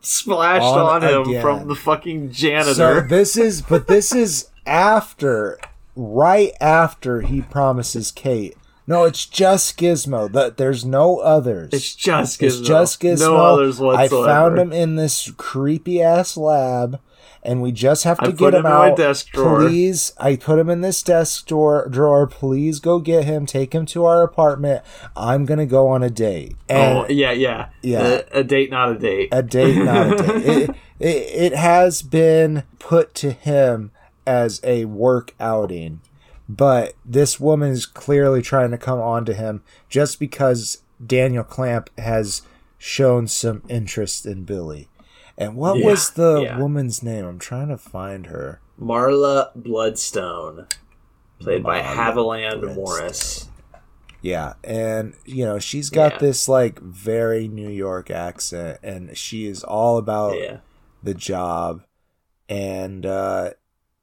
splashed 0.00 0.62
On 0.64 1.02
on, 1.02 1.08
him 1.08 1.22
again. 1.22 1.42
from 1.42 1.68
the 1.68 1.74
fucking 1.74 2.30
janitor. 2.32 2.74
So 2.74 3.00
this 3.00 3.36
is, 3.36 3.62
but 3.62 3.88
this 3.88 4.14
is 4.14 4.48
after, 4.66 5.58
right 5.96 6.52
after 6.60 7.22
he 7.22 7.40
promises 7.42 8.12
Kate. 8.12 8.56
No, 8.86 9.04
it's 9.04 9.26
just 9.26 9.78
Gizmo. 9.78 10.32
That 10.32 10.56
there's 10.56 10.82
no 10.84 11.18
others. 11.18 11.70
it's 11.74 11.94
just 11.94 12.40
Gizmo. 12.40 12.46
It's 12.46 12.60
just 12.60 13.00
Gizmo. 13.02 13.18
No 13.20 13.36
others 13.36 13.78
whatsoever. 13.80 14.22
I 14.22 14.26
found 14.26 14.58
him 14.58 14.72
in 14.72 14.96
this 14.96 15.30
creepy 15.36 16.00
ass 16.02 16.36
lab, 16.38 16.98
and 17.42 17.62
we 17.62 17.72
just 17.72 18.04
have 18.04 18.18
to 18.18 18.26
I 18.26 18.30
get 18.32 18.54
him, 18.54 18.60
him 18.60 18.66
out. 18.66 18.96
desk 18.96 19.28
drawer. 19.30 19.60
Please, 19.60 20.12
I 20.18 20.36
put 20.36 20.58
him 20.58 20.68
in 20.68 20.80
this 20.80 21.02
desk 21.02 21.46
drawer. 21.46 21.88
Drawer. 21.88 22.26
Please 22.26 22.80
go 22.80 22.98
get 22.98 23.24
him. 23.24 23.46
Take 23.46 23.74
him 23.74 23.86
to 23.86 24.04
our 24.04 24.22
apartment. 24.22 24.82
I'm 25.16 25.44
gonna 25.44 25.66
go 25.66 25.88
on 25.88 26.02
a 26.02 26.10
date. 26.10 26.56
Oh, 26.70 26.74
and 26.74 26.98
oh, 26.98 27.06
yeah, 27.08 27.32
yeah. 27.32 27.68
Yeah. 27.82 28.22
A, 28.32 28.40
a 28.40 28.44
date, 28.44 28.70
not 28.70 28.90
a 28.92 28.98
date. 28.98 29.28
a 29.32 29.42
date, 29.42 29.76
not 29.76 30.12
a 30.12 30.16
date. 30.16 30.70
It- 30.70 30.76
it, 31.00 31.52
it 31.52 31.54
has 31.54 32.02
been 32.02 32.64
put 32.80 33.14
to 33.14 33.30
him 33.30 33.92
as 34.26 34.60
a 34.64 34.84
work 34.86 35.32
outing, 35.38 36.00
but 36.48 36.94
this 37.04 37.38
woman 37.38 37.70
is 37.70 37.86
clearly 37.86 38.42
trying 38.42 38.72
to 38.72 38.78
come 38.78 38.98
on 39.00 39.24
to 39.26 39.32
him 39.32 39.62
just 39.88 40.18
because 40.18 40.82
Daniel 41.06 41.44
Clamp 41.44 41.88
has 41.98 42.42
shown 42.78 43.28
some 43.28 43.62
interest 43.68 44.26
in 44.26 44.42
Billy. 44.42 44.88
And 45.38 45.54
what 45.56 45.78
Yeah, 45.78 45.86
was 45.86 46.10
the 46.10 46.40
yeah. 46.42 46.58
woman's 46.58 47.02
name? 47.02 47.24
I'm 47.24 47.38
trying 47.38 47.68
to 47.68 47.78
find 47.78 48.26
her. 48.26 48.60
Marla 48.80 49.50
Bloodstone, 49.54 50.66
played 51.38 51.62
by 51.62 51.80
Haviland 51.80 52.60
Bloodstone. 52.60 52.74
Morris. 52.74 53.48
Yeah, 54.20 54.54
and 54.64 55.14
you 55.24 55.44
know 55.44 55.60
she's 55.60 55.90
got 55.90 56.14
Yeah. 56.14 56.18
this 56.18 56.48
like 56.48 56.80
very 56.80 57.46
New 57.46 57.70
York 57.70 58.10
accent, 58.10 58.80
and 58.82 59.16
she 59.16 59.46
is 59.46 59.62
all 59.62 59.96
about 59.96 60.36
the 61.04 61.14
job, 61.14 61.82
and 62.48 63.06
uh, 63.06 63.50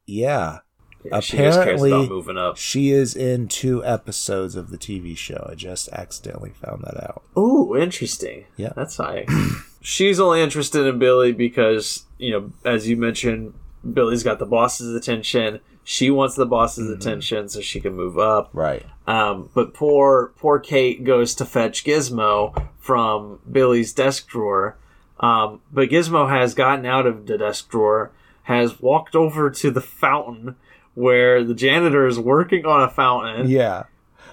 yeah, 0.06 0.60
yeah 1.04 1.20
she 1.20 1.36
just 1.36 1.36
cares 1.36 1.56
Apparently- 1.56 1.92
about 1.92 2.08
moving 2.08 2.38
up. 2.38 2.56
she 2.56 2.90
is 2.92 3.14
in 3.14 3.48
two 3.48 3.84
episodes 3.84 4.56
of 4.56 4.70
the 4.70 4.78
TV 4.78 5.14
show. 5.14 5.46
I 5.50 5.54
just 5.54 5.90
accidentally 5.90 6.50
found 6.50 6.82
that 6.84 6.96
out. 7.04 7.22
Ooh, 7.36 7.76
interesting. 7.76 8.46
Yeah. 8.56 8.72
That's 8.74 8.96
high. 8.96 9.26
She's 9.88 10.18
only 10.18 10.42
interested 10.42 10.84
in 10.84 10.98
Billy 10.98 11.30
because, 11.30 12.06
you 12.18 12.32
know, 12.32 12.52
as 12.64 12.88
you 12.88 12.96
mentioned, 12.96 13.54
Billy's 13.92 14.24
got 14.24 14.40
the 14.40 14.44
boss's 14.46 14.92
attention. 14.96 15.60
She 15.84 16.10
wants 16.10 16.34
the 16.34 16.44
boss's 16.44 16.88
Mm-hmm. 16.90 17.00
attention 17.00 17.48
so 17.48 17.60
she 17.60 17.78
can 17.80 17.94
move 17.94 18.18
up. 18.18 18.50
Right. 18.52 18.84
Um, 19.06 19.48
but 19.54 19.74
poor 19.74 20.32
poor 20.38 20.58
Kate 20.58 21.04
goes 21.04 21.36
to 21.36 21.44
fetch 21.44 21.84
Gizmo 21.84 22.66
from 22.80 23.38
Billy's 23.48 23.92
desk 23.92 24.26
drawer. 24.26 24.76
Um, 25.20 25.60
but 25.72 25.88
Gizmo 25.88 26.28
has 26.28 26.52
gotten 26.54 26.84
out 26.84 27.06
of 27.06 27.26
the 27.26 27.38
desk 27.38 27.70
drawer, 27.70 28.10
has 28.42 28.80
walked 28.80 29.14
over 29.14 29.50
to 29.50 29.70
the 29.70 29.80
fountain 29.80 30.56
where 30.94 31.44
the 31.44 31.54
janitor 31.54 32.08
is 32.08 32.18
working 32.18 32.66
on 32.66 32.82
a 32.82 32.88
fountain 32.90 33.48
Yeah. 33.48 33.84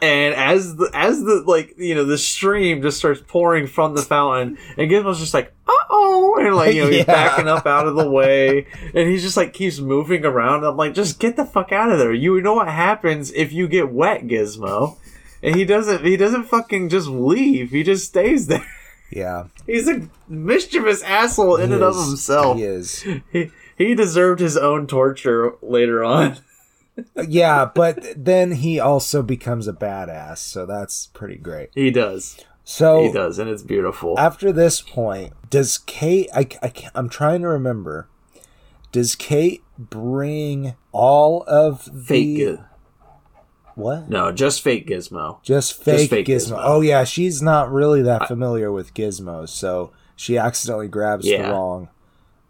And 0.04 0.36
as 0.36 0.76
the 0.76 0.92
as 0.94 1.24
the 1.24 1.44
like 1.48 1.76
you 1.78 1.96
know 1.96 2.04
the 2.04 2.18
stream 2.18 2.82
just 2.82 2.98
starts 2.98 3.24
pouring 3.26 3.68
from 3.68 3.96
the 3.96 4.02
fountain 4.02 4.58
and 4.78 4.92
gizmo's 4.92 5.18
just 5.18 5.34
like 5.34 5.54
uh-oh 5.66 6.36
and 6.42 6.54
like 6.58 6.76
you 6.76 6.84
know 6.84 6.90
he's 6.90 7.06
backing 7.20 7.48
up 7.48 7.66
out 7.66 7.88
of 7.88 7.96
the 7.96 8.10
way 8.10 8.68
and 8.94 9.10
he 9.10 9.18
just 9.18 9.38
like 9.38 9.54
keeps 9.54 9.80
moving 9.80 10.26
around. 10.26 10.66
I'm 10.66 10.76
like 10.76 10.94
just 10.94 11.20
get 11.20 11.38
the 11.38 11.46
fuck 11.46 11.72
out 11.72 11.90
of 11.90 12.00
there. 12.00 12.14
You 12.14 12.42
know 12.42 12.54
what 12.54 12.68
happens 12.68 13.32
if 13.32 13.54
you 13.54 13.70
get 13.70 13.94
wet 13.94 14.24
gizmo. 14.28 14.98
And 15.42 15.56
he 15.56 15.64
doesn't 15.64 16.04
he 16.04 16.18
doesn't 16.18 16.44
fucking 16.44 16.90
just 16.90 17.08
leave. 17.08 17.72
He 17.72 17.84
just 17.84 18.08
stays 18.08 18.48
there. 18.48 18.68
Yeah. 19.10 19.46
he's 19.66 19.88
a 19.88 20.10
mischievous 20.28 21.02
asshole 21.04 21.56
in 21.56 21.70
He 21.70 21.76
and 21.76 21.84
of 21.84 21.96
himself. 21.96 22.58
He 22.58 22.64
is. 22.64 23.06
he, 23.32 23.52
he 23.78 23.96
deserved 23.96 24.42
his 24.42 24.58
own 24.58 24.86
torture 24.86 25.54
later 25.62 26.04
on 26.04 26.40
Yeah, 27.28 27.66
but 27.74 28.04
then 28.16 28.52
he 28.54 28.80
also 28.80 29.24
becomes 29.24 29.68
a 29.68 29.74
badass, 29.74 30.38
so 30.38 30.66
that's 30.66 31.08
pretty 31.08 31.38
great. 31.38 31.70
he 31.74 31.90
does 31.92 32.40
So 32.64 33.04
he 33.04 33.12
does 33.12 33.40
and 33.40 33.50
it's 33.50 33.64
beautiful 33.64 34.18
after 34.20 34.52
this 34.52 34.82
point, 34.82 35.34
does 35.50 35.78
Kate? 35.80 36.30
I, 36.36 36.48
I 36.62 36.72
I'm 36.96 37.10
trying 37.10 37.42
to 37.42 37.48
remember. 37.48 38.08
Does 38.92 39.16
Kate 39.16 39.64
bring 39.80 40.76
all 40.92 41.44
of 41.48 41.86
the 41.86 42.04
fake 42.06 42.60
what? 43.76 44.08
no 44.08 44.32
just 44.32 44.62
fake 44.62 44.88
gizmo 44.88 45.42
Just 45.42 45.74
fake, 45.84 46.12
fake 46.12 46.28
Gizmo. 46.28 46.58
Gizmo. 46.58 46.62
Oh 46.64 46.82
yeah, 46.82 47.04
she's 47.06 47.42
not 47.42 47.72
really 47.72 48.04
that 48.04 48.28
familiar 48.28 48.72
with 48.72 48.94
Gizmos, 48.94 49.50
so 49.50 49.92
she 50.16 50.38
accidentally 50.38 50.88
grabs 50.88 51.26
Yeah. 51.26 51.48
the 51.48 51.52
wrong 51.54 51.90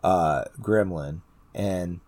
uh, 0.04 0.44
gremlin, 0.60 1.22
and 1.56 2.02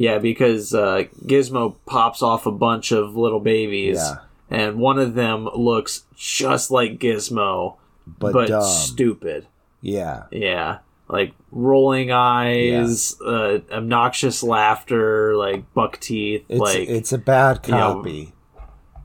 Yeah, 0.00 0.18
because 0.18 0.72
uh, 0.74 1.06
Gizmo 1.26 1.74
pops 1.84 2.22
off 2.22 2.46
a 2.46 2.52
bunch 2.52 2.92
of 2.92 3.16
little 3.16 3.40
babies, 3.40 3.96
Yeah. 3.96 4.18
and 4.48 4.78
one 4.78 5.00
of 5.00 5.14
them 5.14 5.48
looks 5.56 6.04
just 6.16 6.70
like 6.70 7.00
Gizmo, 7.00 7.74
but, 8.06 8.32
but, 8.32 8.62
stupid. 8.62 9.48
yeah, 9.82 10.26
Yeah, 10.30 10.78
like 11.08 11.32
rolling 11.50 12.12
eyes, 12.12 13.20
uh, 13.20 13.58
obnoxious 13.72 14.44
laughter, 14.44 15.34
like 15.36 15.64
buck 15.74 15.98
teeth, 15.98 16.44
it's 16.48 16.60
like 16.60 16.88
it's 16.88 17.12
a 17.12 17.18
bad 17.18 17.66
you 17.66 17.72
know, 17.74 17.94
copy. 17.94 18.32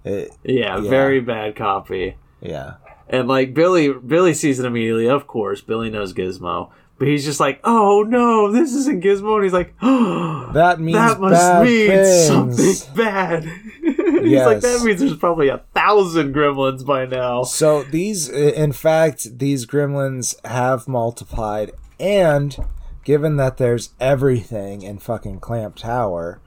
It, 0.06 0.32
yeah, 0.44 0.78
yeah. 0.80 0.90
very 0.92 1.22
bad 1.22 1.56
copy. 1.56 2.18
yeah, 2.40 2.74
And 3.10 3.28
like 3.28 3.56
Billy, 3.56 3.92
Billy 3.92 4.36
sees 4.36 4.60
it 4.60 4.66
immediately. 4.68 5.10
Of 5.10 5.26
course, 5.26 5.62
Billy 5.62 5.90
knows 5.90 6.14
Gizmo, 6.14 6.70
but 7.04 7.10
he's 7.10 7.26
just 7.26 7.40
like, 7.42 7.60
"Oh 7.66 8.04
no, 8.08 8.50
this 8.52 8.74
isn't 8.74 9.04
Gizmo," 9.04 9.36
and 9.36 9.44
he's 9.44 9.52
like, 9.54 9.74
"Oh." 9.82 10.50
that 10.54 10.80
means 10.80 10.98
that 10.98 11.20
must 11.20 11.64
mean 11.66 11.88
things. 11.90 12.26
something 12.28 12.76
bad. 12.96 13.44
He's 13.84 14.32
Yes. 14.32 14.46
like, 14.46 14.60
that 14.62 14.82
means 14.86 15.02
there's 15.02 15.18
probably 15.18 15.50
a 15.50 15.58
thousand 15.76 16.34
gremlins 16.34 16.86
by 16.86 17.06
now. 17.06 17.44
So 17.44 17.84
these, 17.84 18.30
in 18.30 18.72
fact, 18.72 19.38
these 19.40 19.66
gremlins 19.66 20.36
have 20.46 20.88
multiplied, 20.88 21.72
and 22.00 22.56
given 23.04 23.36
that 23.36 23.58
there's 23.58 23.90
everything 24.00 24.82
in 24.82 25.00
fucking 25.00 25.42
Clamp 25.42 25.76
Tower, 25.76 26.40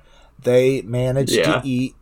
they 0.42 0.80
managed 0.82 1.32
Yeah. 1.32 1.60
to 1.60 1.68
eat 1.68 1.94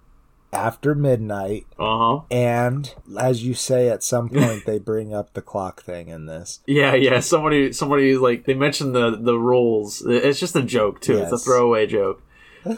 after 0.54 0.94
midnight. 0.94 1.66
Uh 1.78 1.98
huh. 1.98 2.20
And 2.30 2.94
as 3.18 3.44
you 3.44 3.54
say, 3.54 3.88
at 3.90 4.02
some 4.02 4.28
point 4.30 4.64
they 4.64 4.78
bring 4.78 5.12
up 5.12 5.34
the 5.34 5.42
clock 5.42 5.82
thing 5.82 6.08
in 6.08 6.26
this. 6.26 6.60
Yeah, 6.66 6.94
yeah. 6.94 7.20
Somebody, 7.20 7.72
somebody 7.72 8.16
like 8.16 8.44
they 8.46 8.54
mentioned 8.54 8.94
the 8.94 9.16
the 9.20 9.36
rules. 9.38 10.02
It's 10.06 10.40
just 10.40 10.56
a 10.56 10.62
joke 10.62 11.00
too. 11.00 11.18
It's 11.18 11.32
a 11.32 11.38
throwaway 11.38 11.86
joke. 11.86 12.22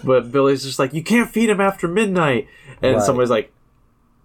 But 0.03 0.33
Billy's 0.33 0.65
just 0.65 0.81
like, 0.81 0.93
you 0.95 1.05
can't 1.05 1.31
feed 1.31 1.49
him 1.49 1.61
after 1.61 1.87
midnight, 1.87 2.49
and 2.83 2.97
Right. 2.97 3.03
somebody's 3.05 3.31
like, 3.31 3.53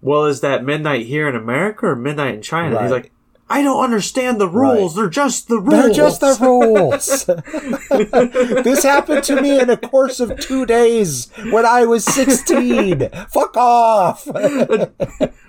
well, 0.00 0.24
is 0.24 0.40
that 0.40 0.64
midnight 0.64 1.06
here 1.06 1.28
in 1.28 1.36
America 1.36 1.86
or 1.86 1.94
midnight 1.94 2.34
in 2.34 2.42
China? 2.42 2.74
And 2.76 2.84
He's 2.84 2.90
like, 2.90 3.11
I 3.52 3.62
don't 3.62 3.84
understand 3.84 4.40
the 4.40 4.48
rules. 4.48 4.94
They're 4.94 5.10
just 5.10 5.48
the 5.48 5.60
rules. 5.60 5.70
They're 5.70 5.92
just 5.92 6.20
the 6.22 6.38
rules. 6.40 7.26
this 8.64 8.82
happened 8.82 9.24
to 9.24 9.42
me 9.42 9.60
in 9.60 9.68
a 9.68 9.76
course 9.76 10.20
of 10.20 10.40
two 10.40 10.64
days 10.64 11.30
when 11.50 11.66
I 11.66 11.84
was 11.84 12.02
16. 12.06 13.10
Fuck 13.28 13.54
off. 13.58 14.26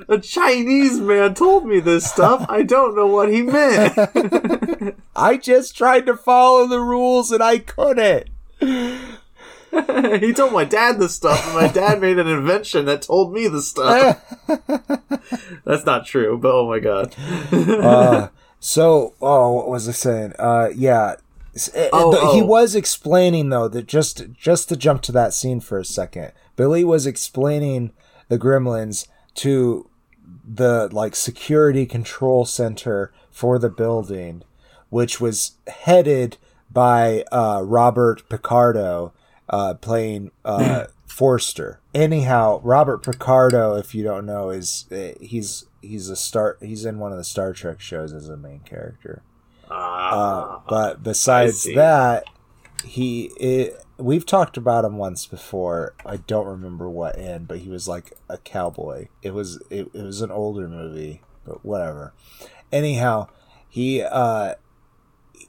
A 0.09 0.19
Chinese 0.21 0.99
man 0.99 1.33
told 1.33 1.65
me 1.65 1.79
this 1.79 2.03
stuff. 2.11 2.45
I 2.49 2.63
don't 2.63 2.93
know 2.93 3.07
what 3.07 3.31
he 3.31 3.41
meant. 3.41 3.97
I 5.15 5.37
just 5.37 5.77
tried 5.77 6.05
to 6.07 6.17
follow 6.17 6.67
the 6.67 6.81
rules 6.81 7.31
and 7.31 7.41
I 7.41 7.59
couldn't. 7.59 8.27
he 10.19 10.33
told 10.33 10.53
my 10.53 10.65
dad 10.65 10.99
this 10.99 11.15
stuff, 11.15 11.45
and 11.45 11.55
my 11.55 11.67
dad 11.67 11.99
made 12.01 12.19
an 12.19 12.27
invention 12.27 12.85
that 12.85 13.01
told 13.01 13.33
me 13.33 13.47
the 13.47 13.61
stuff. 13.61 14.21
That's 15.65 15.85
not 15.85 16.05
true, 16.05 16.37
but 16.37 16.51
oh 16.53 16.67
my 16.69 16.79
god. 16.79 17.15
uh, 17.51 18.27
so, 18.59 19.13
oh, 19.21 19.53
what 19.53 19.69
was 19.69 19.89
I 19.89 19.91
saying? 19.93 20.33
Uh, 20.37 20.69
yeah. 20.75 21.15
Uh, 21.55 21.89
Oh, 21.93 22.33
He 22.33 22.41
oh. 22.41 22.45
was 22.45 22.75
explaining 22.75 23.49
though 23.49 23.67
that 23.67 23.85
just 23.87 24.31
just 24.33 24.69
to 24.69 24.75
jump 24.75 25.01
to 25.03 25.11
that 25.11 25.33
scene 25.33 25.59
for 25.59 25.77
a 25.77 25.85
second. 25.85 26.31
Billy 26.55 26.83
was 26.83 27.05
explaining 27.05 27.91
the 28.27 28.39
gremlins 28.39 29.07
to 29.35 29.89
the 30.47 30.89
like 30.91 31.15
security 31.15 31.85
control 31.85 32.45
center 32.45 33.11
for 33.31 33.59
the 33.59 33.69
building, 33.69 34.43
which 34.89 35.21
was 35.21 35.53
headed 35.67 36.37
by 36.71 37.23
uh, 37.31 37.61
Robert 37.63 38.27
Picardo, 38.29 39.13
uh, 39.53 39.75
playing 39.75 40.31
uh, 40.43 40.85
Forster. 41.05 41.79
Anyhow, 41.93 42.59
Robert 42.63 43.03
Picardo, 43.03 43.75
if 43.75 43.93
you 43.93 44.03
don't 44.03 44.25
know, 44.25 44.49
is 44.49 44.87
uh, 44.91 45.13
he's 45.21 45.67
he's 45.81 46.09
a 46.09 46.15
star. 46.15 46.57
He's 46.59 46.85
in 46.85 46.97
one 46.97 47.11
of 47.11 47.19
the 47.19 47.23
Star 47.23 47.53
Trek 47.53 47.79
shows 47.79 48.13
as 48.13 48.29
a 48.29 48.35
main 48.35 48.61
character. 48.61 49.21
Uh, 49.69 49.73
Ah, 49.75 50.63
but 50.67 51.03
besides 51.03 51.63
that, 51.75 52.23
he 52.83 53.25
it, 53.39 53.79
we've 53.97 54.25
talked 54.25 54.57
about 54.57 54.85
him 54.85 54.97
once 54.97 55.27
before. 55.27 55.93
I 56.03 56.17
don't 56.17 56.47
remember 56.47 56.89
what 56.89 57.15
in, 57.17 57.45
but 57.45 57.59
he 57.59 57.69
was 57.69 57.87
like 57.87 58.13
a 58.27 58.39
cowboy. 58.39 59.09
It 59.21 59.35
was 59.35 59.61
it, 59.69 59.89
it 59.93 60.03
was 60.03 60.21
an 60.21 60.31
older 60.31 60.67
movie, 60.67 61.21
but 61.45 61.63
whatever. 61.63 62.13
Anyhow, 62.71 63.27
he 63.69 64.01
uh 64.01 64.55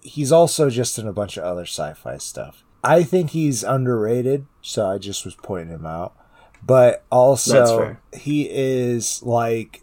he's 0.03 0.31
also 0.31 0.69
just 0.69 0.99
in 0.99 1.09
a 1.09 1.13
bunch 1.15 1.39
of 1.39 1.45
other 1.45 1.65
sci-fi 1.65 2.19
stuff. 2.19 2.65
I 2.85 3.03
think 3.03 3.31
he's 3.31 3.63
underrated, 3.63 4.47
so 4.61 4.87
I 4.87 4.99
just 4.99 5.25
was 5.25 5.35
pointing 5.35 5.75
him 5.75 5.87
out. 5.87 6.15
But 6.63 7.05
also 7.11 7.97
he 8.13 8.49
is 8.51 9.23
like 9.23 9.83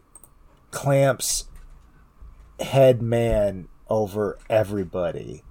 Clamp's 0.71 1.45
head 2.59 3.01
man 3.01 3.67
over 3.89 4.39
everybody. 4.49 5.43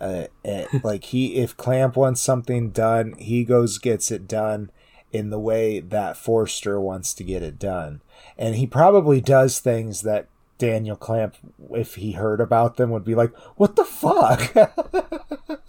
Uh, 0.00 0.26
like 0.82 1.04
he, 1.04 1.36
if 1.36 1.56
Clamp 1.56 1.96
wants 1.96 2.20
something 2.20 2.70
done, 2.70 3.14
he 3.18 3.44
goes 3.44 3.78
gets 3.78 4.10
it 4.10 4.26
done 4.26 4.70
in 5.10 5.30
the 5.30 5.38
way 5.38 5.78
that 5.80 6.16
Forster 6.16 6.80
wants 6.80 7.12
to 7.14 7.24
get 7.24 7.42
it 7.42 7.58
done, 7.58 8.00
and 8.38 8.54
he 8.54 8.66
probably 8.66 9.20
does 9.20 9.60
things 9.60 10.02
that 10.02 10.28
Daniel 10.62 10.94
Clamp, 10.94 11.34
if 11.72 11.96
he 11.96 12.12
heard 12.12 12.40
about 12.40 12.76
them, 12.76 12.90
would 12.90 13.04
be 13.04 13.16
like, 13.16 13.36
"What 13.56 13.74
the 13.74 13.84
fuck?" 13.84 14.54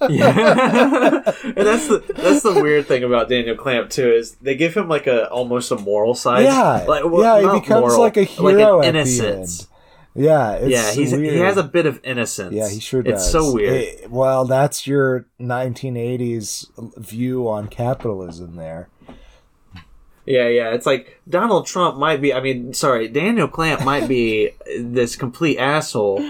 yeah, 0.07 1.23
and 1.43 1.55
that's 1.55 1.87
the 1.87 2.03
that's 2.15 2.43
the 2.43 2.59
weird 2.61 2.85
thing 2.85 3.03
about 3.03 3.27
Daniel 3.27 3.55
Clamp 3.55 3.89
too 3.89 4.11
is 4.11 4.35
they 4.35 4.53
give 4.53 4.75
him 4.77 4.87
like 4.87 5.07
a 5.07 5.27
almost 5.31 5.71
a 5.71 5.77
moral 5.77 6.13
side. 6.13 6.43
yeah, 6.43 6.85
like, 6.87 7.05
well, 7.05 7.23
yeah, 7.23 7.53
he 7.53 7.59
becomes 7.59 7.81
moral, 7.81 8.01
like 8.01 8.17
a 8.17 8.19
like 8.19 8.29
hero 8.29 8.83
innocence. 8.83 9.67
Yeah, 10.13 10.51
it's 10.57 10.69
yeah, 10.69 10.91
he's 10.91 11.11
weird. 11.11 11.33
he 11.33 11.39
has 11.39 11.57
a 11.57 11.63
bit 11.63 11.87
of 11.87 11.99
innocence. 12.03 12.53
Yeah, 12.53 12.69
he 12.69 12.79
sure 12.79 13.01
does. 13.01 13.23
It's 13.23 13.31
so 13.31 13.51
weird. 13.51 13.73
It- 13.73 14.11
well, 14.11 14.45
that's 14.45 14.85
your 14.85 15.25
1980s 15.41 16.67
view 16.97 17.49
on 17.49 17.67
capitalism 17.67 18.57
there. 18.57 18.89
Yeah, 20.25 20.47
yeah. 20.47 20.73
It's 20.73 20.85
like 20.85 21.19
Donald 21.27 21.65
Trump 21.65 21.97
might 21.97 22.21
be. 22.21 22.33
I 22.33 22.41
mean, 22.41 22.73
sorry, 22.73 23.07
Daniel 23.07 23.47
Clamp 23.47 23.83
might 23.83 24.07
be 24.07 24.51
this 24.77 25.15
complete 25.15 25.57
asshole, 25.57 26.23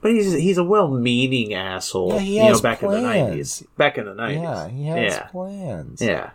but 0.00 0.12
he's 0.12 0.32
he's 0.32 0.58
a 0.58 0.64
well-meaning 0.64 1.54
asshole. 1.54 2.14
Yeah, 2.14 2.18
he 2.20 2.36
you 2.36 2.42
know, 2.42 2.48
has 2.48 2.60
back 2.60 2.82
in 2.82 2.90
the 2.90 3.00
plans. 3.00 3.26
nineties. 3.26 3.64
Back 3.76 3.98
in 3.98 4.04
the 4.04 4.14
nineties. 4.14 4.42
Yeah, 4.42 4.68
he 4.68 4.84
has 4.86 5.14
yeah. 5.14 5.26
plans 5.26 6.02
Yeah. 6.02 6.30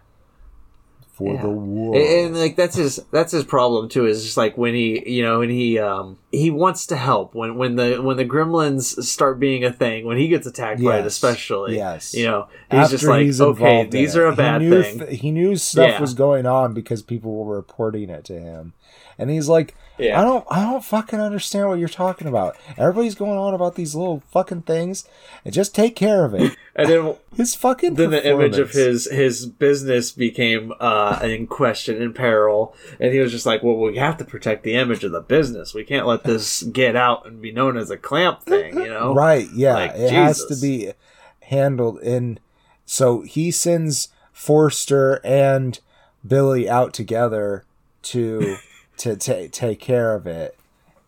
For 1.16 1.34
Yeah. 1.34 1.42
the 1.44 1.50
war. 1.50 1.96
And, 1.96 2.06
and, 2.06 2.38
like 2.38 2.56
that's 2.58 2.76
his 2.76 3.00
that's 3.12 3.32
his 3.32 3.44
problem 3.46 3.88
too. 3.90 4.06
Is 4.06 4.24
just 4.24 4.36
like 4.38 4.58
when 4.58 4.74
he 4.74 5.10
you 5.10 5.24
know 5.24 5.40
when 5.40 5.50
he 5.50 5.80
um 5.80 6.18
he 6.32 6.52
wants 6.52 6.86
to 6.88 6.96
help 6.98 7.34
when 7.34 7.56
when 7.56 7.76
the 7.78 8.02
when 8.02 8.18
the 8.18 8.26
gremlins 8.26 9.02
start 9.04 9.40
being 9.40 9.64
a 9.64 9.72
thing 9.72 10.06
when 10.06 10.18
he 10.18 10.28
gets 10.28 10.46
attacked 10.46 10.84
by 10.84 11.00
it 11.00 11.06
especially 11.06 11.78
Yes. 11.78 12.14
you 12.14 12.26
know 12.26 12.48
he's 12.70 12.80
After 12.82 12.96
just 12.98 13.06
like 13.06 13.22
he's 13.24 13.40
okay 13.42 13.86
these 13.86 14.18
are 14.18 14.26
a 14.26 14.32
He 14.32 14.36
bad 14.36 14.62
knew 14.62 14.84
thing 14.84 15.00
th- 15.00 15.20
he 15.22 15.32
knew 15.32 15.56
stuff 15.56 15.88
Yeah. 15.92 16.02
was 16.02 16.14
going 16.14 16.46
on 16.46 16.74
because 16.74 17.02
people 17.02 17.34
were 17.46 17.56
reporting 17.56 18.10
it 18.10 18.26
to 18.26 18.38
him, 18.40 18.74
and 19.18 19.30
he's 19.30 19.48
like, 19.48 19.74
Yeah. 19.98 20.20
"I 20.20 20.24
don't, 20.24 20.46
I 20.50 20.64
don't 20.64 20.84
fucking 20.84 21.20
understand 21.20 21.70
what 21.70 21.80
you're 21.80 21.88
talking 21.88 22.28
about. 22.28 22.58
Everybody's 22.78 23.16
going 23.16 23.38
on 23.38 23.54
about 23.54 23.76
these 23.76 23.96
little 23.96 24.22
fucking 24.32 24.64
things, 24.64 25.08
and 25.44 25.54
just 25.54 25.74
take 25.74 25.96
care 25.96 26.26
of 26.26 26.34
it." 26.34 26.56
and 26.76 26.90
then 26.90 27.16
His 27.36 27.54
fucking 27.54 27.96
then 27.96 28.12
the 28.12 28.26
image 28.26 28.58
of 28.58 28.72
his 28.72 29.10
his 29.12 29.46
business 29.46 30.12
became 30.12 30.72
uh 30.80 31.20
in 31.22 31.48
question 31.48 32.02
in 32.02 32.14
peril 32.14 32.74
and 32.98 33.12
he 33.12 33.20
was 33.20 33.32
just 33.32 33.46
like 33.46 33.62
well 33.62 33.76
we 33.76 33.98
have 33.98 34.18
to 34.18 34.26
protect 34.26 34.64
the 34.64 34.76
image 34.76 35.04
of 35.04 35.12
the 35.12 35.20
business 35.20 35.74
we 35.74 35.84
can't 35.84 36.08
let 36.08 36.24
this 36.24 36.64
get 36.64 36.96
out 36.96 37.28
and 37.28 37.42
be 37.42 37.52
known 37.52 37.76
as 37.76 37.90
a 37.90 37.98
clamp 37.98 38.42
thing 38.44 38.78
you 38.80 38.88
know 38.88 39.14
Right, 39.26 39.48
yeah. 39.54 39.74
Like, 39.74 39.96
it 39.96 40.12
has 40.12 40.46
to 40.46 40.56
be 40.56 40.94
handled 41.42 42.00
in 42.02 42.40
so 42.86 43.22
he 43.22 43.52
sends 43.52 44.10
Forster 44.32 45.20
and 45.26 45.80
Billy 46.26 46.70
out 46.70 46.94
together 46.94 47.66
to 48.04 48.58
to 48.98 49.16
ta 49.16 49.48
take 49.52 49.80
care 49.80 50.14
of 50.16 50.28
it. 50.28 50.58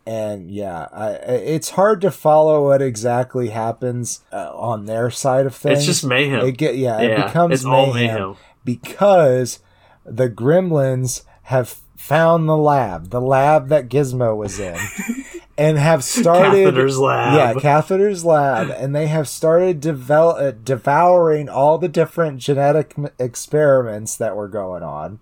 And 0.06 0.50
yeah, 0.50 0.88
I, 0.94 1.10
it's 1.12 1.72
hard 1.72 2.00
to 2.02 2.12
follow 2.12 2.68
what 2.70 2.82
exactly 2.82 3.50
happens 3.50 4.22
uh, 4.32 4.52
on 4.56 4.86
their 4.86 5.12
side 5.12 5.46
of 5.46 5.54
things. 5.54 5.80
it's 5.80 5.86
just 5.86 6.06
mayhem 6.06 6.46
it 6.46 6.58
get 6.58 6.78
yeah, 6.78 7.00
it 7.02 7.26
becomes 7.26 7.56
it's 7.56 7.66
all 7.66 7.94
mayhem, 7.94 8.16
mayhem. 8.16 8.36
because 8.64 9.60
the 10.06 10.30
gremlins 10.30 11.24
have 11.44 11.76
found 11.98 12.48
the 12.48 12.56
lab, 12.56 13.10
the 13.10 13.20
lab 13.20 13.68
that 13.68 13.90
Gizmo 13.90 14.34
was 14.38 14.60
in, 14.62 14.78
and 15.58 15.78
have 15.78 16.06
started 16.06 16.64
Catheter's 16.64 16.98
lab. 16.98 17.36
yeah, 17.36 17.60
Catheter's 17.62 18.24
lab, 18.24 18.70
and 18.70 18.96
they 18.96 19.08
have 19.08 19.28
started 19.28 19.82
develop, 19.82 20.38
uh, 20.38 20.52
devouring 20.64 21.50
all 21.50 21.78
the 21.78 21.90
different 21.90 22.40
genetic 22.40 22.94
m- 22.98 23.10
experiments 23.20 24.16
that 24.16 24.38
were 24.38 24.48
going 24.48 24.84
on, 24.84 25.20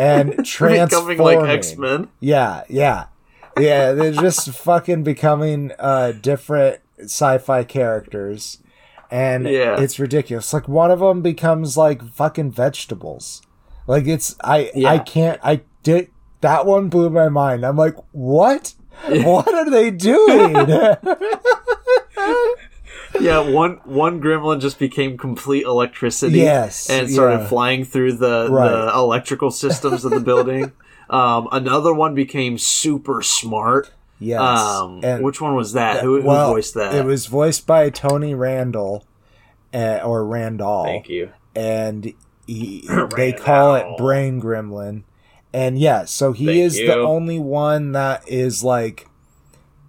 and 0.00 0.44
transforming. 0.46 1.08
becoming 1.18 1.40
like 1.40 1.48
x-men 1.58 2.08
Yeah, 2.20 2.62
yeah, 2.68 3.06
yeah. 3.58 3.92
They're 3.92 4.12
just 4.12 4.50
fucking 4.50 5.02
becoming 5.02 5.72
uh, 5.78 6.12
different 6.12 6.80
sci-fi 7.02 7.64
characters, 7.64 8.58
and 9.10 9.46
Yeah. 9.46 9.80
it's 9.80 9.98
ridiculous. 9.98 10.52
Like 10.52 10.68
one 10.68 10.90
of 10.90 11.00
them 11.00 11.22
becomes 11.22 11.76
like 11.76 12.02
fucking 12.12 12.52
vegetables. 12.52 13.42
Like 13.86 14.06
it's 14.06 14.36
I 14.42 14.70
I 14.86 14.98
can't 14.98 15.40
I 15.42 15.62
did 15.82 16.10
that 16.40 16.66
one 16.66 16.88
blew 16.88 17.10
my 17.10 17.28
mind. 17.28 17.64
I'm 17.64 17.76
like, 17.76 17.96
what? 18.12 18.74
What 19.08 19.48
are 19.54 19.70
they 19.70 19.90
doing? 19.90 20.54
yeah 23.20 23.38
one 23.40 23.80
one 23.84 24.20
gremlin 24.20 24.60
just 24.60 24.78
became 24.78 25.16
complete 25.18 25.64
electricity 25.64 26.38
Yes, 26.38 26.88
and 26.90 27.10
started 27.10 27.40
yeah. 27.40 27.46
flying 27.48 27.84
through 27.84 28.14
the, 28.14 28.48
Right. 28.50 28.68
the 28.70 28.92
electrical 28.94 29.50
systems 29.50 30.04
of 30.04 30.10
the 30.12 30.20
building 30.20 30.72
um 31.10 31.48
another 31.52 31.92
one 31.94 32.14
became 32.14 32.56
super 32.58 33.22
smart 33.22 33.90
yes. 34.18 34.40
um 34.40 35.00
And- 35.02 35.24
which 35.24 35.40
one 35.40 35.54
was 35.54 35.72
that 35.74 36.02
who, 36.02 36.20
who 36.20 36.26
well, 36.28 36.50
voiced 36.52 36.74
that 36.74 36.94
It 36.94 37.04
was 37.04 37.26
voiced 37.26 37.66
by 37.66 37.90
Tony 37.90 38.34
Randall, 38.34 39.04
uh, 39.74 40.00
or 40.04 40.24
Randall. 40.24 40.84
thank 40.84 41.08
you 41.08 41.30
and 41.54 42.14
he, 42.46 42.88
they 43.16 43.32
call 43.32 43.74
it 43.74 43.86
brain 43.98 44.40
gremlin 44.40 45.02
and 45.52 45.78
yeah 45.78 46.04
so 46.04 46.32
he 46.32 46.46
Thank 46.46 46.58
is 46.58 46.76
the 46.76 46.94
only 46.98 47.38
one 47.40 47.92
that 47.92 48.22
is 48.28 48.62
like 48.62 49.08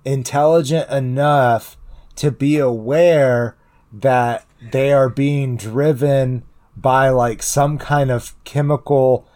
intelligent 0.05 0.89
enough 0.89 1.77
to 2.21 2.29
be 2.31 2.57
aware 2.57 3.55
that 3.91 4.45
they 4.71 4.93
are 4.93 5.09
being 5.09 5.57
driven 5.57 6.43
by 6.77 7.09
like 7.09 7.41
some 7.43 7.77
kind 7.77 8.11
of 8.11 8.35
chemical 8.43 9.27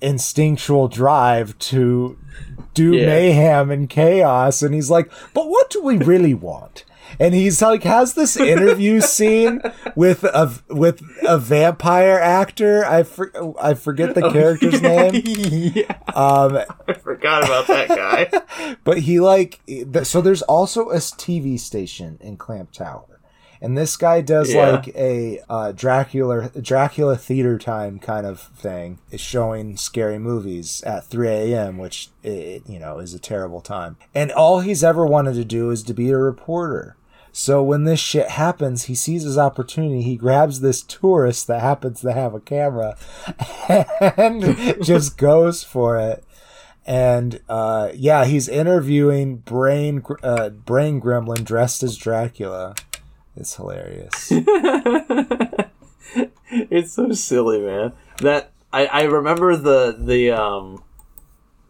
instinctual 0.00 0.88
drive 0.88 1.58
to 1.58 2.18
do 2.74 2.94
Yeah. 2.94 3.06
mayhem 3.06 3.70
and 3.70 3.88
chaos 3.88 4.62
and 4.62 4.74
he's 4.74 4.90
like 4.90 5.10
but 5.32 5.48
what 5.48 5.70
do 5.70 5.82
we 5.82 5.96
really 5.98 6.34
want 6.34 6.84
and 7.18 7.34
he's 7.34 7.60
like 7.62 7.82
has 7.82 8.14
this 8.14 8.36
interview 8.36 9.00
scene 9.14 9.60
with 9.94 10.24
a 10.24 10.52
with 10.68 11.02
a 11.26 11.38
vampire 11.38 12.18
actor? 12.18 12.84
I 12.84 13.02
for, 13.02 13.32
i 13.60 13.74
forget 13.74 14.14
the 14.14 14.30
character's 14.30 14.80
name. 14.80 15.22
Yeah 15.24 15.98
um 16.14 16.58
i 16.88 16.92
forgot 16.92 17.44
about 17.44 17.66
that 17.68 17.88
guy. 17.88 18.76
But 18.84 18.98
he 18.98 19.20
like 19.20 19.60
so 20.02 20.20
there's 20.20 20.42
also 20.42 20.90
a 20.90 20.96
tv 20.96 21.58
station 21.58 22.18
in 22.20 22.36
clamp 22.36 22.72
tower 22.72 23.13
and 23.64 23.78
this 23.78 23.96
guy 23.96 24.20
does 24.20 24.52
Yeah. 24.52 24.70
like 24.72 24.88
a 24.88 25.40
uh, 25.48 25.72
Dracula 25.72 26.50
Dracula 26.60 27.16
theater 27.16 27.56
time 27.58 27.98
kind 27.98 28.26
of 28.26 28.38
thing, 28.40 28.98
is 29.10 29.22
showing 29.22 29.78
scary 29.78 30.18
movies 30.18 30.82
at 30.82 31.06
3 31.06 31.28
a.m., 31.28 31.78
which 31.78 32.10
it, 32.22 32.62
you 32.68 32.78
know 32.78 32.98
is 32.98 33.14
a 33.14 33.18
terrible 33.18 33.62
time. 33.62 33.96
And 34.14 34.30
all 34.30 34.60
he's 34.60 34.84
ever 34.84 35.06
wanted 35.06 35.34
to 35.36 35.44
do 35.46 35.70
is 35.70 35.82
to 35.84 35.94
be 35.94 36.10
a 36.10 36.18
reporter. 36.18 36.96
So 37.32 37.62
when 37.62 37.84
this 37.84 38.00
shit 38.00 38.28
happens, 38.28 38.84
he 38.84 38.94
sees 38.94 39.22
his 39.22 39.38
opportunity. 39.38 40.02
He 40.02 40.16
grabs 40.16 40.60
this 40.60 40.82
tourist 40.82 41.46
that 41.46 41.62
happens 41.62 42.02
to 42.02 42.12
have 42.12 42.34
a 42.34 42.40
camera, 42.40 42.96
and 44.16 44.42
just 44.84 45.16
goes 45.16 45.64
for 45.64 45.96
it 45.96 46.22
and 46.86 47.40
uh, 47.48 47.88
yeah, 47.94 48.26
he's 48.26 48.46
interviewing 48.48 49.36
Brain 49.38 50.02
uh, 50.22 50.50
Brain 50.50 51.00
Gremlin 51.00 51.42
dressed 51.44 51.82
as 51.82 51.96
Dracula. 51.96 52.74
It's 53.36 53.56
hilarious. 53.56 54.30
it's 56.50 56.92
so 56.92 57.12
silly, 57.12 57.60
man. 57.60 57.92
That 58.18 58.50
I, 58.72 58.86
I 58.86 59.02
remember 59.04 59.56
the 59.56 59.96
the 59.98 60.30
um 60.30 60.82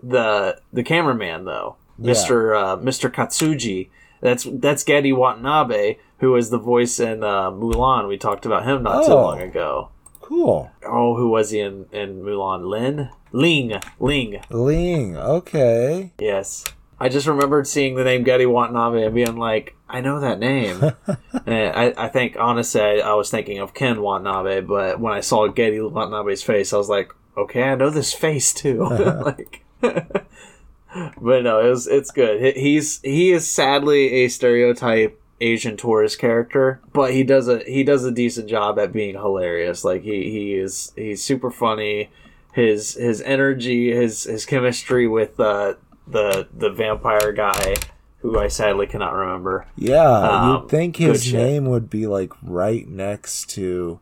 the 0.03 0.61
the 0.73 0.83
cameraman 0.83 1.45
though, 1.45 1.77
Yeah. 1.99 2.09
Mister 2.09 2.55
uh, 2.55 2.77
Mister 2.77 3.09
Katsuji. 3.11 3.89
That's 4.21 4.45
that's 4.51 4.85
Gedde 4.85 5.15
Watanabe, 5.17 5.97
who 6.19 6.33
was 6.33 6.51
the 6.51 6.59
voice 6.59 6.99
in 7.01 7.23
uh, 7.23 7.51
Mulan. 7.51 8.09
We 8.09 8.17
talked 8.17 8.47
about 8.47 8.65
him 8.67 8.83
not 8.83 9.05
too 9.07 9.13
Oh. 9.13 9.23
long 9.23 9.41
ago. 9.41 9.89
cool. 10.21 10.71
Oh, 10.87 11.17
who 11.17 11.29
was 11.29 11.51
he 11.51 11.61
in 11.61 11.87
in 11.93 12.23
Mulan? 12.23 12.67
Lin 12.69 13.11
Ling 13.33 13.81
Ling. 13.99 14.41
Ling. 14.51 15.17
Okay. 15.17 16.13
Yes. 16.19 16.65
I 17.05 17.11
just 17.11 17.27
remembered 17.27 17.67
seeing 17.67 17.97
the 17.97 18.03
name 18.05 18.25
Gedde 18.25 18.51
Watanabe 18.51 19.05
and 19.05 19.15
being 19.15 19.37
like, 19.37 19.77
I 19.91 20.01
know 20.01 20.21
that 20.21 20.39
name. 20.39 20.81
and 21.47 21.77
I, 21.77 21.93
I 21.99 22.09
think, 22.09 22.35
honestly, 22.41 22.81
I, 22.81 22.95
I 23.01 23.13
was 23.13 23.31
thinking 23.31 23.59
of 23.59 23.75
Ken 23.75 24.01
Watanabe, 24.01 24.63
but 24.63 24.99
when 24.99 25.13
I 25.13 25.21
saw 25.21 25.47
Gedde 25.49 25.91
Watanabe's 25.91 26.43
face, 26.43 26.73
I 26.73 26.79
was 26.79 26.89
like, 26.89 27.13
okay, 27.37 27.65
I 27.65 27.75
know 27.75 27.91
this 27.91 28.15
face 28.15 28.55
too. 28.55 28.89
like, 28.89 29.63
but 29.83 31.43
no, 31.43 31.61
it 31.61 31.69
was, 31.69 31.87
it's 31.87 32.11
good. 32.11 32.41
He- 32.41 32.59
He's 32.59 33.03
he 33.03 33.33
is 33.33 33.51
sadly 33.51 34.25
a 34.25 34.29
stereotype 34.29 35.21
Asian 35.43 35.77
tourist 35.77 36.19
character, 36.19 36.81
but 36.95 37.13
he 37.13 37.23
does 37.23 37.49
a 37.49 37.59
he 37.65 37.85
does 37.85 38.05
a 38.05 38.13
decent 38.13 38.49
job 38.49 38.79
at 38.79 38.95
being 38.95 39.15
hilarious. 39.15 39.85
Like 39.85 40.05
he 40.05 40.31
he 40.31 40.55
is 40.55 40.95
he's 40.97 41.23
super 41.23 41.51
funny. 41.51 42.09
His 42.55 42.95
his 42.95 43.21
energy, 43.21 43.93
his 43.95 44.25
his 44.25 44.47
chemistry 44.47 45.07
with 45.07 45.39
uh, 45.39 45.75
the 46.07 46.49
the 46.57 46.71
vampire 46.71 47.33
guy, 47.33 47.75
who 48.19 48.39
I 48.39 48.49
sadly 48.49 48.87
cannot 48.87 49.13
remember. 49.15 49.67
Yeah, 49.77 50.01
Um, 50.09 50.51
you'd 50.63 50.69
think 50.71 50.97
his 50.97 51.25
shit. 51.25 51.35
name 51.35 51.67
would 51.67 51.89
be 51.91 52.07
like 52.07 52.33
right 52.43 52.87
next 52.89 53.51
to. 53.51 54.01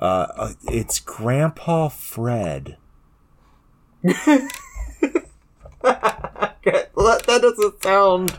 Uh, 0.00 0.26
uh, 0.36 0.52
it's 0.68 0.98
Grandpa 1.00 1.88
Fred. 1.88 2.76
That, 6.96 7.22
that 7.26 7.42
doesn't 7.42 7.82
sound. 7.82 8.38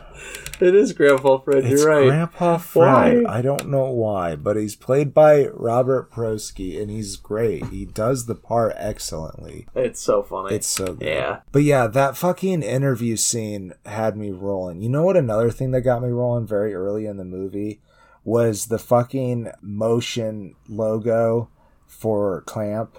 It 0.60 0.74
is 0.74 0.92
Grandpa 0.92 1.38
Fred. 1.38 1.64
It's 1.64 1.80
You're 1.80 1.88
right. 1.88 2.06
Grandpa 2.08 2.58
Fred. 2.58 3.24
Why? 3.24 3.38
I 3.38 3.40
don't 3.40 3.68
know 3.70 3.86
why, 3.92 4.36
but 4.36 4.56
he's 4.56 4.76
played 4.76 5.14
by 5.14 5.46
Robert 5.54 6.10
Prosky, 6.10 6.78
and 6.80 6.90
he's 6.90 7.16
great. 7.16 7.66
He 7.66 7.86
does 7.86 8.26
the 8.26 8.34
part 8.34 8.74
excellently. 8.76 9.66
It's 9.74 10.00
so 10.00 10.22
funny. 10.22 10.54
It's 10.54 10.66
so 10.66 10.94
good. 10.94 11.06
yeah. 11.08 11.40
But 11.52 11.62
yeah, 11.62 11.86
that 11.86 12.16
fucking 12.16 12.62
interview 12.62 13.16
scene 13.16 13.72
had 13.86 14.16
me 14.16 14.32
rolling. 14.32 14.82
You 14.82 14.90
know 14.90 15.04
what? 15.04 15.16
Another 15.16 15.50
thing 15.50 15.70
that 15.70 15.82
got 15.82 16.02
me 16.02 16.08
rolling 16.08 16.46
very 16.46 16.74
early 16.74 17.06
in 17.06 17.16
the 17.16 17.24
movie 17.24 17.80
was 18.24 18.66
the 18.66 18.78
fucking 18.78 19.52
motion 19.62 20.54
logo 20.68 21.48
for 21.86 22.42
Clamp 22.42 22.98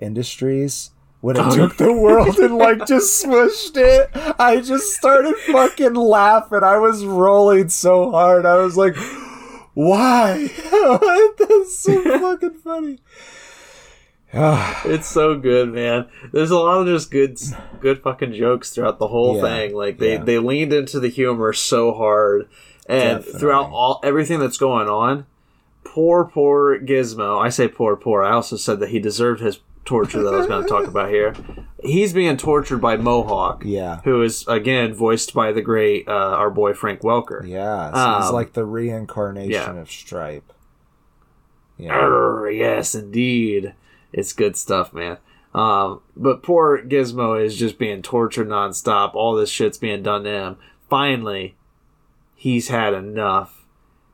Industries. 0.00 0.92
When 1.20 1.36
it 1.36 1.52
took 1.52 1.76
the 1.76 1.92
world 1.92 2.38
and 2.38 2.56
like 2.56 2.86
just 2.86 3.24
smushed 3.26 3.76
it, 3.76 4.10
I 4.40 4.60
just 4.62 4.94
started 4.94 5.34
fucking 5.36 5.94
laughing. 5.94 6.62
I 6.62 6.78
was 6.78 7.04
rolling 7.04 7.68
so 7.68 8.10
hard. 8.10 8.46
I 8.46 8.56
was 8.56 8.76
like, 8.76 8.96
why? 9.74 10.48
That's 11.38 11.78
so 11.78 12.02
fucking 12.18 12.54
funny. 12.64 12.98
It's 14.32 15.08
so 15.08 15.36
good, 15.36 15.72
man. 15.74 16.06
There's 16.32 16.52
a 16.52 16.56
lot 16.58 16.80
of 16.80 16.86
just 16.86 17.10
good, 17.10 17.38
good 17.80 18.00
fucking 18.00 18.32
jokes 18.32 18.70
throughout 18.70 18.98
the 19.00 19.08
whole 19.08 19.36
Yeah, 19.36 19.42
thing. 19.42 19.74
Like 19.74 19.98
they 19.98 20.12
yeah. 20.14 20.22
they 20.24 20.38
leaned 20.38 20.72
into 20.72 21.00
the 21.00 21.08
humor 21.08 21.52
so 21.52 21.92
hard, 21.92 22.48
and 22.86 23.18
Definitely. 23.18 23.40
throughout 23.40 23.70
all 23.70 24.00
everything 24.04 24.38
that's 24.38 24.56
going 24.56 24.88
on, 24.88 25.26
poor 25.84 26.24
poor 26.24 26.78
Gizmo. 26.78 27.38
I 27.44 27.48
say 27.48 27.66
poor 27.66 27.96
poor. 27.96 28.22
I 28.22 28.30
also 28.32 28.56
said 28.56 28.78
that 28.80 28.90
he 28.90 29.00
deserved 29.00 29.40
his 29.40 29.58
torture 29.84 30.22
that 30.22 30.34
I 30.34 30.38
was 30.38 30.46
going 30.46 30.62
to 30.62 30.68
talk 30.68 30.86
about 30.86 31.08
here. 31.10 31.34
He's 31.82 32.12
being 32.12 32.36
tortured 32.36 32.78
by 32.78 32.96
Mohawk, 32.96 33.62
yeah. 33.64 34.00
who 34.04 34.22
is 34.22 34.46
again 34.46 34.92
voiced 34.94 35.32
by 35.34 35.52
the 35.52 35.62
great 35.62 36.06
uh, 36.08 36.12
our 36.12 36.50
boy 36.50 36.74
Frank 36.74 37.00
Welker. 37.00 37.46
Yeah, 37.46 37.90
so 37.92 38.18
he's 38.18 38.28
Um, 38.28 38.34
like 38.34 38.52
the 38.52 38.64
reincarnation 38.66 39.50
yeah. 39.50 39.80
of 39.80 39.90
Stripe. 39.90 40.52
Yeah. 41.78 41.92
Arr, 41.94 42.50
yes, 42.50 42.94
indeed. 42.94 43.74
It's 44.12 44.32
good 44.34 44.56
stuff, 44.56 44.92
man. 44.92 45.16
Um, 45.54 46.02
but 46.16 46.42
poor 46.42 46.80
Gizmo 46.82 47.42
is 47.42 47.56
just 47.56 47.78
being 47.78 48.02
tortured 48.02 48.48
nonstop. 48.48 49.14
All 49.14 49.34
this 49.34 49.50
shit's 49.50 49.78
being 49.78 50.02
done 50.02 50.24
to 50.24 50.30
him. 50.30 50.56
Finally, 50.88 51.56
he's 52.34 52.68
had 52.68 52.92
enough, 52.92 53.64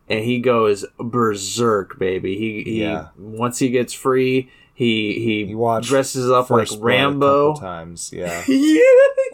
and 0.08 0.20
he 0.24 0.38
goes 0.38 0.84
berserk, 0.98 1.98
baby. 1.98 2.38
He, 2.38 2.62
he 2.62 2.80
Yeah. 2.82 3.08
once 3.18 3.58
he 3.58 3.70
gets 3.70 3.92
free, 3.92 4.50
he 4.76 5.46
he, 5.46 5.54
watched 5.54 5.88
dresses 5.88 6.30
up 6.30 6.50
like 6.50 6.68
Rambo. 6.78 7.54
times, 7.56 8.10
yeah. 8.12 8.44
yeah, 8.48 8.80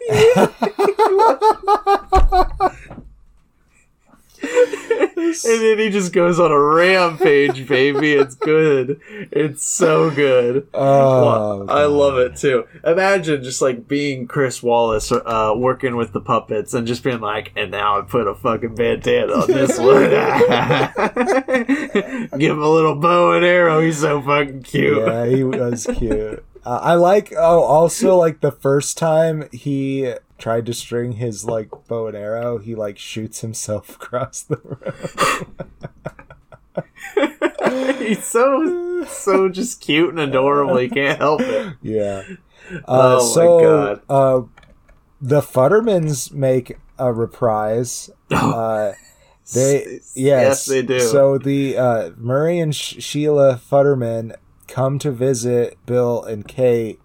yeah. 2.31 2.69
and 4.43 5.61
then 5.61 5.79
he 5.79 5.89
just 5.89 6.13
goes 6.13 6.39
on 6.39 6.51
a 6.51 6.59
rampage, 6.59 7.67
baby. 7.67 8.13
It's 8.13 8.35
good. 8.35 8.99
It's 9.09 9.65
so 9.65 10.11
good. 10.11 10.67
Oh, 10.73 11.65
I 11.67 11.85
love 11.85 12.17
it 12.17 12.35
too. 12.35 12.65
Imagine 12.83 13.43
just 13.43 13.61
like 13.61 13.87
being 13.87 14.27
Chris 14.27 14.59
Walas, 14.61 15.11
uh, 15.11 15.55
working 15.55 15.95
with 15.95 16.11
the 16.13 16.19
puppets, 16.21 16.73
and 16.73 16.85
just 16.85 17.03
being 17.03 17.21
like, 17.21 17.53
"And 17.55 17.71
now 17.71 17.99
I 17.99 18.01
put 18.01 18.27
a 18.27 18.35
fucking 18.35 18.75
bandana 18.75 19.33
on 19.33 19.47
this 19.47 19.79
one. 19.79 20.09
Give 22.39 22.51
him 22.51 22.61
a 22.61 22.69
little 22.69 22.95
bow 22.95 23.31
and 23.33 23.45
arrow. 23.45 23.79
He's 23.81 23.99
so 23.99 24.21
fucking 24.21 24.63
cute." 24.63 24.97
Yeah, 24.97 25.25
he 25.25 25.43
was 25.43 25.87
cute. 25.97 26.43
Uh, 26.65 26.79
I 26.81 26.95
like. 26.95 27.33
Oh, 27.35 27.61
also 27.61 28.17
like 28.17 28.41
the 28.41 28.51
first 28.51 28.97
time 28.97 29.47
he 29.51 30.13
tried 30.43 30.65
to 30.65 30.73
string 30.73 31.13
his 31.13 31.45
like 31.45 31.69
bow 31.87 32.07
and 32.07 32.17
arrow, 32.17 32.57
he 32.57 32.75
like 32.75 32.97
shoots 32.97 33.39
himself 33.39 33.95
across 33.95 34.41
the 34.41 34.57
room. 34.57 35.55
He's 37.97 38.25
so 38.25 39.05
so 39.05 39.47
just 39.47 39.79
cute 39.79 40.09
and 40.09 40.19
adorable. 40.19 40.75
He 40.75 40.89
can't 40.89 41.17
help 41.17 41.39
it. 41.39 41.75
Yeah. 41.81 42.23
Uh, 42.69 42.81
Oh 42.87 43.25
my 43.25 43.33
so, 43.33 43.59
God. 43.61 44.01
Uh, 44.09 44.41
the 45.21 45.39
Futtermans 45.39 46.33
make 46.33 46.77
a 46.99 47.13
reprise. 47.13 48.09
Uh, 48.29 48.93
They 49.53 49.83
yes, 49.83 50.11
yes, 50.15 50.65
they 50.65 50.81
do. 50.81 50.99
So 50.99 51.37
the 51.37 51.77
uh, 51.77 52.09
Murray 52.17 52.59
and 52.59 52.75
Sh- 52.75 52.95
Sheila 52.99 53.55
Futterman 53.55 54.35
come 54.67 54.99
to 54.99 55.11
visit 55.11 55.77
Bill 55.85 56.23
and 56.23 56.45
Kate, 56.47 56.99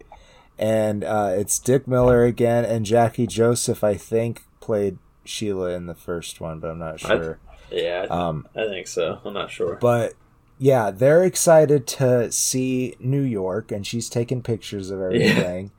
and 0.58 1.04
uh, 1.04 1.32
it's 1.36 1.58
Dick 1.58 1.86
Miller 1.86 2.24
again 2.24 2.64
and 2.64 2.84
Jackie 2.86 3.26
Joseph. 3.26 3.82
I 3.84 3.94
think 3.94 4.42
played 4.60 4.98
Sheila 5.24 5.70
in 5.70 5.86
the 5.86 5.94
first 5.94 6.40
one, 6.40 6.58
but 6.60 6.70
I'm 6.70 6.78
not 6.78 7.04
I- 7.04 7.08
sure. 7.16 7.38
yeah, 7.70 8.06
Um, 8.10 8.46
I 8.56 8.66
think 8.66 8.86
so. 8.86 9.20
I'm 9.24 9.34
not 9.34 9.50
sure. 9.50 9.76
but 9.76 10.14
yeah, 10.58 10.90
they're 10.90 11.22
excited 11.24 11.86
to 11.86 12.32
see 12.32 12.96
New 12.98 13.22
York, 13.22 13.70
and 13.70 13.86
she's 13.86 14.08
taking 14.08 14.42
pictures 14.42 14.90
of 14.90 15.00
everything. 15.00 15.70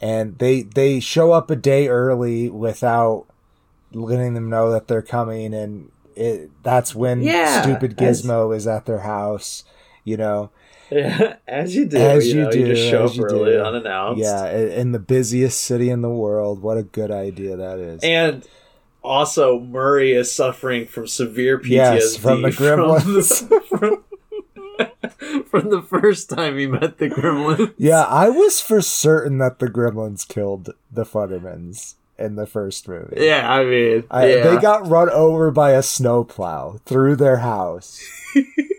And 0.00 0.38
they 0.38 0.62
they 0.62 0.98
show 1.00 1.30
up 1.32 1.50
a 1.50 1.56
day 1.56 1.86
early 1.88 2.50
without 2.50 3.26
letting 3.92 4.34
them 4.34 4.50
know 4.50 4.70
that 4.72 4.88
they're 4.88 5.02
coming, 5.02 5.54
and 5.54 5.90
it 6.16 6.50
that's 6.64 6.94
when 6.94 7.22
Yeah, 7.22 7.62
stupid 7.62 8.00
as- 8.02 8.22
Gizmo 8.24 8.54
is 8.54 8.66
at 8.66 8.86
their 8.86 9.00
house. 9.00 9.64
You 10.02 10.16
know, 10.16 10.50
Yeah, 10.94 11.36
as 11.48 11.74
you 11.74 11.86
do. 11.86 11.96
As 11.96 12.26
you, 12.28 12.34
you 12.38 12.44
know, 12.44 12.50
do, 12.50 12.58
You 12.60 12.66
just 12.74 12.88
show 12.88 13.04
up 13.06 13.18
early, 13.18 13.52
do. 13.52 13.60
unannounced. 13.62 14.20
yeah, 14.22 14.48
in 14.50 14.92
the 14.92 14.98
busiest 14.98 15.60
city 15.60 15.90
in 15.90 16.02
the 16.02 16.10
world. 16.10 16.62
What 16.62 16.76
a 16.78 16.82
good 16.82 17.10
idea 17.10 17.56
that 17.56 17.78
is. 17.78 18.00
And 18.02 18.46
also, 19.02 19.60
Murray 19.60 20.12
is 20.12 20.32
suffering 20.32 20.86
from 20.86 21.06
severe 21.06 21.58
PTSD 21.58 21.68
Yes, 21.70 22.16
from 22.16 22.42
the 22.42 22.50
gremlins. 22.50 23.48
From, 23.68 24.02
from 25.50 25.70
the 25.70 25.82
first 25.82 26.28
time 26.30 26.58
he 26.58 26.66
met 26.66 26.98
the 26.98 27.08
gremlins. 27.08 27.74
yeah, 27.78 28.02
I 28.04 28.28
was 28.28 28.60
for 28.60 28.80
certain 28.82 29.38
that 29.38 29.58
the 29.60 29.68
Gremlins 29.68 30.26
killed 30.26 30.70
the 30.90 31.04
Futtermans 31.04 31.94
in 32.18 32.34
the 32.36 32.46
first 32.46 32.88
movie. 32.88 33.16
Yeah, 33.18 33.48
I 33.50 33.64
mean, 33.64 34.04
I, 34.10 34.26
yeah. 34.28 34.42
They 34.54 34.60
got 34.60 34.86
run 34.88 35.10
over 35.10 35.50
by 35.50 35.72
a 35.72 35.82
snowplow 35.82 36.78
through 36.84 37.16
their 37.16 37.38
house. 37.38 38.00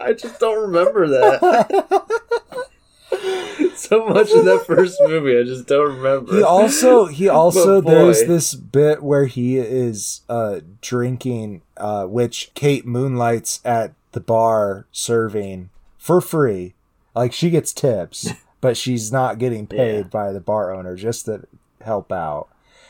I 0.04 0.12
just 0.14 0.40
don't 0.40 0.60
remember 0.60 1.08
that. 1.08 2.66
so 3.76 4.06
much 4.06 4.30
in 4.30 4.44
that 4.44 4.64
first 4.66 4.98
movie, 5.02 5.38
I 5.38 5.42
just 5.42 5.66
don't 5.66 5.96
remember. 5.96 6.36
He 6.36 6.42
also 6.42 7.06
he 7.06 7.28
also 7.40 7.80
there's 7.80 8.24
this 8.24 8.54
bit 8.54 9.02
where 9.02 9.26
he 9.26 9.58
is 9.58 10.22
uh 10.28 10.60
drinking 10.80 11.62
uh 11.76 12.06
which 12.06 12.50
Kate 12.54 12.86
moonlights 12.86 13.60
at 13.64 13.92
the 14.12 14.20
bar 14.20 14.86
serving 14.92 15.70
for 15.98 16.20
free. 16.20 16.74
Like 17.14 17.32
she 17.32 17.50
gets 17.50 17.72
tips, 17.72 18.30
but 18.60 18.76
she's 18.76 19.12
not 19.12 19.38
getting 19.38 19.66
paid 19.66 19.96
Yeah. 19.96 20.02
by 20.04 20.32
the 20.32 20.40
bar 20.40 20.72
owner 20.72 20.96
just 20.96 21.26
to 21.26 21.46
help 21.82 22.12
out. 22.12 22.48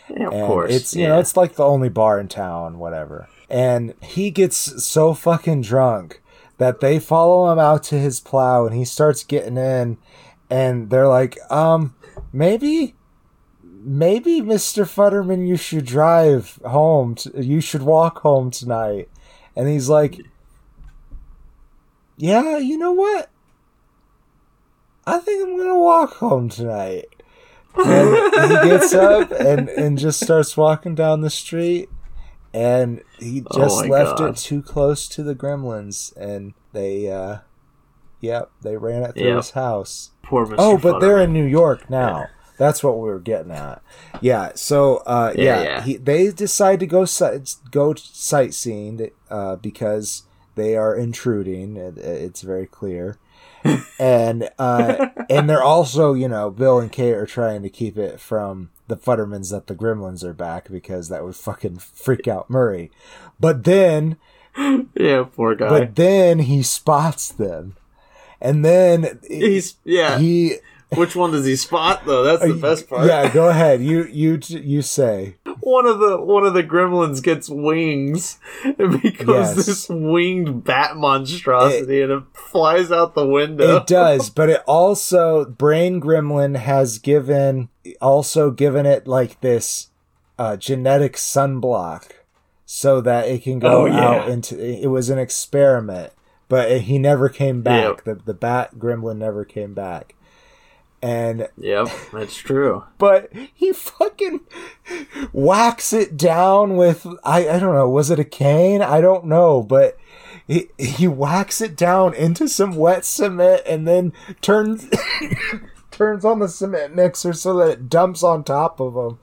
yeah, 0.08 0.26
of 0.26 0.32
and 0.32 0.46
course. 0.46 0.74
it's 0.74 0.94
you 0.94 1.02
yeah. 1.02 1.08
know 1.08 1.18
it's 1.20 1.36
like 1.36 1.54
the 1.54 1.64
only 1.64 1.88
bar 1.88 2.18
in 2.20 2.26
town 2.28 2.78
whatever 2.78 3.28
and 3.48 3.94
he 4.02 4.30
gets 4.30 4.84
so 4.84 5.14
fucking 5.14 5.62
drunk 5.62 6.20
that 6.60 6.80
they 6.80 6.98
follow 6.98 7.50
him 7.50 7.58
out 7.58 7.82
to 7.82 7.98
his 7.98 8.20
plow 8.20 8.66
and 8.66 8.76
he 8.76 8.84
starts 8.84 9.24
getting 9.24 9.56
in 9.56 9.96
and 10.50 10.90
they're 10.90 11.08
like 11.08 11.38
um 11.50 11.94
maybe 12.34 12.94
maybe 13.62 14.42
mr 14.42 14.84
futterman 14.84 15.48
you 15.48 15.56
should 15.56 15.86
drive 15.86 16.60
home 16.66 17.16
you 17.34 17.62
should 17.62 17.80
walk 17.80 18.18
home 18.18 18.50
tonight. 18.50 19.08
And 19.56 19.68
he's 19.68 19.88
like 19.88 20.20
yeah 22.18 22.58
you 22.58 22.76
know 22.76 22.92
what? 22.92 23.30
I 25.06 25.16
think 25.16 25.42
i'm 25.42 25.56
gonna 25.56 25.78
walk 25.78 26.16
home 26.16 26.50
tonight. 26.50 27.06
And 27.74 28.52
he 28.52 28.68
gets 28.68 28.92
up 28.92 29.30
and, 29.30 29.70
and 29.70 29.96
just 29.96 30.20
starts 30.20 30.58
walking 30.58 30.94
down 30.94 31.22
the 31.22 31.30
street 31.30 31.88
and 32.52 33.02
he 33.18 33.42
Oh 33.50 33.56
just 33.58 33.82
my 33.82 33.88
left 33.88 34.18
God. 34.18 34.30
it 34.30 34.36
too 34.36 34.62
close 34.62 35.06
to 35.08 35.22
the 35.22 35.34
gremlins 35.34 36.14
and 36.16 36.54
they 36.72 37.10
uh 37.10 37.38
yep 38.20 38.50
they 38.62 38.76
ran 38.76 39.02
it 39.02 39.14
through 39.14 39.28
Yep. 39.28 39.36
his 39.36 39.50
house 39.52 40.10
Poor 40.22 40.46
Mr. 40.46 40.56
oh 40.58 40.78
but 40.78 40.98
they're 41.00 41.20
in 41.20 41.32
new 41.32 41.44
york 41.46 41.88
now 41.88 42.28
that's 42.58 42.82
what 42.84 42.94
we 42.98 43.08
were 43.08 43.20
getting 43.20 43.52
at 43.52 43.80
yeah 44.20 44.50
so 44.54 44.98
uh 45.06 45.32
Yeah, 45.36 45.42
yeah, 45.44 45.62
yeah. 45.62 45.82
He, 45.82 45.96
they 45.96 46.30
decide 46.30 46.80
to 46.80 46.86
go 46.86 47.04
sight 47.04 47.54
go 47.70 47.94
sightseeing 47.94 49.10
uh 49.30 49.56
because 49.56 50.24
they 50.56 50.76
are 50.76 50.94
intruding 50.94 51.76
It- 51.76 51.98
it's 51.98 52.42
very 52.42 52.66
clear 52.66 53.16
and 53.98 54.48
uh 54.58 55.08
and 55.28 55.48
they're 55.48 55.62
also 55.62 56.14
you 56.14 56.28
know 56.28 56.50
bill 56.50 56.78
and 56.80 56.90
kate 56.90 57.14
are 57.14 57.26
trying 57.26 57.62
to 57.62 57.68
keep 57.70 57.96
it 57.98 58.18
from 58.20 58.70
the 58.90 58.96
futtermans 58.96 59.50
that 59.50 59.66
the 59.66 59.74
gremlins 59.74 60.22
are 60.22 60.34
back 60.34 60.68
because 60.70 61.08
that 61.08 61.24
would 61.24 61.36
fucking 61.36 61.78
freak 61.78 62.28
out 62.28 62.50
murray 62.50 62.90
but 63.40 63.64
then 63.64 64.18
yeah, 64.94 65.24
poor 65.34 65.54
guy. 65.54 65.68
but 65.68 65.94
then 65.96 66.40
he 66.40 66.62
spots 66.62 67.30
them 67.30 67.76
and 68.40 68.64
then 68.64 69.20
He's 69.28 69.76
yeah. 69.84 70.18
he 70.18 70.56
Which 70.94 71.14
one 71.14 71.30
does 71.32 71.44
he 71.44 71.56
spot 71.56 72.04
though? 72.06 72.22
That's 72.24 72.42
the 72.42 72.54
best 72.60 72.88
part. 72.88 73.06
Yeah, 73.06 73.32
go 73.32 73.48
ahead. 73.48 73.82
You 73.82 74.04
you 74.04 74.38
you 74.48 74.82
say. 74.82 75.36
One 75.60 75.86
of 75.86 75.98
the 75.98 76.20
one 76.20 76.44
of 76.44 76.54
the 76.54 76.62
gremlins 76.64 77.22
gets 77.22 77.48
wings 77.48 78.38
and 78.64 79.00
becomes 79.02 79.28
Yes. 79.28 79.66
this 79.66 79.88
winged 79.88 80.64
bat 80.64 80.96
monstrosity 80.96 82.02
and 82.02 82.12
it 82.12 82.22
flies 82.32 82.90
out 82.90 83.14
the 83.14 83.26
window. 83.26 83.76
It 83.76 83.86
does, 83.86 84.30
but 84.34 84.48
it 84.50 84.62
also 84.66 85.44
Brain 85.44 86.00
Gremlin 86.00 86.56
has 86.56 86.98
given 86.98 87.68
also 88.00 88.50
given 88.50 88.86
it 88.86 89.06
like 89.06 89.40
this 89.40 89.88
uh, 90.38 90.56
genetic 90.56 91.14
sunblock 91.16 92.10
so 92.64 93.00
that 93.00 93.28
it 93.28 93.42
can 93.42 93.58
go 93.58 93.82
Oh, 93.82 93.86
yeah. 93.86 94.00
out 94.00 94.28
into. 94.28 94.58
It 94.58 94.86
was 94.88 95.10
an 95.10 95.18
experiment, 95.18 96.12
but 96.48 96.70
it, 96.70 96.82
he 96.82 96.98
never 96.98 97.28
came 97.28 97.62
back. 97.62 98.04
The 98.04 98.14
the 98.14 98.34
bat 98.34 98.76
Gremlin 98.78 99.16
never 99.18 99.44
came 99.44 99.74
back, 99.74 100.14
and 101.02 101.48
Yep, 101.58 101.88
that's 102.12 102.36
true. 102.36 102.84
but 102.98 103.30
he 103.54 103.72
fucking 103.72 104.40
whacks 105.32 105.92
it 105.92 106.16
down 106.16 106.76
with 106.76 107.06
I 107.24 107.48
I 107.48 107.58
don't 107.58 107.74
know 107.74 107.88
was 107.88 108.10
it 108.10 108.18
a 108.18 108.24
cane 108.24 108.82
I 108.82 109.00
don't 109.00 109.24
know 109.26 109.62
but 109.62 109.96
he 110.46 110.68
he 110.78 111.06
whacks 111.08 111.60
it 111.60 111.76
down 111.76 112.12
into 112.14 112.48
some 112.48 112.76
wet 112.76 113.04
cement 113.04 113.62
and 113.66 113.86
then 113.88 114.12
turns 114.42 114.88
turns 115.90 116.24
on 116.24 116.38
the 116.40 116.48
cement 116.48 116.94
mixer 116.94 117.32
so 117.32 117.56
that 117.58 117.68
it 117.70 117.88
dumps 117.88 118.22
on 118.22 118.44
top 118.44 118.80
of 118.80 118.94
him 118.94 119.18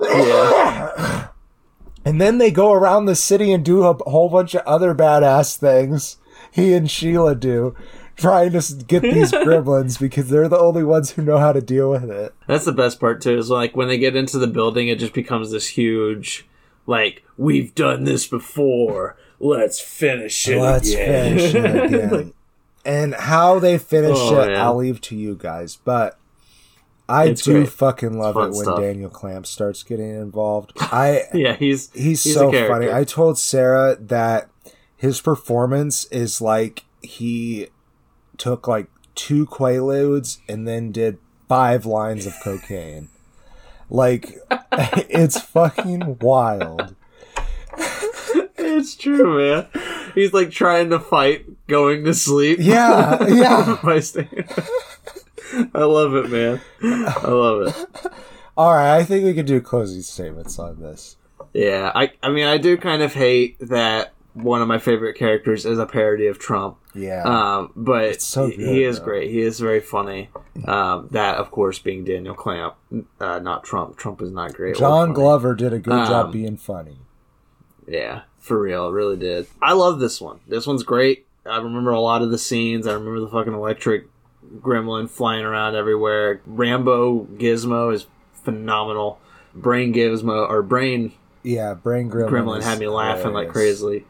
Yeah. 0.00 1.28
and 2.04 2.20
then 2.20 2.38
they 2.38 2.50
go 2.50 2.72
around 2.72 3.04
the 3.06 3.14
city 3.16 3.52
and 3.52 3.64
do 3.64 3.82
a 3.84 3.94
whole 4.10 4.28
bunch 4.28 4.54
of 4.54 4.62
other 4.66 4.94
badass 4.94 5.56
things 5.56 6.16
he 6.50 6.72
and 6.72 6.90
Sheila 6.90 7.34
do 7.34 7.74
trying 8.18 8.52
to 8.52 8.74
get 8.86 9.02
these 9.02 9.32
gremlins 9.46 9.98
because 9.98 10.28
they're 10.28 10.48
the 10.48 10.58
only 10.58 10.84
ones 10.84 11.10
who 11.12 11.22
know 11.22 11.38
how 11.38 11.52
to 11.52 11.60
deal 11.62 11.90
with 11.90 12.10
it 12.10 12.34
That's 12.46 12.64
the 12.66 12.72
best 12.72 13.00
part 13.00 13.20
too. 13.22 13.38
Is 13.38 13.48
like 13.50 13.74
when 13.76 13.88
they 13.88 13.96
get 13.98 14.14
into 14.16 14.38
the 14.38 14.46
building, 14.46 14.88
it 14.88 14.98
just 14.98 15.14
becomes 15.14 15.50
this 15.50 15.68
huge, 15.68 16.46
like 16.86 17.24
we've 17.38 17.74
done 17.74 18.04
this 18.04 18.26
before. 18.26 19.16
Let's 19.40 19.80
finish 19.80 20.46
it. 20.48 20.60
Let's 20.60 20.90
again." 20.92 21.38
finish 21.38 21.54
it 21.54 21.84
again. 21.94 22.32
and 22.84 23.14
how 23.14 23.58
they 23.58 23.78
finish 23.78 24.16
Oh, 24.18 24.40
it, 24.42 24.50
yeah. 24.50 24.64
I'll 24.64 24.76
leave 24.76 25.00
to 25.02 25.16
you 25.16 25.36
guys. 25.36 25.76
But 25.76 26.18
I 27.08 27.26
It's 27.26 27.42
do 27.42 27.52
great. 27.52 27.68
fucking 27.70 28.18
love 28.18 28.36
it 28.36 28.40
when 28.50 28.64
stuff. 28.64 28.80
Daniel 28.80 29.08
Clamp 29.10 29.46
starts 29.46 29.82
getting 29.82 30.10
involved. 30.10 30.72
I 30.76 31.22
yeah, 31.34 31.54
he's 31.54 31.90
he's, 31.92 32.24
he's 32.24 32.34
so 32.34 32.52
a 32.54 32.66
funny. 32.68 32.90
I 32.92 33.04
told 33.04 33.38
Sarah 33.38 33.96
that 34.00 34.50
his 34.96 35.20
performance 35.20 36.04
is 36.06 36.40
like 36.40 36.84
he 37.00 37.68
took 38.38 38.66
like 38.66 38.86
two 39.14 39.46
quaaludes 39.46 40.38
and 40.48 40.66
then 40.66 40.92
did 40.92 41.18
five 41.48 41.84
lines 41.84 42.24
of 42.26 42.34
cocaine. 42.42 43.08
Like 43.90 44.36
it's 44.72 45.40
fucking 45.40 46.18
wild. 46.20 46.94
it's 48.56 48.94
true, 48.96 49.38
man. 49.38 49.66
He's 50.14 50.32
like 50.32 50.50
trying 50.50 50.90
to 50.90 50.98
fight 51.00 51.44
going 51.66 52.04
to 52.04 52.14
sleep. 52.14 52.58
Yeah, 52.60 53.26
yeah. 53.28 53.78
By 53.82 54.00
staying- 54.00 54.48
I 55.74 55.84
love 55.84 56.14
it, 56.14 56.30
man. 56.30 56.60
I 56.82 57.28
love 57.28 57.68
it. 57.68 58.12
All 58.56 58.74
right, 58.74 58.96
I 58.98 59.04
think 59.04 59.24
we 59.24 59.32
could 59.34 59.46
do 59.46 59.60
closing 59.60 60.02
statements 60.02 60.58
on 60.58 60.80
this. 60.80 61.16
Yeah, 61.54 61.90
I 61.94 62.12
I 62.22 62.28
mean 62.30 62.46
I 62.46 62.58
do 62.58 62.76
kind 62.76 63.02
of 63.02 63.14
hate 63.14 63.56
that 63.60 64.12
one 64.42 64.62
of 64.62 64.68
my 64.68 64.78
favorite 64.78 65.14
characters 65.16 65.64
is 65.66 65.78
a 65.78 65.86
parody 65.86 66.26
of 66.26 66.38
Trump. 66.38 66.76
Yeah. 66.94 67.22
Um, 67.24 67.72
but 67.76 68.20
so 68.22 68.46
he, 68.46 68.56
good, 68.56 68.68
he 68.68 68.84
is 68.84 68.98
though. 68.98 69.04
great. 69.04 69.30
He 69.30 69.40
is 69.40 69.60
very 69.60 69.80
funny. 69.80 70.30
Um, 70.66 71.08
that 71.12 71.36
of 71.36 71.50
course 71.50 71.78
being 71.78 72.04
Daniel 72.04 72.34
Clamp, 72.34 72.74
uh, 73.20 73.38
not 73.38 73.64
Trump. 73.64 73.96
Trump 73.96 74.20
is 74.22 74.30
not 74.30 74.54
great. 74.54 74.76
John. 74.76 75.12
Glover 75.12 75.54
did 75.54 75.72
a 75.72 75.78
good 75.78 75.92
Um, 75.92 76.06
job 76.06 76.32
being 76.32 76.56
funny. 76.56 76.98
Yeah, 77.86 78.22
for 78.38 78.60
real, 78.60 78.90
really 78.92 79.16
did. 79.16 79.46
I 79.62 79.72
love 79.72 79.98
this 80.00 80.20
one. 80.20 80.40
This 80.46 80.66
one's 80.66 80.82
great. 80.82 81.26
I 81.46 81.56
remember 81.58 81.90
a 81.90 82.00
lot 82.00 82.22
of 82.22 82.30
the 82.30 82.38
scenes. 82.38 82.86
I 82.86 82.92
remember 82.92 83.20
the 83.20 83.28
fucking 83.28 83.54
electric 83.54 84.06
gremlin 84.60 85.08
flying 85.08 85.44
around 85.44 85.74
everywhere. 85.76 86.40
Rambo 86.46 87.24
Gizmo 87.36 87.92
is 87.94 88.06
phenomenal. 88.32 89.18
Brain 89.54 89.94
Gizmo 89.94 90.48
or 90.48 90.62
Brain 90.62 91.12
Yeah, 91.42 91.74
Brain 91.74 92.10
Gremlin. 92.10 92.28
Gremlin 92.30 92.62
had 92.62 92.78
me 92.78 92.88
laughing 92.88 93.32
like 93.32 93.48
hilarious. 93.48 93.52
crazily. 93.80 94.04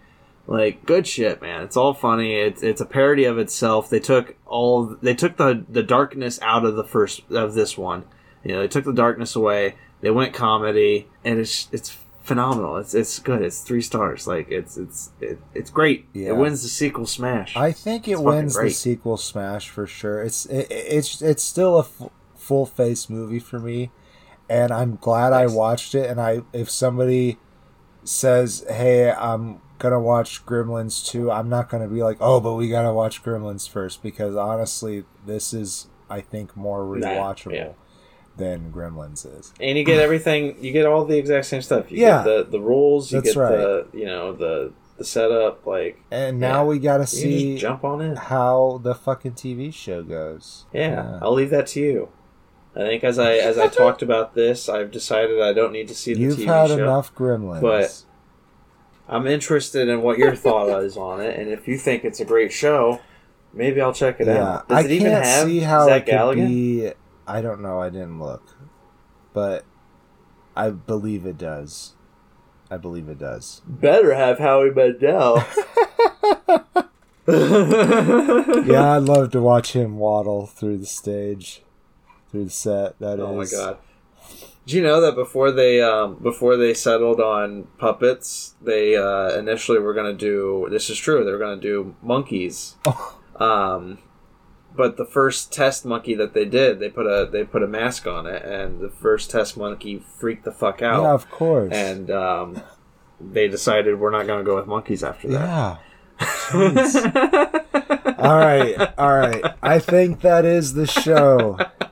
Like 0.49 0.87
good 0.87 1.07
shit, 1.07 1.43
man. 1.43 1.63
It's 1.63 1.77
all 1.77 1.93
funny. 1.93 2.35
It's 2.37 2.63
it's 2.63 2.81
a 2.81 2.87
parody 2.87 3.25
of 3.25 3.37
itself. 3.37 3.91
They 3.91 4.01
took 4.01 4.35
all 4.47 4.97
they 5.03 5.15
took 5.15 5.37
the 5.37 5.67
the 5.69 5.83
darkness 5.83 6.41
out 6.41 6.65
of 6.65 6.75
the 6.75 6.85
first 6.85 7.31
of 7.31 7.53
this 7.53 7.77
one. 7.77 8.05
You 8.43 8.55
know, 8.55 8.61
they 8.63 8.69
took 8.69 8.87
the 8.87 8.95
darkness 8.95 9.37
away. 9.37 9.75
They 10.01 10.11
went 10.11 10.33
comedy, 10.33 11.07
and 11.23 11.39
it's 11.39 11.69
it's 11.71 11.95
phenomenal. 12.23 12.79
It's 12.79 12.95
it's 12.95 13.19
good. 13.19 13.43
It's 13.43 13.61
three 13.61 13.83
stars. 13.83 14.27
Like 14.27 14.51
it's 14.51 14.79
it's 14.79 15.11
it, 15.21 15.39
it's 15.55 15.69
great. 15.69 16.07
Yeah. 16.15 16.29
It 16.29 16.37
wins 16.37 16.63
the 16.63 16.69
sequel 16.71 17.05
smash. 17.05 17.55
I 17.55 17.71
think 17.71 18.09
it 18.09 18.13
It's 18.13 18.21
wins 18.23 18.59
the 18.59 18.71
sequel 18.71 19.19
smash 19.19 19.69
for 19.69 19.87
sure. 19.87 20.23
It's 20.23 20.47
it, 20.47 20.67
it's 20.71 21.21
it's 21.21 21.43
still 21.43 21.77
a 21.77 21.81
f- 21.81 22.11
full 22.37 22.65
face 22.65 23.11
movie 23.11 23.39
for 23.41 23.59
me, 23.59 23.91
and 24.49 24.73
I'm 24.73 24.97
glad 24.97 25.35
I 25.35 25.47
watched 25.47 25.95
it. 25.95 26.09
And 26.09 26.19
I 26.19 26.41
if 26.55 26.71
somebody 26.71 27.37
says, 28.03 28.65
"Hey, 28.71 29.11
I'm 29.11 29.61
gonna 29.79 30.01
watch 30.01 30.45
Gremlins 30.45 31.07
2, 31.07 31.31
I'm 31.31 31.49
not 31.49 31.69
gonna 31.71 31.89
be 31.89 32.03
like, 32.03 32.17
"Oh, 32.21 32.41
but 32.41 32.55
we 32.55 32.69
gotta 32.69 32.93
watch 32.93 33.23
Gremlins 33.23 33.69
first 33.69 34.03
because 34.03 34.37
honestly, 34.37 35.05
this 35.27 35.53
is 35.55 35.87
I 36.11 36.21
think 36.21 36.57
more 36.57 36.85
Nah, 36.97 37.07
rewatchable 37.09 37.53
yeah. 37.55 37.69
than 38.37 38.73
Gremlins 38.73 39.27
is. 39.39 39.53
and 39.61 39.77
you 39.79 39.85
get 39.85 39.99
everything. 40.01 40.57
You 40.61 40.73
get 40.73 40.87
all 40.87 41.05
the 41.05 41.19
exact 41.19 41.47
same 41.47 41.63
stuff. 41.63 41.91
You 41.91 41.99
Yeah. 41.99 42.25
get 42.25 42.25
the 42.25 42.47
the 42.59 42.61
rules. 42.61 43.13
You 43.13 43.21
That's 43.21 43.35
get 43.35 43.41
right. 43.41 43.57
the 43.57 43.87
you 43.93 44.07
know 44.07 44.33
the 44.33 44.73
the 44.97 45.05
setup. 45.05 45.65
Like 45.67 46.01
And 46.11 46.41
now 46.41 46.63
Yeah. 46.63 46.69
we 46.71 46.79
gotta 46.79 47.07
see 47.07 47.57
jump 47.59 47.85
on 47.85 48.01
in. 48.01 48.17
how 48.17 48.81
the 48.83 48.95
fucking 48.95 49.33
TV 49.33 49.71
show 49.73 50.03
goes. 50.03 50.65
Yeah, 50.73 51.19
I'll 51.23 51.35
leave 51.35 51.51
that 51.51 51.67
to 51.69 51.81
you. 51.81 52.09
I 52.75 52.81
think 52.81 53.05
as 53.05 53.19
I 53.19 53.35
as 53.35 53.59
I 53.59 53.67
talked 53.83 54.03
about 54.03 54.35
this, 54.35 54.69
I've 54.69 54.91
decided 54.91 55.41
I 55.43 55.53
don't 55.53 55.73
need 55.73 55.89
to 55.89 55.95
see 55.95 56.15
the 56.15 56.21
You've 56.21 56.37
TV 56.39 56.47
had 56.47 56.69
show. 56.69 56.75
enough 56.79 57.15
Gremlins. 57.15 57.61
But- 57.61 58.03
I'm 59.09 59.27
interested 59.27 59.89
in 59.89 60.03
what 60.03 60.19
your 60.19 60.37
thought 60.37 60.69
is 60.85 60.97
on 60.97 61.21
it, 61.21 61.39
and 61.39 61.49
if 61.51 61.67
you 61.67 61.79
think 61.79 62.05
it's 62.05 62.21
a 62.21 62.25
great 62.25 62.53
show, 62.53 63.01
maybe 63.53 63.81
I'll 63.81 63.93
check 63.93 64.21
it 64.21 64.27
yeah, 64.27 64.57
out. 64.57 64.69
Does 64.69 64.79
I 64.79 64.81
it 64.83 64.91
even 64.93 65.13
can't 65.13 65.25
have 65.25 65.47
see 65.47 65.61
how 65.61 65.87
Zach 65.87 66.03
it 66.03 66.05
could 66.07 66.15
Galligan? 66.15 66.49
be. 66.49 66.93
I 67.27 67.41
don't 67.41 67.61
know. 67.61 67.81
I 67.81 67.91
didn't 67.91 68.21
look, 68.21 68.57
but 69.33 69.65
I 70.57 70.71
believe 70.71 71.27
it 71.27 71.39
does. 71.39 71.95
I 72.71 72.77
believe 72.77 73.09
it 73.09 73.19
does. 73.19 73.63
Better 73.67 74.15
have 74.15 74.39
Howie 74.39 74.71
Mandel. 74.71 75.37
yeah, 77.29 78.97
I'd 78.97 79.03
love 79.03 79.31
to 79.33 79.41
watch 79.41 79.73
him 79.73 79.99
waddle 79.99 80.47
through 80.47 80.79
the 80.79 80.87
stage, 80.87 81.63
through 82.31 82.45
the 82.45 82.51
set. 82.51 82.99
That 82.99 83.19
is. 83.19 83.25
Oh 83.25 83.35
my 83.35 83.45
god. 83.45 83.79
Did 84.69 84.77
you 84.77 84.83
know 84.83 85.01
that 85.01 85.15
before 85.15 85.51
they 85.51 85.81
um, 85.81 86.17
before 86.23 86.59
they 86.59 86.75
settled 86.75 87.21
on 87.23 87.69
puppets, 87.79 88.55
they 88.61 88.97
uh, 88.97 89.31
initially 89.39 89.79
were 89.79 89.95
going 89.95 90.13
to 90.13 90.19
do 90.19 90.69
this 90.71 90.91
is 90.91 90.99
true. 90.99 91.25
They 91.25 91.33
were 91.33 91.39
going 91.39 91.59
to 91.59 91.67
do 91.67 91.97
monkeys. 92.03 92.77
Oh. 92.85 93.19
Um, 93.41 93.97
but 94.77 94.99
the 94.99 95.07
first 95.07 95.55
test 95.55 95.87
monkey 95.87 96.15
that 96.17 96.35
they 96.35 96.45
did, 96.45 96.81
they 96.81 96.91
put 96.91 97.07
a 97.07 97.25
they 97.33 97.45
put 97.45 97.63
a 97.63 97.67
mask 97.67 98.07
on 98.07 98.27
it, 98.27 98.45
and 98.45 98.79
the 98.79 98.91
first 98.91 99.31
test 99.31 99.57
monkey 99.57 100.05
freaked 100.19 100.45
the 100.45 100.53
fuck 100.53 100.83
out, 100.83 101.03
Yeah, 101.03 101.15
of 101.15 101.31
course. 101.31 101.73
and 101.73 102.11
um, 102.11 102.63
they 103.19 103.49
decided 103.49 103.99
we're 103.99 104.11
not 104.11 104.27
going 104.27 104.41
to 104.41 104.45
go 104.45 104.57
with 104.57 104.67
monkeys 104.67 105.03
after 105.03 105.29
that. 105.29 105.81
yeah. 106.53 107.65
All 108.19 108.37
right, 108.37 108.77
all 108.99 109.17
right. 109.17 109.45
I 109.63 109.79
think 109.79 110.21
that 110.23 110.45
is 110.45 110.75
the 110.75 110.87
show. 110.89 111.57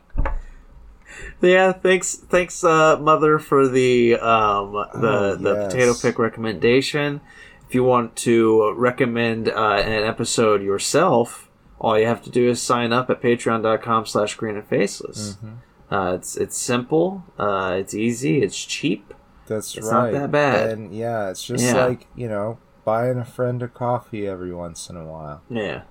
Yeah, 1.47 1.73
thanks, 1.73 2.15
thanks, 2.17 2.63
uh, 2.65 2.99
mother, 2.99 3.39
for 3.39 3.69
the 3.69 4.15
um, 4.17 4.73
the 4.73 5.33
Oh, 5.33 5.37
the 5.37 5.55
yes. 5.55 5.73
potato 5.73 5.95
pick 6.01 6.19
recommendation. 6.19 7.21
If 7.69 7.75
you 7.75 7.83
want 7.85 8.15
to 8.17 8.73
recommend 8.77 9.49
uh, 9.49 9.53
an 9.85 10.05
episode 10.05 10.63
yourself, 10.63 11.49
all 11.81 11.99
you 11.99 12.07
have 12.07 12.23
to 12.23 12.31
do 12.31 12.49
is 12.49 12.63
sign 12.63 12.93
up 12.93 13.11
at 13.11 13.21
patreon.com 13.21 14.07
slash 14.07 14.35
green 14.37 14.57
and 14.57 14.67
faceless. 14.67 15.35
Mm-hmm. 15.43 15.95
Uh, 15.95 16.13
it's 16.15 16.37
it's 16.37 16.57
simple, 16.59 17.25
uh, 17.39 17.77
it's 17.79 17.95
easy, 17.95 18.43
it's 18.43 18.65
cheap. 18.65 19.13
That's 19.47 19.77
right. 19.79 20.13
Not 20.13 20.13
that 20.13 20.31
bad. 20.33 20.71
And 20.71 20.93
yeah, 20.95 21.31
it's 21.31 21.45
just 21.45 21.65
Yeah. 21.65 21.87
like 21.87 22.07
you 22.17 22.29
know, 22.29 22.59
buying 22.85 23.19
a 23.19 23.25
friend 23.25 23.63
a 23.63 23.69
coffee 23.69 24.27
every 24.27 24.53
once 24.55 24.89
in 24.91 24.97
a 24.97 25.05
while. 25.05 25.43
Yeah, 25.51 25.83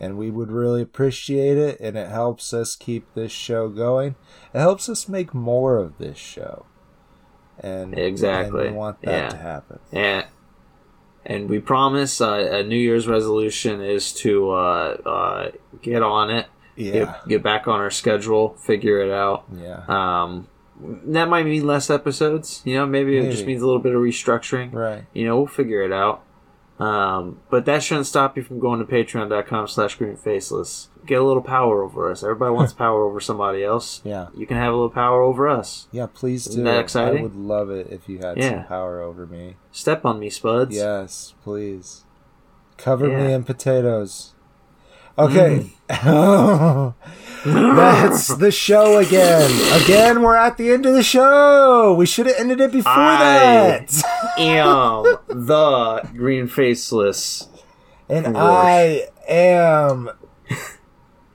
and 0.00 0.16
we 0.16 0.30
would 0.30 0.50
really 0.50 0.80
appreciate 0.82 1.58
it 1.58 1.78
and 1.80 1.96
it 1.96 2.08
helps 2.08 2.52
us 2.54 2.74
keep 2.74 3.12
this 3.14 3.30
show 3.30 3.68
going 3.68 4.14
it 4.54 4.58
helps 4.58 4.88
us 4.88 5.08
make 5.08 5.34
more 5.34 5.76
of 5.76 5.98
this 5.98 6.16
show 6.18 6.64
and 7.58 7.96
Exactly. 7.98 8.66
and 8.66 8.72
we 8.72 8.76
want 8.78 9.02
that 9.02 9.10
Yeah. 9.24 9.28
to 9.28 9.36
happen 9.36 9.78
and 9.92 10.26
and 11.26 11.50
we 11.50 11.58
promise 11.58 12.20
uh, 12.20 12.48
a 12.50 12.62
New 12.62 12.78
Year's 12.78 13.06
resolution 13.06 13.82
is 13.82 14.12
to 14.14 14.50
uh, 14.52 14.96
uh, 15.04 15.50
get 15.82 16.02
on 16.02 16.30
it 16.30 16.46
Yeah. 16.76 16.92
Get, 16.92 17.28
get 17.28 17.42
back 17.42 17.68
on 17.68 17.78
our 17.80 17.90
schedule, 17.90 18.54
figure 18.54 19.00
it 19.02 19.10
out. 19.12 19.44
Yeah. 19.54 19.82
Um, 19.86 20.48
that 21.12 21.28
might 21.28 21.44
mean 21.44 21.66
less 21.66 21.90
episodes. 21.90 22.62
You 22.64 22.76
know, 22.76 22.86
maybe, 22.86 23.18
it 23.18 23.30
just 23.30 23.44
means 23.44 23.60
a 23.60 23.66
little 23.66 23.82
bit 23.82 23.94
of 23.94 24.00
restructuring. 24.00 24.72
Right. 24.72 25.04
You 25.12 25.26
know, 25.26 25.36
we'll 25.36 25.46
figure 25.46 25.82
it 25.82 25.92
out. 25.92 26.24
Um, 26.80 27.40
but 27.50 27.64
that 27.66 27.82
shouldn't 27.82 28.06
stop 28.06 28.36
you 28.36 28.42
from 28.42 28.58
going 28.58 28.78
to 28.78 28.86
patreon.com 28.90 29.68
slash 29.68 29.98
greenfaceless. 29.98 30.88
Get 31.06 31.20
a 31.20 31.24
little 31.24 31.42
power 31.42 31.82
over 31.82 32.10
us. 32.10 32.22
Everybody 32.22 32.52
wants 32.52 32.72
power 32.84 33.04
over 33.04 33.20
somebody 33.20 33.62
else. 33.62 34.00
Yeah. 34.04 34.28
You 34.34 34.46
can 34.46 34.56
have 34.56 34.72
a 34.72 34.76
little 34.76 34.90
power 34.90 35.22
over 35.22 35.48
us. 35.48 35.88
Yeah, 35.92 36.06
please 36.12 36.44
do. 36.44 36.50
Isn't 36.50 36.64
that 36.64 36.80
exciting? 36.80 37.18
I 37.18 37.22
would 37.22 37.36
love 37.36 37.70
it 37.70 37.88
if 37.90 38.08
you 38.08 38.18
had 38.18 38.38
Yeah. 38.38 38.50
some 38.50 38.64
power 38.64 39.00
over 39.00 39.26
me. 39.26 39.56
Step 39.72 40.04
on 40.04 40.18
me, 40.18 40.30
Spuds. 40.30 40.74
Yes, 40.74 41.34
please. 41.42 42.04
Cover 42.78 43.08
me 43.08 43.32
in 43.32 43.44
potatoes. 43.44 44.32
Okay. 45.24 45.70
Mm. 45.90 46.94
That's 47.44 48.28
the 48.36 48.50
show 48.50 48.98
again. 48.98 49.50
Again, 49.82 50.22
we're 50.22 50.36
at 50.36 50.56
the 50.56 50.70
end 50.70 50.84
of 50.86 50.92
the 50.94 51.02
show. 51.02 51.94
We 51.94 52.04
should 52.06 52.26
have 52.26 52.36
ended 52.38 52.60
it 52.60 52.70
before 52.72 52.92
that. 52.94 53.82
I- 53.82 53.86
that. 53.86 54.38
am 54.38 55.02
the 55.46 56.10
green 56.14 56.46
faceless. 56.48 57.48
And. 58.08 58.36
I 58.36 59.08
am 59.28 60.10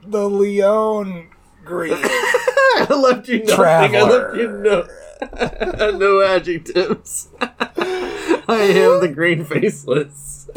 the 0.05 0.29
Leon 0.29 1.29
Green. 1.63 1.93
I 1.97 2.87
left 2.89 3.27
you 3.27 3.39
nothing. 3.39 3.55
Traveler. 3.55 3.97
I 3.97 4.03
left 4.03 4.37
you 4.37 4.51
no, 4.51 5.91
no 5.97 6.21
adjectives. 6.21 7.29
I 7.39 8.73
am 8.75 9.01
the 9.01 9.11
green 9.13 9.43
faceless. 9.45 10.47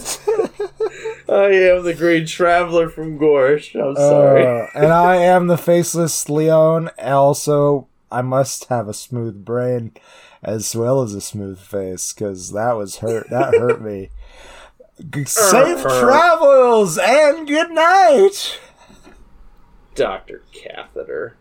I 1.28 1.50
am 1.52 1.84
the 1.84 1.94
green 1.94 2.26
traveler 2.26 2.88
from 2.88 3.18
Gorsh. 3.18 3.74
I'm 3.74 3.94
sorry. 3.96 4.46
Uh, 4.46 4.66
and 4.74 4.86
I 4.92 5.16
am 5.16 5.46
the 5.46 5.58
faceless 5.58 6.28
Leon. 6.28 6.90
Also, 6.98 7.86
I 8.10 8.22
must 8.22 8.66
have 8.66 8.88
a 8.88 8.94
smooth 8.94 9.44
brain 9.44 9.92
as 10.42 10.74
well 10.74 11.02
as 11.02 11.14
a 11.14 11.20
smooth 11.20 11.58
face 11.58 12.12
because 12.12 12.52
that 12.52 12.72
was 12.72 12.98
hurt. 12.98 13.28
That 13.30 13.54
hurt 13.54 13.82
me. 13.82 14.10
Safe 15.26 15.84
Uh, 15.84 15.88
uh. 15.88 16.00
travels 16.00 16.98
and 16.98 17.46
good 17.46 17.70
night. 17.72 18.58
Doctor 19.94 20.42
Catheter. 20.52 21.36